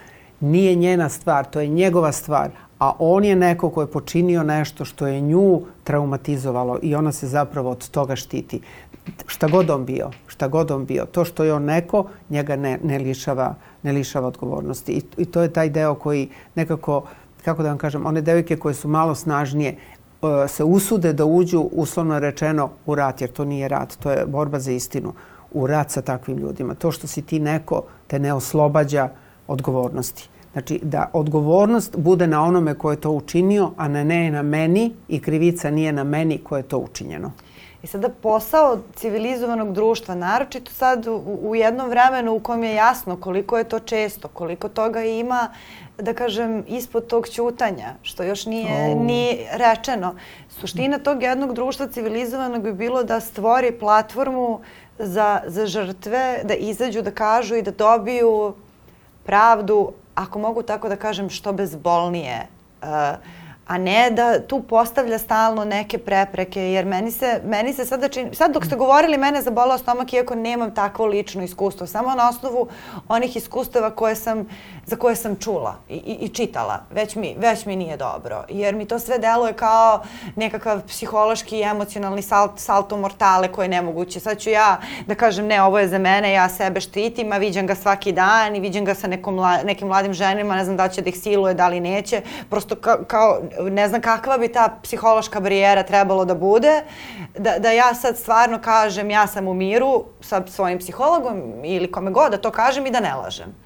nije 0.44 0.74
njena 0.74 1.08
stvar, 1.08 1.44
to 1.44 1.60
je 1.60 1.66
njegova 1.66 2.12
stvar, 2.12 2.50
a 2.78 2.92
on 2.98 3.24
je 3.24 3.36
neko 3.36 3.70
ko 3.70 3.80
je 3.80 3.90
počinio 3.90 4.42
nešto 4.42 4.84
što 4.84 5.06
je 5.06 5.20
nju 5.20 5.62
traumatizovalo 5.84 6.78
i 6.82 6.94
ona 6.94 7.12
se 7.12 7.26
zapravo 7.26 7.70
od 7.70 7.88
toga 7.90 8.16
štiti. 8.16 8.60
Šta 9.26 9.48
god 9.48 9.70
on 9.70 9.84
bio, 9.84 10.10
šta 10.26 10.48
god 10.48 10.70
on 10.70 10.84
bio, 10.86 11.06
to 11.06 11.24
što 11.24 11.44
je 11.44 11.54
on 11.54 11.64
neko, 11.64 12.06
njega 12.30 12.56
ne, 12.56 12.78
ne, 12.82 12.98
lišava, 12.98 13.54
ne 13.82 13.92
lišava 13.92 14.28
odgovornosti. 14.28 14.92
I, 14.92 15.02
I 15.16 15.24
to 15.24 15.42
je 15.42 15.52
taj 15.52 15.70
deo 15.70 15.94
koji 15.94 16.28
nekako, 16.54 17.02
kako 17.44 17.62
da 17.62 17.68
vam 17.68 17.78
kažem, 17.78 18.06
one 18.06 18.22
devojke 18.22 18.56
koje 18.56 18.74
su 18.74 18.88
malo 18.88 19.14
snažnije, 19.14 19.70
e, 19.74 20.48
se 20.48 20.64
usude 20.64 21.12
da 21.12 21.24
uđu, 21.24 21.60
uslovno 21.60 22.18
rečeno, 22.18 22.70
u 22.86 22.94
rat, 22.94 23.20
jer 23.20 23.30
to 23.30 23.44
nije 23.44 23.68
rat, 23.68 23.96
to 24.02 24.10
je 24.10 24.26
borba 24.26 24.58
za 24.58 24.72
istinu, 24.72 25.12
u 25.52 25.66
rat 25.66 25.90
sa 25.90 26.02
takvim 26.02 26.38
ljudima. 26.38 26.74
To 26.74 26.92
što 26.92 27.06
si 27.06 27.22
ti 27.22 27.40
neko 27.40 27.82
te 28.06 28.18
ne 28.18 28.32
oslobađa 28.32 29.08
odgovornosti. 29.46 30.33
Znači 30.54 30.80
da 30.82 31.10
odgovornost 31.12 31.96
bude 31.96 32.26
na 32.26 32.42
onome 32.42 32.74
ko 32.78 32.90
je 32.90 33.00
to 33.00 33.10
učinio, 33.10 33.70
a 33.76 33.88
ne 33.88 34.04
ne 34.04 34.30
na 34.30 34.42
meni 34.42 34.92
i 35.08 35.20
krivica 35.20 35.70
nije 35.70 35.92
na 35.92 36.04
meni 36.04 36.38
ko 36.38 36.56
je 36.56 36.62
to 36.62 36.78
učinjeno. 36.78 37.32
I 37.82 37.86
sada 37.86 38.08
posao 38.08 38.78
civilizovanog 38.94 39.72
društva, 39.72 40.14
naročito 40.14 40.72
sad 40.72 41.06
u, 41.06 41.22
u 41.42 41.54
jednom 41.54 41.90
vremenu 41.90 42.34
u 42.34 42.40
kom 42.40 42.64
je 42.64 42.74
jasno 42.74 43.16
koliko 43.16 43.58
je 43.58 43.64
to 43.64 43.78
često, 43.78 44.28
koliko 44.28 44.68
toga 44.68 45.02
ima, 45.02 45.48
da 45.98 46.14
kažem, 46.14 46.64
ispod 46.68 47.06
tog 47.06 47.28
ćutanja, 47.28 47.94
što 48.02 48.22
još 48.22 48.46
nije, 48.46 48.94
O. 48.96 49.04
nije 49.04 49.48
rečeno. 49.52 50.14
Suština 50.48 50.98
tog 50.98 51.22
jednog 51.22 51.54
društva 51.54 51.88
civilizovanog 51.88 52.62
bi 52.62 52.72
bilo 52.72 53.02
da 53.02 53.20
stvori 53.20 53.72
platformu 53.72 54.60
za, 54.98 55.40
za 55.46 55.66
žrtve, 55.66 56.40
da 56.44 56.54
izađu, 56.54 57.02
da 57.02 57.10
kažu 57.10 57.56
i 57.56 57.62
da 57.62 57.70
dobiju 57.70 58.54
pravdu, 59.26 59.92
ako 60.14 60.38
mogu 60.38 60.62
tako 60.62 60.88
da 60.88 60.96
kažem, 60.96 61.30
što 61.30 61.52
bezbolnije. 61.52 62.46
Uh, 62.82 62.88
a 63.66 63.78
ne 63.78 64.10
da 64.10 64.46
tu 64.46 64.62
postavlja 64.62 65.18
stalno 65.18 65.64
neke 65.64 65.98
prepreke, 65.98 66.60
jer 66.62 66.84
meni 66.84 67.10
se, 67.10 67.40
meni 67.44 67.72
se 67.72 67.86
sada 67.86 68.08
čini, 68.08 68.34
sad 68.34 68.52
dok 68.52 68.66
ste 68.66 68.76
govorili 68.76 69.18
mene 69.18 69.42
zabolao 69.42 69.78
stomak 69.78 70.12
iako 70.12 70.34
nemam 70.34 70.74
takvo 70.74 71.06
lično 71.06 71.42
iskustvo, 71.42 71.86
samo 71.86 72.14
na 72.14 72.28
osnovu 72.28 72.68
onih 73.08 73.36
iskustava 73.36 73.90
koje 73.90 74.14
sam, 74.14 74.48
za 74.86 74.96
koje 74.96 75.16
sam 75.16 75.36
čula 75.36 75.74
i, 75.88 75.94
i, 75.94 76.16
i 76.20 76.28
čitala, 76.28 76.80
već 76.90 77.14
mi, 77.14 77.34
već 77.38 77.66
mi 77.66 77.76
nije 77.76 77.96
dobro, 77.96 78.44
jer 78.48 78.74
mi 78.74 78.86
to 78.86 78.98
sve 78.98 79.18
deluje 79.18 79.52
kao 79.52 80.02
nekakav 80.36 80.80
psihološki 80.86 81.58
i 81.58 81.62
emocionalni 81.62 82.22
salt, 82.22 82.50
salto 82.56 82.96
mortale 82.96 83.52
koje 83.52 83.64
je 83.64 83.68
nemoguće. 83.68 84.20
Sad 84.20 84.38
ću 84.38 84.50
ja 84.50 84.80
da 85.06 85.14
kažem 85.14 85.46
ne, 85.46 85.62
ovo 85.62 85.78
je 85.78 85.88
za 85.88 85.98
mene, 85.98 86.32
ja 86.32 86.48
sebe 86.48 86.80
štitim, 86.80 87.32
a 87.32 87.36
viđam 87.36 87.66
ga 87.66 87.74
svaki 87.74 88.12
dan 88.12 88.56
i 88.56 88.60
viđam 88.60 88.84
ga 88.84 88.94
sa 88.94 89.06
nekom, 89.06 89.40
nekim 89.64 89.88
mladim 89.88 90.14
ženima, 90.14 90.56
ne 90.56 90.64
znam 90.64 90.76
da 90.76 90.88
će 90.88 91.02
da 91.02 91.08
ih 91.08 91.18
siluje, 91.18 91.54
da 91.54 91.68
li 91.68 91.80
neće, 91.80 92.22
prosto 92.50 92.76
ka, 92.76 93.04
kao 93.04 93.40
ne 93.58 93.88
znam 93.88 94.00
kakva 94.00 94.38
bi 94.38 94.48
ta 94.48 94.78
psihološka 94.82 95.40
barijera 95.40 95.82
trebalo 95.82 96.24
da 96.24 96.34
bude, 96.34 96.82
da, 97.38 97.58
da 97.58 97.70
ja 97.70 97.94
sad 97.94 98.18
stvarno 98.18 98.60
kažem 98.60 99.10
ja 99.10 99.26
sam 99.26 99.48
u 99.48 99.54
miru 99.54 100.04
sa 100.20 100.42
svojim 100.46 100.78
psihologom 100.78 101.64
ili 101.64 101.92
kome 101.92 102.10
god 102.10 102.30
da 102.30 102.38
to 102.38 102.50
kažem 102.50 102.86
i 102.86 102.90
da 102.90 103.00
ne 103.00 103.14
lažem. 103.14 103.63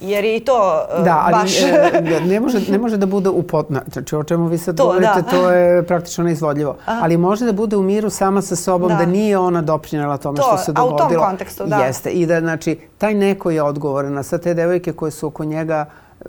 Jer 0.00 0.24
je 0.24 0.36
i 0.36 0.40
to 0.40 0.86
uh, 0.98 1.04
Da, 1.04 1.22
ali 1.24 1.32
baš... 1.32 1.62
e, 1.62 2.20
ne, 2.26 2.40
može, 2.40 2.72
ne 2.72 2.78
može 2.78 2.96
da 2.96 3.06
bude 3.06 3.28
u 3.28 3.42
potna. 3.42 3.82
Znači, 3.92 4.16
o 4.16 4.24
čemu 4.24 4.46
vi 4.46 4.58
sad 4.58 4.76
To, 4.76 4.84
govorite, 4.84 5.22
da. 5.22 5.22
to 5.22 5.50
je 5.50 5.82
praktično 5.82 6.24
neizvodljivo. 6.24 6.76
Ali 6.86 7.16
može 7.16 7.44
da 7.44 7.52
bude 7.52 7.76
u 7.76 7.82
miru 7.82 8.10
sama 8.10 8.42
sa 8.42 8.56
sobom, 8.56 8.88
da, 8.88 8.94
Da. 8.96 9.06
nije 9.06 9.38
ona 9.38 9.62
doprinjela 9.62 10.16
tome 10.16 10.36
To, 10.36 10.42
što 10.42 10.56
se 10.58 10.72
a 10.74 10.84
u 10.84 10.88
tom 10.88 10.98
dogodilo. 10.98 11.22
kontekstu, 11.22 11.66
da. 11.66 11.76
Jeste. 11.76 12.10
I 12.10 12.26
da, 12.26 12.40
znači, 12.40 12.78
taj 12.98 13.14
neko 13.14 13.50
je 13.50 13.62
odgovoran. 13.62 14.18
A 14.18 14.22
sad 14.22 14.42
te 14.42 14.54
devojke 14.54 14.92
koje 14.92 15.10
su 15.10 15.26
oko 15.26 15.44
njega, 15.44 15.86
e, 16.20 16.28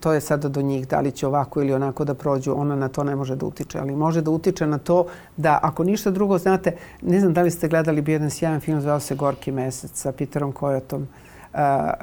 to 0.00 0.12
je 0.12 0.20
sada 0.20 0.48
do 0.48 0.62
njih, 0.62 0.88
da 0.88 1.00
li 1.00 1.10
će 1.10 1.26
ovako 1.26 1.60
ili 1.62 1.74
onako 1.74 2.04
da 2.04 2.14
prođu, 2.14 2.54
ona 2.56 2.76
na 2.76 2.88
to 2.88 3.04
ne 3.04 3.16
može 3.16 3.36
da 3.36 3.46
utiče, 3.46 3.78
ali 3.78 3.96
može 3.96 4.20
da 4.20 4.30
utiče 4.30 4.66
na 4.66 4.78
to 4.78 5.06
da 5.36 5.58
ako 5.62 5.84
ništa 5.84 6.10
drugo, 6.10 6.38
znate, 6.38 6.76
ne 7.02 7.20
znam 7.20 7.34
da 7.34 7.42
li 7.42 7.50
ste 7.50 7.68
gledali 7.68 8.00
bio 8.00 8.12
jedan 8.12 8.30
sjajan 8.30 8.60
film, 8.60 8.80
zvao 8.80 9.00
se 9.00 9.14
Gorki 9.14 9.52
mesec 9.52 9.90
sa 9.94 10.12
Peterom 10.12 10.52
Kojotom, 10.52 11.02
a, 11.02 11.25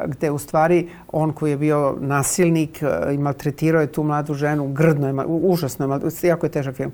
gde 0.05 0.31
u 0.31 0.37
stvari 0.37 0.89
on 1.11 1.33
koji 1.33 1.51
je 1.51 1.57
bio 1.57 1.95
nasilnik 1.99 2.83
i 3.13 3.17
maltretirao 3.17 3.81
je 3.81 3.91
tu 3.91 4.03
mladu 4.03 4.33
ženu, 4.33 4.67
grdno 4.67 5.07
je, 5.07 5.25
užasno 5.27 5.99
je, 6.21 6.29
jako 6.29 6.45
je 6.45 6.51
težak 6.51 6.75
film, 6.75 6.91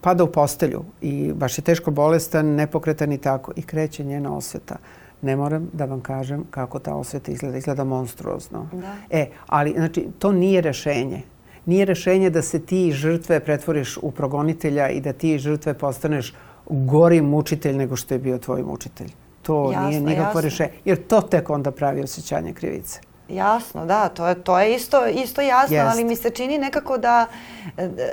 pada 0.00 0.24
u 0.24 0.32
postelju 0.32 0.84
i 1.00 1.32
baš 1.32 1.58
je 1.58 1.62
teško 1.62 1.90
bolestan, 1.90 2.46
nepokretan 2.46 3.12
i 3.12 3.18
tako 3.18 3.52
i 3.56 3.62
kreće 3.62 4.04
njena 4.04 4.36
osveta. 4.36 4.76
Ne 5.22 5.36
moram 5.36 5.70
da 5.72 5.84
vam 5.84 6.00
kažem 6.00 6.44
kako 6.50 6.78
ta 6.78 6.94
osveta 6.94 7.32
izgleda. 7.32 7.56
Izgleda 7.56 7.84
monstruozno. 7.84 8.68
Da. 8.72 8.94
E, 9.10 9.26
ali 9.46 9.72
znači, 9.76 10.06
to 10.18 10.32
nije 10.32 10.60
rešenje. 10.60 11.22
Nije 11.66 11.84
rešenje 11.84 12.30
da 12.30 12.42
se 12.42 12.60
ti 12.60 12.92
žrtve 12.92 13.40
pretvoriš 13.40 13.98
u 14.02 14.10
progonitelja 14.10 14.88
i 14.88 15.00
da 15.00 15.12
ti 15.12 15.38
žrtve 15.38 15.74
postaneš 15.74 16.34
gori 16.70 17.22
mučitelj 17.22 17.76
nego 17.76 17.96
što 17.96 18.14
je 18.14 18.18
bio 18.18 18.38
tvoj 18.38 18.62
mučitelj. 18.62 19.10
To 19.48 19.72
Jasno, 19.72 19.88
nije 19.88 20.00
nikakvo 20.00 20.28
jasno. 20.28 20.40
rešenje. 20.40 20.70
Jer 20.84 21.06
to 21.06 21.20
tek 21.20 21.50
onda 21.50 21.70
pravi 21.70 22.02
osjećanje 22.02 22.52
krivice. 22.52 23.00
Jasno, 23.28 23.86
da, 23.86 24.08
to 24.08 24.28
je, 24.28 24.34
to 24.42 24.58
je 24.58 24.74
isto, 24.74 25.06
isto 25.06 25.40
jasno, 25.40 25.76
Jest. 25.76 25.90
ali 25.92 26.04
mi 26.04 26.16
se 26.16 26.30
čini 26.30 26.58
nekako 26.58 26.98
da, 26.98 27.26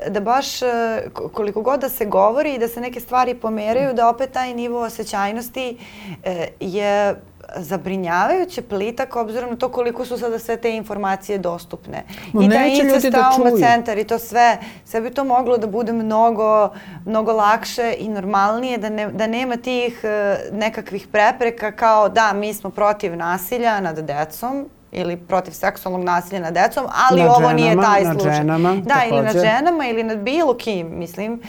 da 0.07 0.19
baš 0.19 0.61
e, 0.61 0.67
koliko 1.33 1.61
god 1.61 1.79
da 1.79 1.89
se 1.89 2.05
govori 2.05 2.53
i 2.55 2.59
da 2.59 2.67
se 2.67 2.81
neke 2.81 2.99
stvari 2.99 3.35
pomeraju, 3.35 3.93
da 3.93 4.09
opet 4.09 4.31
taj 4.31 4.53
nivo 4.53 4.81
osjećajnosti 4.81 5.77
e, 6.23 6.47
je 6.59 7.15
zabrinjavajuće 7.55 8.61
plitak 8.61 9.15
obzirom 9.15 9.49
na 9.49 9.55
to 9.55 9.69
koliko 9.69 10.05
su 10.05 10.17
sada 10.17 10.39
sve 10.39 10.57
te 10.57 10.75
informacije 10.75 11.37
dostupne. 11.37 12.03
No, 12.33 12.41
I 12.41 12.49
taj 12.49 12.69
incest 12.69 13.09
da 13.09 13.31
čuju. 13.35 13.57
centar 13.57 13.97
i 13.97 14.03
to 14.03 14.19
sve, 14.19 14.57
sve 14.85 15.01
bi 15.01 15.09
to 15.09 15.23
moglo 15.23 15.57
da 15.57 15.67
bude 15.67 15.93
mnogo, 15.93 16.69
mnogo 17.05 17.33
lakše 17.33 17.95
i 17.99 18.09
normalnije, 18.09 18.77
da, 18.77 18.89
ne, 18.89 19.07
da 19.07 19.27
nema 19.27 19.57
tih 19.57 20.01
uh, 20.03 20.57
nekakvih 20.57 21.07
prepreka 21.07 21.71
kao 21.71 22.09
da 22.09 22.33
mi 22.33 22.53
smo 22.53 22.69
protiv 22.69 23.15
nasilja 23.15 23.79
nad 23.79 23.99
decom, 23.99 24.69
ili 24.95 25.17
protiv 25.17 25.51
seksualnog 25.51 26.03
nasilja 26.03 26.39
nad 26.39 26.53
decom, 26.53 26.85
ali 27.09 27.21
nad 27.21 27.29
ovo 27.29 27.39
ženama, 27.39 27.53
nije 27.53 27.75
taj 27.75 28.03
slučaj. 28.05 28.35
Ženama, 28.35 28.75
da, 28.75 28.93
takođe. 28.93 29.15
ili 29.15 29.23
nad 29.23 29.33
ženama 29.33 29.87
ili 29.87 30.03
nad 30.03 30.17
bilo 30.17 30.53
kim, 30.53 30.99
mislim. 30.99 31.41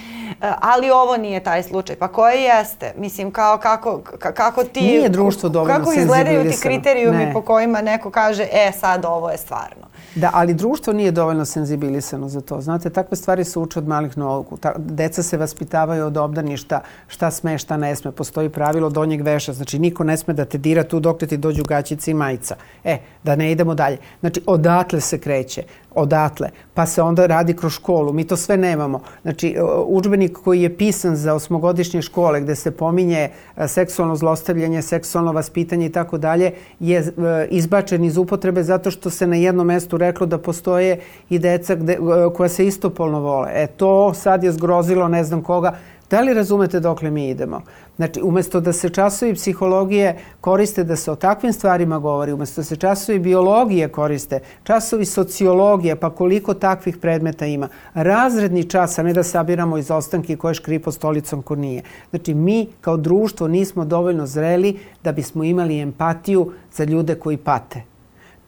E, 0.42 0.52
ali 0.60 0.90
ovo 0.90 1.16
nije 1.16 1.40
taj 1.40 1.62
slučaj. 1.62 1.96
Pa 1.96 2.08
koje 2.08 2.42
jeste? 2.42 2.92
Mislim, 2.96 3.30
kao 3.30 3.58
kako, 3.58 4.00
kako 4.34 4.64
ti... 4.64 4.80
Nije 4.80 5.08
društvo 5.08 5.48
dovoljno 5.48 5.78
Kako 5.78 5.92
izgledaju 5.92 6.50
ti 6.50 6.60
kriterijumi 6.62 7.26
Ne. 7.26 7.32
po 7.32 7.40
kojima 7.40 7.80
neko 7.80 8.10
kaže, 8.10 8.42
e, 8.52 8.72
sad 8.80 9.04
ovo 9.04 9.30
je 9.30 9.38
stvarno. 9.38 9.86
Da, 10.14 10.30
ali 10.34 10.54
društvo 10.54 10.92
nije 10.92 11.10
dovoljno 11.10 11.44
senzibilisano 11.44 12.28
za 12.28 12.40
to. 12.40 12.60
Znate, 12.60 12.90
takve 12.90 13.16
stvari 13.16 13.44
se 13.44 13.58
uče 13.58 13.78
od 13.78 13.88
malih 13.88 14.18
nogu. 14.18 14.56
Ta, 14.56 14.72
deca 14.78 15.22
se 15.22 15.36
vaspitavaju 15.36 16.06
od 16.06 16.16
obdaništa 16.16 16.80
šta 17.08 17.30
sme, 17.30 17.58
šta 17.58 17.76
ne 17.76 17.96
sme. 17.96 18.12
Postoji 18.12 18.48
pravilo 18.48 18.90
donjeg 18.90 19.22
veša. 19.22 19.52
Znači, 19.52 19.78
niko 19.78 20.04
ne 20.04 20.16
sme 20.16 20.34
da 20.34 20.44
te 20.44 20.58
dira 20.58 20.84
tu 20.84 21.00
dok 21.00 21.18
ti 21.18 21.36
dođu 21.36 21.64
gaćice 21.64 22.10
i 22.10 22.14
majica. 22.14 22.56
E, 22.84 22.98
da 23.24 23.36
ne 23.36 23.52
idemo 23.52 23.74
dalje. 23.74 23.98
Znači, 24.20 24.42
odatle 24.46 25.00
se 25.00 25.18
kreće. 25.18 25.62
Odatle. 25.96 26.50
Pa 26.74 26.86
se 26.86 27.02
onda 27.02 27.26
radi 27.26 27.56
kroz 27.56 27.72
školu. 27.72 28.12
Mi 28.12 28.24
to 28.24 28.36
sve 28.36 28.56
nemamo. 28.56 29.00
Znači, 29.22 29.56
učbenik 29.86 30.38
koji 30.44 30.62
je 30.62 30.76
pisan 30.76 31.16
za 31.16 31.34
osmogodišnje 31.34 32.02
škole 32.02 32.40
gde 32.40 32.54
se 32.54 32.70
pominje 32.70 33.30
e, 33.56 33.68
seksualno 33.68 34.16
zlostavljanje, 34.16 34.82
seksualno 34.82 35.32
vaspitanje 35.32 35.86
i 35.86 35.92
tako 35.92 36.18
dalje, 36.18 36.52
je 36.80 36.98
e, 36.98 37.12
izbačen 37.50 38.04
iz 38.04 38.16
upotrebe 38.16 38.62
zato 38.62 38.90
što 38.90 39.10
se 39.10 39.26
na 39.26 39.36
jednom 39.36 39.66
mestu 39.66 39.98
reklo 39.98 40.26
da 40.26 40.38
postoje 40.38 41.00
i 41.30 41.38
deca 41.38 41.74
gde, 41.74 41.92
e, 41.92 41.98
koja 42.34 42.48
se 42.48 42.66
istopolno 42.66 43.20
vole. 43.20 43.50
E 43.54 43.66
to 43.66 44.14
sad 44.14 44.44
je 44.44 44.52
zgrozilo 44.52 45.08
ne 45.08 45.24
znam 45.24 45.42
koga. 45.42 45.76
Da 46.10 46.20
li 46.20 46.34
razumete 46.34 46.80
dokle 46.80 47.10
mi 47.10 47.28
idemo? 47.28 47.62
Znači, 47.96 48.20
umesto 48.22 48.60
da 48.60 48.72
se 48.72 48.88
časovi 48.88 49.34
psihologije 49.34 50.18
koriste 50.40 50.84
da 50.84 50.96
se 50.96 51.10
o 51.10 51.16
takvim 51.16 51.52
stvarima 51.52 51.98
govori, 51.98 52.32
umesto 52.32 52.60
da 52.60 52.64
se 52.64 52.76
časovi 52.76 53.18
biologije 53.18 53.88
koriste, 53.88 54.40
časovi 54.64 55.04
sociologije, 55.04 55.96
pa 55.96 56.10
koliko 56.10 56.54
takvih 56.54 56.96
predmeta 56.96 57.46
ima, 57.46 57.68
razredni 57.94 58.64
čas, 58.64 58.98
a 58.98 59.02
ne 59.02 59.12
da 59.12 59.22
sabiramo 59.22 59.78
izostanke 59.78 60.36
koje 60.36 60.54
škripo 60.54 60.92
stolicom 60.92 61.42
ko 61.42 61.54
nije. 61.54 61.82
Znači, 62.10 62.34
mi 62.34 62.66
kao 62.80 62.96
društvo 62.96 63.48
nismo 63.48 63.84
dovoljno 63.84 64.26
zreli 64.26 64.78
da 65.04 65.12
bismo 65.12 65.44
imali 65.44 65.80
empatiju 65.80 66.52
za 66.72 66.84
ljude 66.84 67.14
koji 67.14 67.36
pate. 67.36 67.82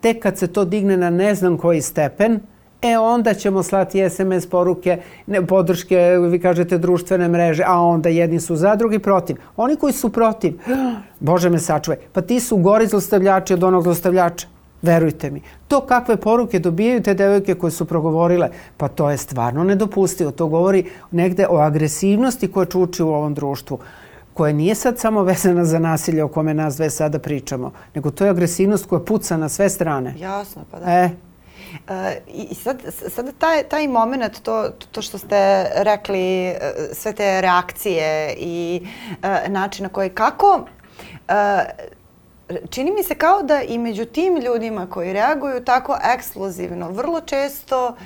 Tek 0.01 0.23
kad 0.23 0.39
se 0.39 0.47
to 0.47 0.65
digne 0.65 0.97
na 0.97 1.11
ne 1.11 1.35
znam 1.35 1.59
koji 1.59 1.81
stepen, 1.81 2.41
E 2.83 2.99
onda 2.99 3.35
ćemo 3.35 3.63
slati 3.63 4.11
SMS 4.11 4.47
poruke, 4.47 5.01
ne, 5.27 5.47
podrške, 5.47 5.97
vi 6.31 6.41
kažete 6.41 6.79
društvene 6.79 7.29
mreže, 7.29 7.63
a 7.67 7.81
onda 7.81 8.09
jedni 8.09 8.41
su 8.41 8.57
za, 8.57 8.77
drugi 8.77 8.99
protiv. 8.99 9.37
Oni 9.57 9.77
koji 9.77 9.93
su 9.93 10.13
protiv, 10.13 10.59
Bože 11.21 11.51
me 11.51 11.59
sačuvaj, 11.59 11.99
pa 12.13 12.21
ti 12.21 12.41
su 12.41 12.57
gori 12.57 12.87
zlostavljači 12.87 13.55
od 13.55 13.65
onog 13.65 13.83
zlostavljača. 13.83 14.47
Verujte 14.83 15.31
mi. 15.31 15.43
To 15.69 15.81
kakve 15.81 16.17
poruke 16.17 16.59
dobijaju 16.59 17.03
te 17.03 17.15
devojke 17.15 17.55
koje 17.55 17.71
su 17.71 17.85
progovorile, 17.85 18.49
pa 18.77 18.89
to 18.89 19.11
je 19.11 19.17
stvarno 19.17 19.65
nedopustivo. 19.65 20.31
To 20.31 20.47
govori 20.47 20.85
negde 21.11 21.47
o 21.51 21.57
agresivnosti 21.57 22.53
koja 22.53 22.67
čuči 22.67 23.03
u 23.03 23.09
ovom 23.09 23.35
društvu 23.35 23.79
koja 24.35 24.53
nije 24.53 24.75
sad 24.75 24.99
samo 24.99 25.23
vezana 25.23 25.65
za 25.65 25.79
nasilje 25.79 26.25
o 26.25 26.29
kome 26.29 26.55
nas 26.55 26.77
dve 26.77 26.91
sada 26.91 27.19
pričamo, 27.19 27.73
nego 27.95 28.11
to 28.11 28.25
je 28.25 28.31
agresivnost 28.31 28.87
koja 28.87 29.01
puca 29.01 29.37
na 29.37 29.49
sve 29.49 29.69
strane. 29.69 30.15
Jasno, 30.19 30.63
pa 30.71 30.79
da. 30.79 30.91
E, 30.91 31.11
I 32.27 32.55
sad, 32.55 32.83
sad 33.09 33.33
taj, 33.39 33.63
taj 33.63 33.89
moment, 33.89 34.41
to, 34.43 34.71
to 34.93 35.03
što 35.03 35.19
ste 35.19 35.71
rekli, 35.75 36.51
uh, 36.51 36.57
sve 36.93 37.13
te 37.13 37.41
reakcije 37.41 38.35
i 38.39 38.81
uh, 38.83 39.53
način 39.53 39.83
na 39.83 39.89
koji, 39.89 40.11
kako, 40.11 40.65
čini 42.71 42.91
mi 42.91 43.03
se 43.03 43.15
kao 43.15 43.43
da 43.43 43.63
i 43.63 43.79
među 43.79 44.05
tim 44.05 44.37
ljudima 44.37 44.87
koji 44.91 45.13
reaguju 45.13 45.65
tako 45.65 45.99
ekskluzivno, 46.15 46.91
vrlo 46.91 47.21
često 47.21 47.97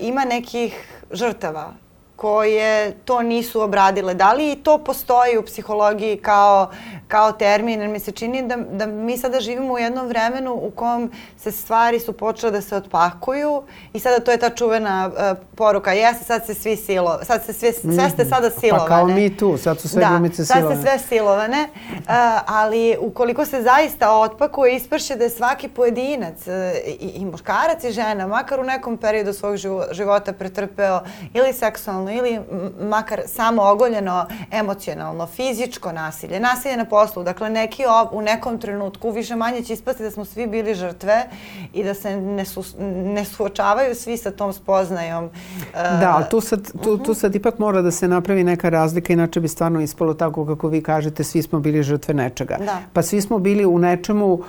ima 0.00 0.24
nekih 0.24 0.74
žrtava 1.10 1.72
koje 2.16 2.96
to 3.04 3.22
nisu 3.22 3.62
obradile. 3.62 4.14
Da 4.14 4.32
li 4.32 4.52
i 4.52 4.56
to 4.56 4.78
postoji 4.78 5.38
u 5.38 5.42
psihologiji 5.42 6.16
kao, 6.16 6.70
kao 7.08 7.32
termin? 7.32 7.80
Jer 7.80 7.90
mi 7.90 8.00
se 8.00 8.12
čini 8.12 8.48
da, 8.48 8.56
da 8.56 8.86
mi 8.86 9.18
sada 9.18 9.40
živimo 9.40 9.74
u 9.74 9.78
jednom 9.78 10.06
vremenu 10.06 10.54
u 10.54 10.70
kom 10.70 11.10
se 11.38 11.52
stvari 11.52 12.00
su 12.00 12.12
počele 12.12 12.52
da 12.52 12.60
se 12.60 12.76
otpakuju 12.76 13.62
i 13.92 13.98
sada 14.00 14.24
to 14.24 14.30
je 14.30 14.38
ta 14.38 14.50
čuvena 14.50 15.10
uh, 15.12 15.38
poruka. 15.54 15.92
Jeste, 15.92 16.24
sad 16.24 16.46
se 16.46 16.54
svi 16.54 16.76
silo, 16.76 17.18
sad 17.22 17.44
se 17.44 17.52
sve, 17.52 17.72
sve 17.72 18.10
ste 18.10 18.24
sada 18.24 18.50
silovane. 18.50 18.88
Pa 18.88 18.96
kao 18.96 19.06
mi 19.06 19.36
tu, 19.36 19.58
sad 19.58 19.80
su 19.80 19.88
sve 19.88 20.00
da, 20.00 20.08
glumice 20.08 20.44
silovane. 20.44 20.76
silovane. 20.76 20.84
Da, 20.84 20.90
sad 20.90 21.00
ste 21.00 21.08
sve 21.08 21.18
silovane, 21.18 21.68
uh, 21.92 22.04
ali 22.46 22.96
ukoliko 23.00 23.44
se 23.44 23.62
zaista 23.62 24.18
otpakuje, 24.18 24.76
isprše 24.76 25.16
da 25.16 25.24
je 25.24 25.30
svaki 25.30 25.68
pojedinac 25.68 26.46
uh, 26.46 26.54
i, 26.86 27.08
i 27.14 27.24
muškarac 27.24 27.84
i 27.84 27.92
žena, 27.92 28.26
makar 28.26 28.60
u 28.60 28.64
nekom 28.64 28.96
periodu 28.96 29.32
svog 29.32 29.56
života 29.90 30.32
pretrpeo 30.32 31.00
ili 31.34 31.52
seksualno 31.52 32.05
ili 32.10 32.40
makar 32.80 33.20
samo 33.26 33.62
ogoljeno 33.62 34.26
emocionalno, 34.50 35.26
fizičko 35.26 35.92
nasilje, 35.92 36.40
nasilje 36.40 36.76
na 36.76 36.84
poslu, 36.84 37.22
dakle 37.22 37.50
neki 37.50 37.84
ob, 37.86 38.08
u 38.12 38.22
nekom 38.22 38.58
trenutku 38.58 39.10
više 39.10 39.36
manje 39.36 39.62
će 39.62 39.72
ispasti 39.72 40.02
da 40.02 40.10
smo 40.10 40.24
svi 40.24 40.46
bili 40.46 40.74
žrtve 40.74 41.26
i 41.72 41.84
da 41.84 41.94
se 41.94 42.16
ne, 42.16 42.44
su, 42.44 42.64
ne 43.04 43.24
suočavaju 43.24 43.94
svi 43.94 44.16
sa 44.16 44.30
tom 44.30 44.52
spoznajom. 44.52 45.30
Da, 45.72 46.12
ali 46.16 46.24
tu 46.30 46.40
sad, 46.40 46.72
tu, 46.82 46.98
tu 46.98 47.14
sad 47.14 47.34
ipak 47.34 47.58
mora 47.58 47.82
da 47.82 47.90
se 47.90 48.08
napravi 48.08 48.44
neka 48.44 48.68
razlika, 48.68 49.12
inače 49.12 49.40
bi 49.40 49.48
stvarno 49.48 49.80
ispalo 49.80 50.14
tako 50.14 50.46
kako 50.46 50.68
vi 50.68 50.82
kažete, 50.82 51.24
svi 51.24 51.42
smo 51.42 51.60
bili 51.60 51.82
žrtve 51.82 52.14
nečega. 52.14 52.56
Da. 52.58 52.78
Pa 52.92 53.02
svi 53.02 53.20
smo 53.20 53.38
bili 53.38 53.66
u 53.66 53.78
nečemu 53.78 54.32
uh, 54.32 54.42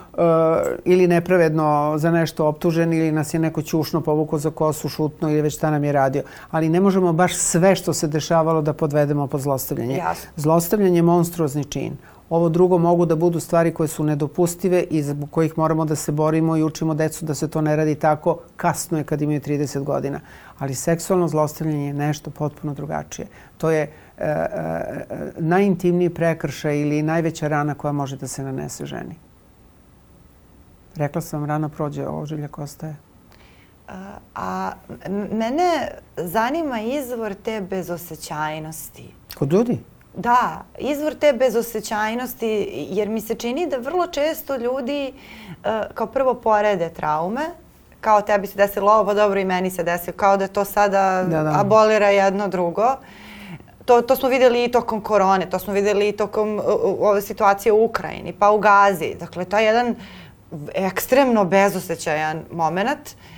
ili 0.86 1.08
nepravedno 1.08 1.94
za 1.98 2.12
nešto 2.12 2.46
optuženi 2.48 2.98
ili 2.98 3.12
nas 3.12 3.34
je 3.34 3.40
neko 3.40 3.62
ćušno 3.62 4.02
povukao 4.02 4.40
za 4.40 4.52
kosu, 4.52 4.90
šutno 4.90 5.30
ili 5.30 5.42
već 5.42 5.56
šta 5.56 5.72
nam 5.72 5.84
je 5.84 5.92
radio. 5.92 6.24
Ali 6.52 6.70
ne 6.70 6.80
možemo 6.80 7.14
baš 7.14 7.36
sve 7.48 7.76
što 7.76 7.94
se 7.94 8.08
dešavalo 8.08 8.62
da 8.62 8.74
podvedemo 8.74 9.28
pod 9.28 9.42
zlostavljanje. 9.42 9.98
Jasno. 9.98 10.30
Zlostavljanje 10.36 10.98
je 10.98 11.02
monstruozni 11.02 11.66
čin. 11.66 11.98
Ovo 12.30 12.50
drugo 12.50 12.78
mogu 12.78 13.06
da 13.06 13.16
budu 13.16 13.40
stvari 13.40 13.74
koje 13.74 13.88
su 13.88 14.04
nedopustive 14.04 14.84
i 14.90 15.04
zbog 15.04 15.32
kojih 15.32 15.58
moramo 15.58 15.86
da 15.86 15.96
se 15.96 16.12
borimo 16.12 16.58
i 16.58 16.64
učimo 16.64 16.94
decu 16.94 17.26
da 17.26 17.36
se 17.36 17.48
to 17.48 17.62
ne 17.62 17.76
radi 17.76 17.96
tako. 17.96 18.40
Kasno 18.58 18.98
je 18.98 19.04
kad 19.04 19.22
imaju 19.22 19.42
30 19.42 19.84
godina. 19.84 20.20
Ali 20.60 20.76
seksualno 20.76 21.28
zlostavljanje 21.28 21.88
je 21.88 21.94
nešto 21.94 22.30
potpuno 22.30 22.74
drugačije. 22.74 23.28
To 23.58 23.72
je 23.72 23.82
e, 23.82 23.90
e, 24.18 25.06
najintimniji 25.38 26.10
prekršaj 26.10 26.82
ili 26.82 27.02
najveća 27.02 27.48
rana 27.48 27.74
koja 27.74 27.92
može 27.92 28.18
da 28.18 28.28
se 28.28 28.44
nanese 28.44 28.86
ženi. 28.86 29.16
Rekla 30.96 31.22
sam, 31.22 31.46
rana 31.46 31.70
prođe, 31.70 32.08
ožiljak 32.08 32.60
ostaje. 32.60 33.07
A, 34.36 34.72
mene 35.32 35.92
zanima 36.18 36.82
izvor 36.82 37.34
te 37.34 37.62
bezosećajnosti. 37.62 39.14
Kod 39.36 39.54
ljudi? 39.54 39.80
Da, 40.16 40.64
izvor 40.80 41.14
te 41.14 41.34
bezosećajnosti, 41.34 42.68
jer 42.74 43.10
mi 43.10 43.22
se 43.22 43.36
čini 43.36 43.68
da 43.68 43.78
vrlo 43.78 44.08
često 44.08 44.56
ljudi 44.56 45.14
uh, 45.14 45.66
kao 45.94 46.08
prvo 46.08 46.34
porede 46.34 46.90
traume, 46.90 47.42
kao 48.02 48.22
tebi 48.22 48.48
se 48.48 48.58
desilo 48.58 48.92
ovo, 48.92 49.14
dobro 49.14 49.40
i 49.40 49.46
meni 49.46 49.72
se 49.72 49.84
desilo, 49.84 50.18
kao 50.18 50.38
da 50.38 50.48
to 50.48 50.66
sada 50.66 51.24
da, 51.24 51.44
da. 51.44 51.60
abolira 51.60 52.10
jedno 52.10 52.48
drugo. 52.48 52.96
To, 53.86 54.02
to 54.02 54.16
smo 54.16 54.30
videli 54.30 54.64
i 54.64 54.72
tokom 54.72 55.02
korone, 55.02 55.50
to 55.50 55.60
smo 55.60 55.74
videli 55.74 56.10
i 56.10 56.18
tokom 56.18 56.56
uh, 56.56 56.64
ove 57.00 57.22
situacije 57.22 57.72
u 57.74 57.86
Ukrajini, 57.86 58.34
pa 58.34 58.52
u 58.52 58.60
Gazi. 58.60 59.16
Dakle, 59.20 59.46
to 59.46 59.58
je 59.58 59.66
jedan 59.66 59.96
ekstremno 60.74 61.46
bezosećajan 61.46 62.44
moment. 62.52 63.08
Uh, 63.08 63.37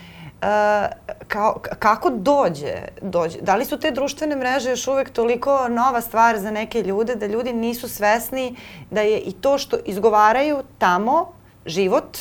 kao, 1.27 1.59
kako 1.79 2.09
dođe, 2.09 2.73
dođe? 3.01 3.41
Da 3.41 3.55
li 3.55 3.65
su 3.65 3.79
te 3.79 3.91
društvene 3.91 4.35
mreže 4.35 4.69
još 4.69 4.87
uvek 4.87 5.09
toliko 5.09 5.67
nova 5.69 6.01
stvar 6.01 6.39
za 6.39 6.51
neke 6.51 6.81
ljude 6.81 7.15
da 7.15 7.25
ljudi 7.25 7.53
nisu 7.53 7.89
svesni 7.89 8.55
da 8.91 9.01
je 9.01 9.19
i 9.19 9.31
to 9.31 9.57
što 9.57 9.77
izgovaraju 9.85 10.57
tamo 10.77 11.31
život, 11.65 12.17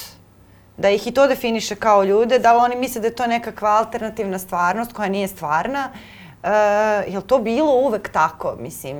da 0.76 0.90
ih 0.90 1.06
i 1.06 1.10
to 1.10 1.26
definiše 1.26 1.74
kao 1.74 2.04
ljude, 2.04 2.38
da 2.38 2.52
li 2.52 2.60
oni 2.64 2.76
misle 2.76 3.00
da 3.00 3.06
je 3.06 3.14
to 3.14 3.26
nekakva 3.26 3.70
alternativna 3.70 4.38
stvarnost 4.38 4.92
koja 4.92 5.08
nije 5.08 5.28
stvarna? 5.28 5.88
Uh, 6.42 6.48
je 7.12 7.16
li 7.16 7.24
to 7.26 7.38
bilo 7.38 7.72
uvek 7.72 8.08
tako, 8.08 8.56
mislim? 8.60 8.96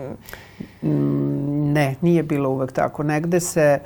Mm, 0.83 1.73
ne, 1.73 1.95
nije 2.01 2.23
bilo 2.23 2.51
uvek 2.51 2.73
tako. 2.73 3.03
Negde 3.03 3.41
se 3.41 3.81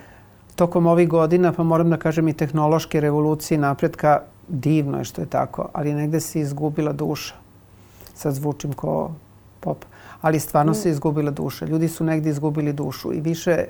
tokom 0.57 0.87
ovih 0.87 1.09
godina, 1.09 1.53
pa 1.53 1.63
moram 1.63 1.91
da 1.91 1.97
kažem 1.97 2.29
i 2.29 2.37
tehnološke 2.37 3.01
revolucije 3.01 3.59
napretka, 3.59 4.21
divno 4.49 4.99
je 4.99 5.05
što 5.05 5.21
je 5.21 5.27
tako, 5.27 5.69
ali 5.73 5.95
negde 5.95 6.21
se 6.21 6.41
izgubila 6.41 6.93
duša. 6.93 7.35
Sad 8.15 8.35
zvučim 8.35 8.73
ko 8.73 9.11
pop 9.61 9.85
ali 10.23 10.41
stvarno 10.41 10.75
se 10.75 10.91
izgubila 10.91 11.31
duša. 11.31 11.67
Ljudi 11.67 11.89
su 11.89 12.05
negdje 12.05 12.31
izgubili 12.31 12.73
dušu 12.73 13.13
i 13.13 13.21
više, 13.21 13.65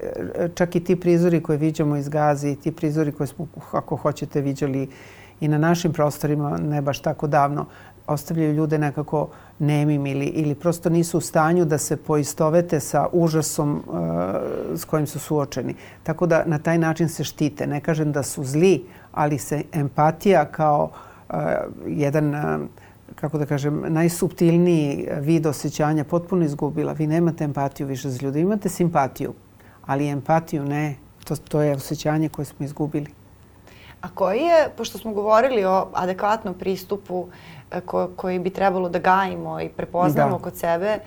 čak 0.54 0.76
i 0.76 0.84
ti 0.84 0.96
prizori 0.96 1.42
koje 1.42 1.58
viđamo 1.58 1.96
iz 1.96 2.08
Gazi 2.08 2.50
i 2.50 2.56
ti 2.56 2.72
prizori 2.72 3.12
koje 3.12 3.26
smo, 3.26 3.46
ako 3.72 3.96
hoćete, 3.96 4.40
viđali 4.40 4.88
i 5.40 5.48
na 5.48 5.58
našim 5.58 5.92
prostorima, 5.92 6.58
ne 6.58 6.82
baš 6.82 6.98
tako 6.98 7.26
davno, 7.26 7.66
ostavljaju 8.06 8.52
ljude 8.52 8.78
nekako 8.78 9.28
nemim 9.58 10.06
ili, 10.06 10.26
ili 10.26 10.54
prosto 10.54 10.90
nisu 10.90 11.18
u 11.18 11.20
stanju 11.20 11.64
da 11.64 11.78
se 11.78 11.96
poistovete 11.96 12.80
sa 12.80 13.06
užasom 13.12 13.82
uh, 13.86 13.94
s 14.74 14.84
kojim 14.84 15.06
su 15.06 15.18
suočeni. 15.18 15.74
Tako 16.02 16.26
da 16.26 16.44
na 16.46 16.58
taj 16.58 16.78
način 16.78 17.08
se 17.08 17.24
štite. 17.24 17.66
Ne 17.66 17.80
kažem 17.80 18.12
da 18.12 18.22
su 18.22 18.44
zli, 18.44 18.84
ali 19.12 19.38
se 19.38 19.62
empatija 19.72 20.44
kao 20.44 20.90
uh, 21.28 21.36
jedan 21.86 22.34
uh, 22.34 22.68
kako 23.14 23.38
da 23.38 23.46
kažem, 23.46 23.82
najsubtilniji 23.88 25.08
vid 25.20 25.46
osjećanja 25.46 26.04
potpuno 26.04 26.44
izgubila. 26.44 26.92
Vi 26.92 27.06
nemate 27.06 27.44
empatiju 27.44 27.86
više 27.86 28.10
za 28.10 28.26
ljude. 28.26 28.40
Imate 28.40 28.68
simpatiju, 28.68 29.34
ali 29.86 30.08
empatiju 30.08 30.64
ne. 30.64 30.96
To, 31.24 31.36
to 31.36 31.60
je 31.60 31.72
osjećanje 31.72 32.28
koje 32.28 32.46
smo 32.46 32.64
izgubili. 32.66 33.06
A 34.00 34.08
koji 34.14 34.40
je, 34.40 34.68
pošto 34.76 34.98
smo 34.98 35.12
govorili 35.12 35.64
o 35.64 35.86
adekvatnom 35.94 36.54
pristupu 36.54 37.26
e, 37.26 37.61
ko, 37.80 38.10
koji 38.16 38.38
bi 38.38 38.50
trebalo 38.50 38.88
da 38.88 38.98
gajimo 38.98 39.60
i 39.60 39.68
prepoznamo 39.68 40.38
da. 40.38 40.44
kod 40.44 40.56
sebe 40.56 40.86
e, 40.86 41.00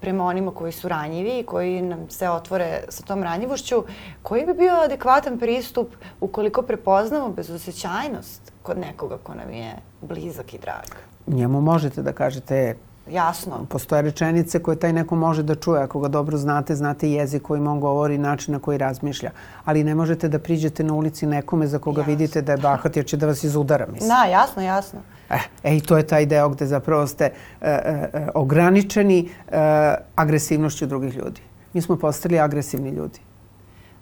prema 0.00 0.24
onima 0.24 0.50
koji 0.50 0.72
su 0.72 0.88
ranjivi 0.88 1.38
i 1.38 1.42
koji 1.42 1.82
nam 1.82 2.10
se 2.10 2.28
otvore 2.30 2.80
sa 2.88 3.02
tom 3.02 3.22
ranjivošću, 3.22 3.84
koji 4.22 4.46
bi 4.46 4.54
bio 4.54 4.74
adekvatan 4.74 5.38
pristup 5.38 5.88
ukoliko 6.20 6.62
prepoznamo 6.62 7.28
bezosjećajnost 7.28 8.52
kod 8.62 8.78
nekoga 8.78 9.16
ko 9.22 9.34
nam 9.34 9.52
je 9.52 9.74
blizak 10.02 10.54
i 10.54 10.58
drag? 10.58 10.84
Njemu 11.26 11.60
možete 11.60 12.02
da 12.02 12.12
kažete 12.12 12.76
Jasno. 13.10 13.66
Postoje 13.68 14.02
rečenice 14.02 14.62
koje 14.62 14.76
taj 14.76 14.92
neko 14.92 15.16
može 15.16 15.42
da 15.42 15.54
čuje. 15.54 15.82
Ako 15.82 16.00
ga 16.00 16.08
dobro 16.08 16.36
znate, 16.36 16.74
znate 16.74 17.10
jezik 17.10 17.42
kojim 17.42 17.66
on 17.66 17.80
govori, 17.80 18.18
način 18.18 18.52
na 18.52 18.58
koji 18.60 18.78
razmišlja. 18.78 19.30
Ali 19.64 19.84
ne 19.84 19.94
možete 19.94 20.28
da 20.28 20.38
priđete 20.38 20.84
na 20.84 20.94
ulici 20.94 21.26
nekome 21.26 21.66
za 21.66 21.78
koga 21.78 22.00
jasno. 22.00 22.12
vidite 22.12 22.42
da 22.42 22.52
je 22.52 22.58
bahat 22.58 22.96
jer 22.96 23.06
će 23.06 23.16
da 23.16 23.26
vas 23.26 23.44
izudara. 23.44 23.86
Mislim. 23.86 24.08
Da, 24.08 24.24
jasno, 24.24 24.62
jasno. 24.62 25.00
E, 25.30 25.38
e, 25.62 25.76
i 25.76 25.80
to 25.80 25.96
je 25.96 26.06
taj 26.06 26.26
deo 26.26 26.48
gde 26.48 26.66
zapravo 26.66 27.06
ste 27.06 27.24
e, 27.24 27.32
e, 27.60 28.28
ograničeni 28.34 29.28
e, 29.48 29.94
agresivnošću 30.16 30.86
drugih 30.86 31.16
ljudi. 31.16 31.40
Mi 31.72 31.82
smo 31.82 31.96
postali 31.96 32.38
agresivni 32.38 32.90
ljudi. 32.90 33.20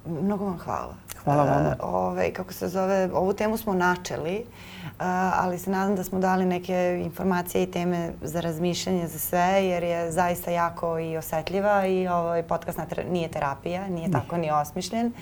Mnogo 0.05 0.45
vam 0.45 0.57
hvala. 0.57 1.06
Hvala 1.27 1.43
vama. 1.43 1.75
Uh, 1.83 1.93
ove, 1.93 2.33
kako 2.33 2.53
se 2.53 2.67
zove, 2.67 3.09
ovu 3.13 3.33
temu 3.33 3.57
smo 3.57 3.73
načeli, 3.73 4.45
uh, 4.83 4.91
ali 5.43 5.59
se 5.59 5.69
nadam 5.69 5.95
da 5.95 6.03
smo 6.03 6.19
dali 6.19 6.45
neke 6.45 7.01
informacije 7.05 7.63
i 7.63 7.71
teme 7.71 8.11
za 8.21 8.39
razmišljanje 8.39 9.07
za 9.07 9.19
sve, 9.19 9.65
jer 9.65 9.83
je 9.83 10.11
zaista 10.11 10.51
jako 10.51 10.99
i 10.99 11.17
osetljiva 11.17 11.85
i 11.85 12.07
ovaj 12.07 12.43
podcast 12.43 12.79
nije 13.11 13.27
terapija, 13.27 13.87
nije 13.87 14.11
tako 14.11 14.37
ni 14.37 14.51
osmišljen. 14.51 15.07
Uh, 15.07 15.13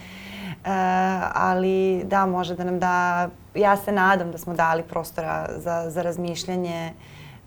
ali 1.33 2.03
da, 2.03 2.25
može 2.25 2.55
da 2.55 2.63
nam 2.63 2.79
da, 2.79 3.29
ja 3.55 3.77
se 3.77 3.91
nadam 3.91 4.31
da 4.31 4.37
smo 4.37 4.53
dali 4.53 4.83
prostora 4.83 5.49
za, 5.57 5.89
za 5.89 6.01
razmišljanje 6.01 6.93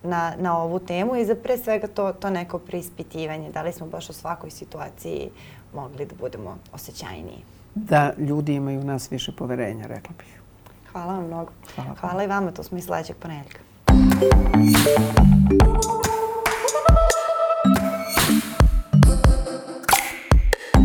na, 0.02 0.32
na 0.38 0.58
ovu 0.58 0.78
temu 0.78 1.16
i 1.16 1.24
za 1.24 1.34
pre 1.34 1.58
svega 1.58 1.86
to, 1.86 2.12
to 2.12 2.30
neko 2.30 2.58
preispitivanje. 2.58 3.50
Da 3.50 3.62
li 3.62 3.72
smo 3.72 3.86
baš 3.86 4.10
u 4.10 4.12
svakoj 4.12 4.50
situaciji 4.50 5.30
mogli 5.74 6.06
da 6.06 6.14
budemo 6.20 6.56
osjećajniji 6.72 7.57
da 7.84 8.12
ljudi 8.18 8.54
imaju 8.54 8.80
u 8.80 8.84
nas 8.84 9.12
više 9.12 9.32
poverenja, 9.32 9.86
rekla 9.86 10.14
bih. 10.18 10.40
Hvala 10.92 11.12
vam 11.12 11.26
mnogo. 11.26 11.52
Hvala, 11.74 11.94
Hvala 12.00 12.24
i 12.24 12.26
vama, 12.26 12.50
to 12.50 12.62
smo 12.62 12.78
i 12.78 12.82
sledećeg 12.82 13.16
ponedjeljka. 13.16 13.58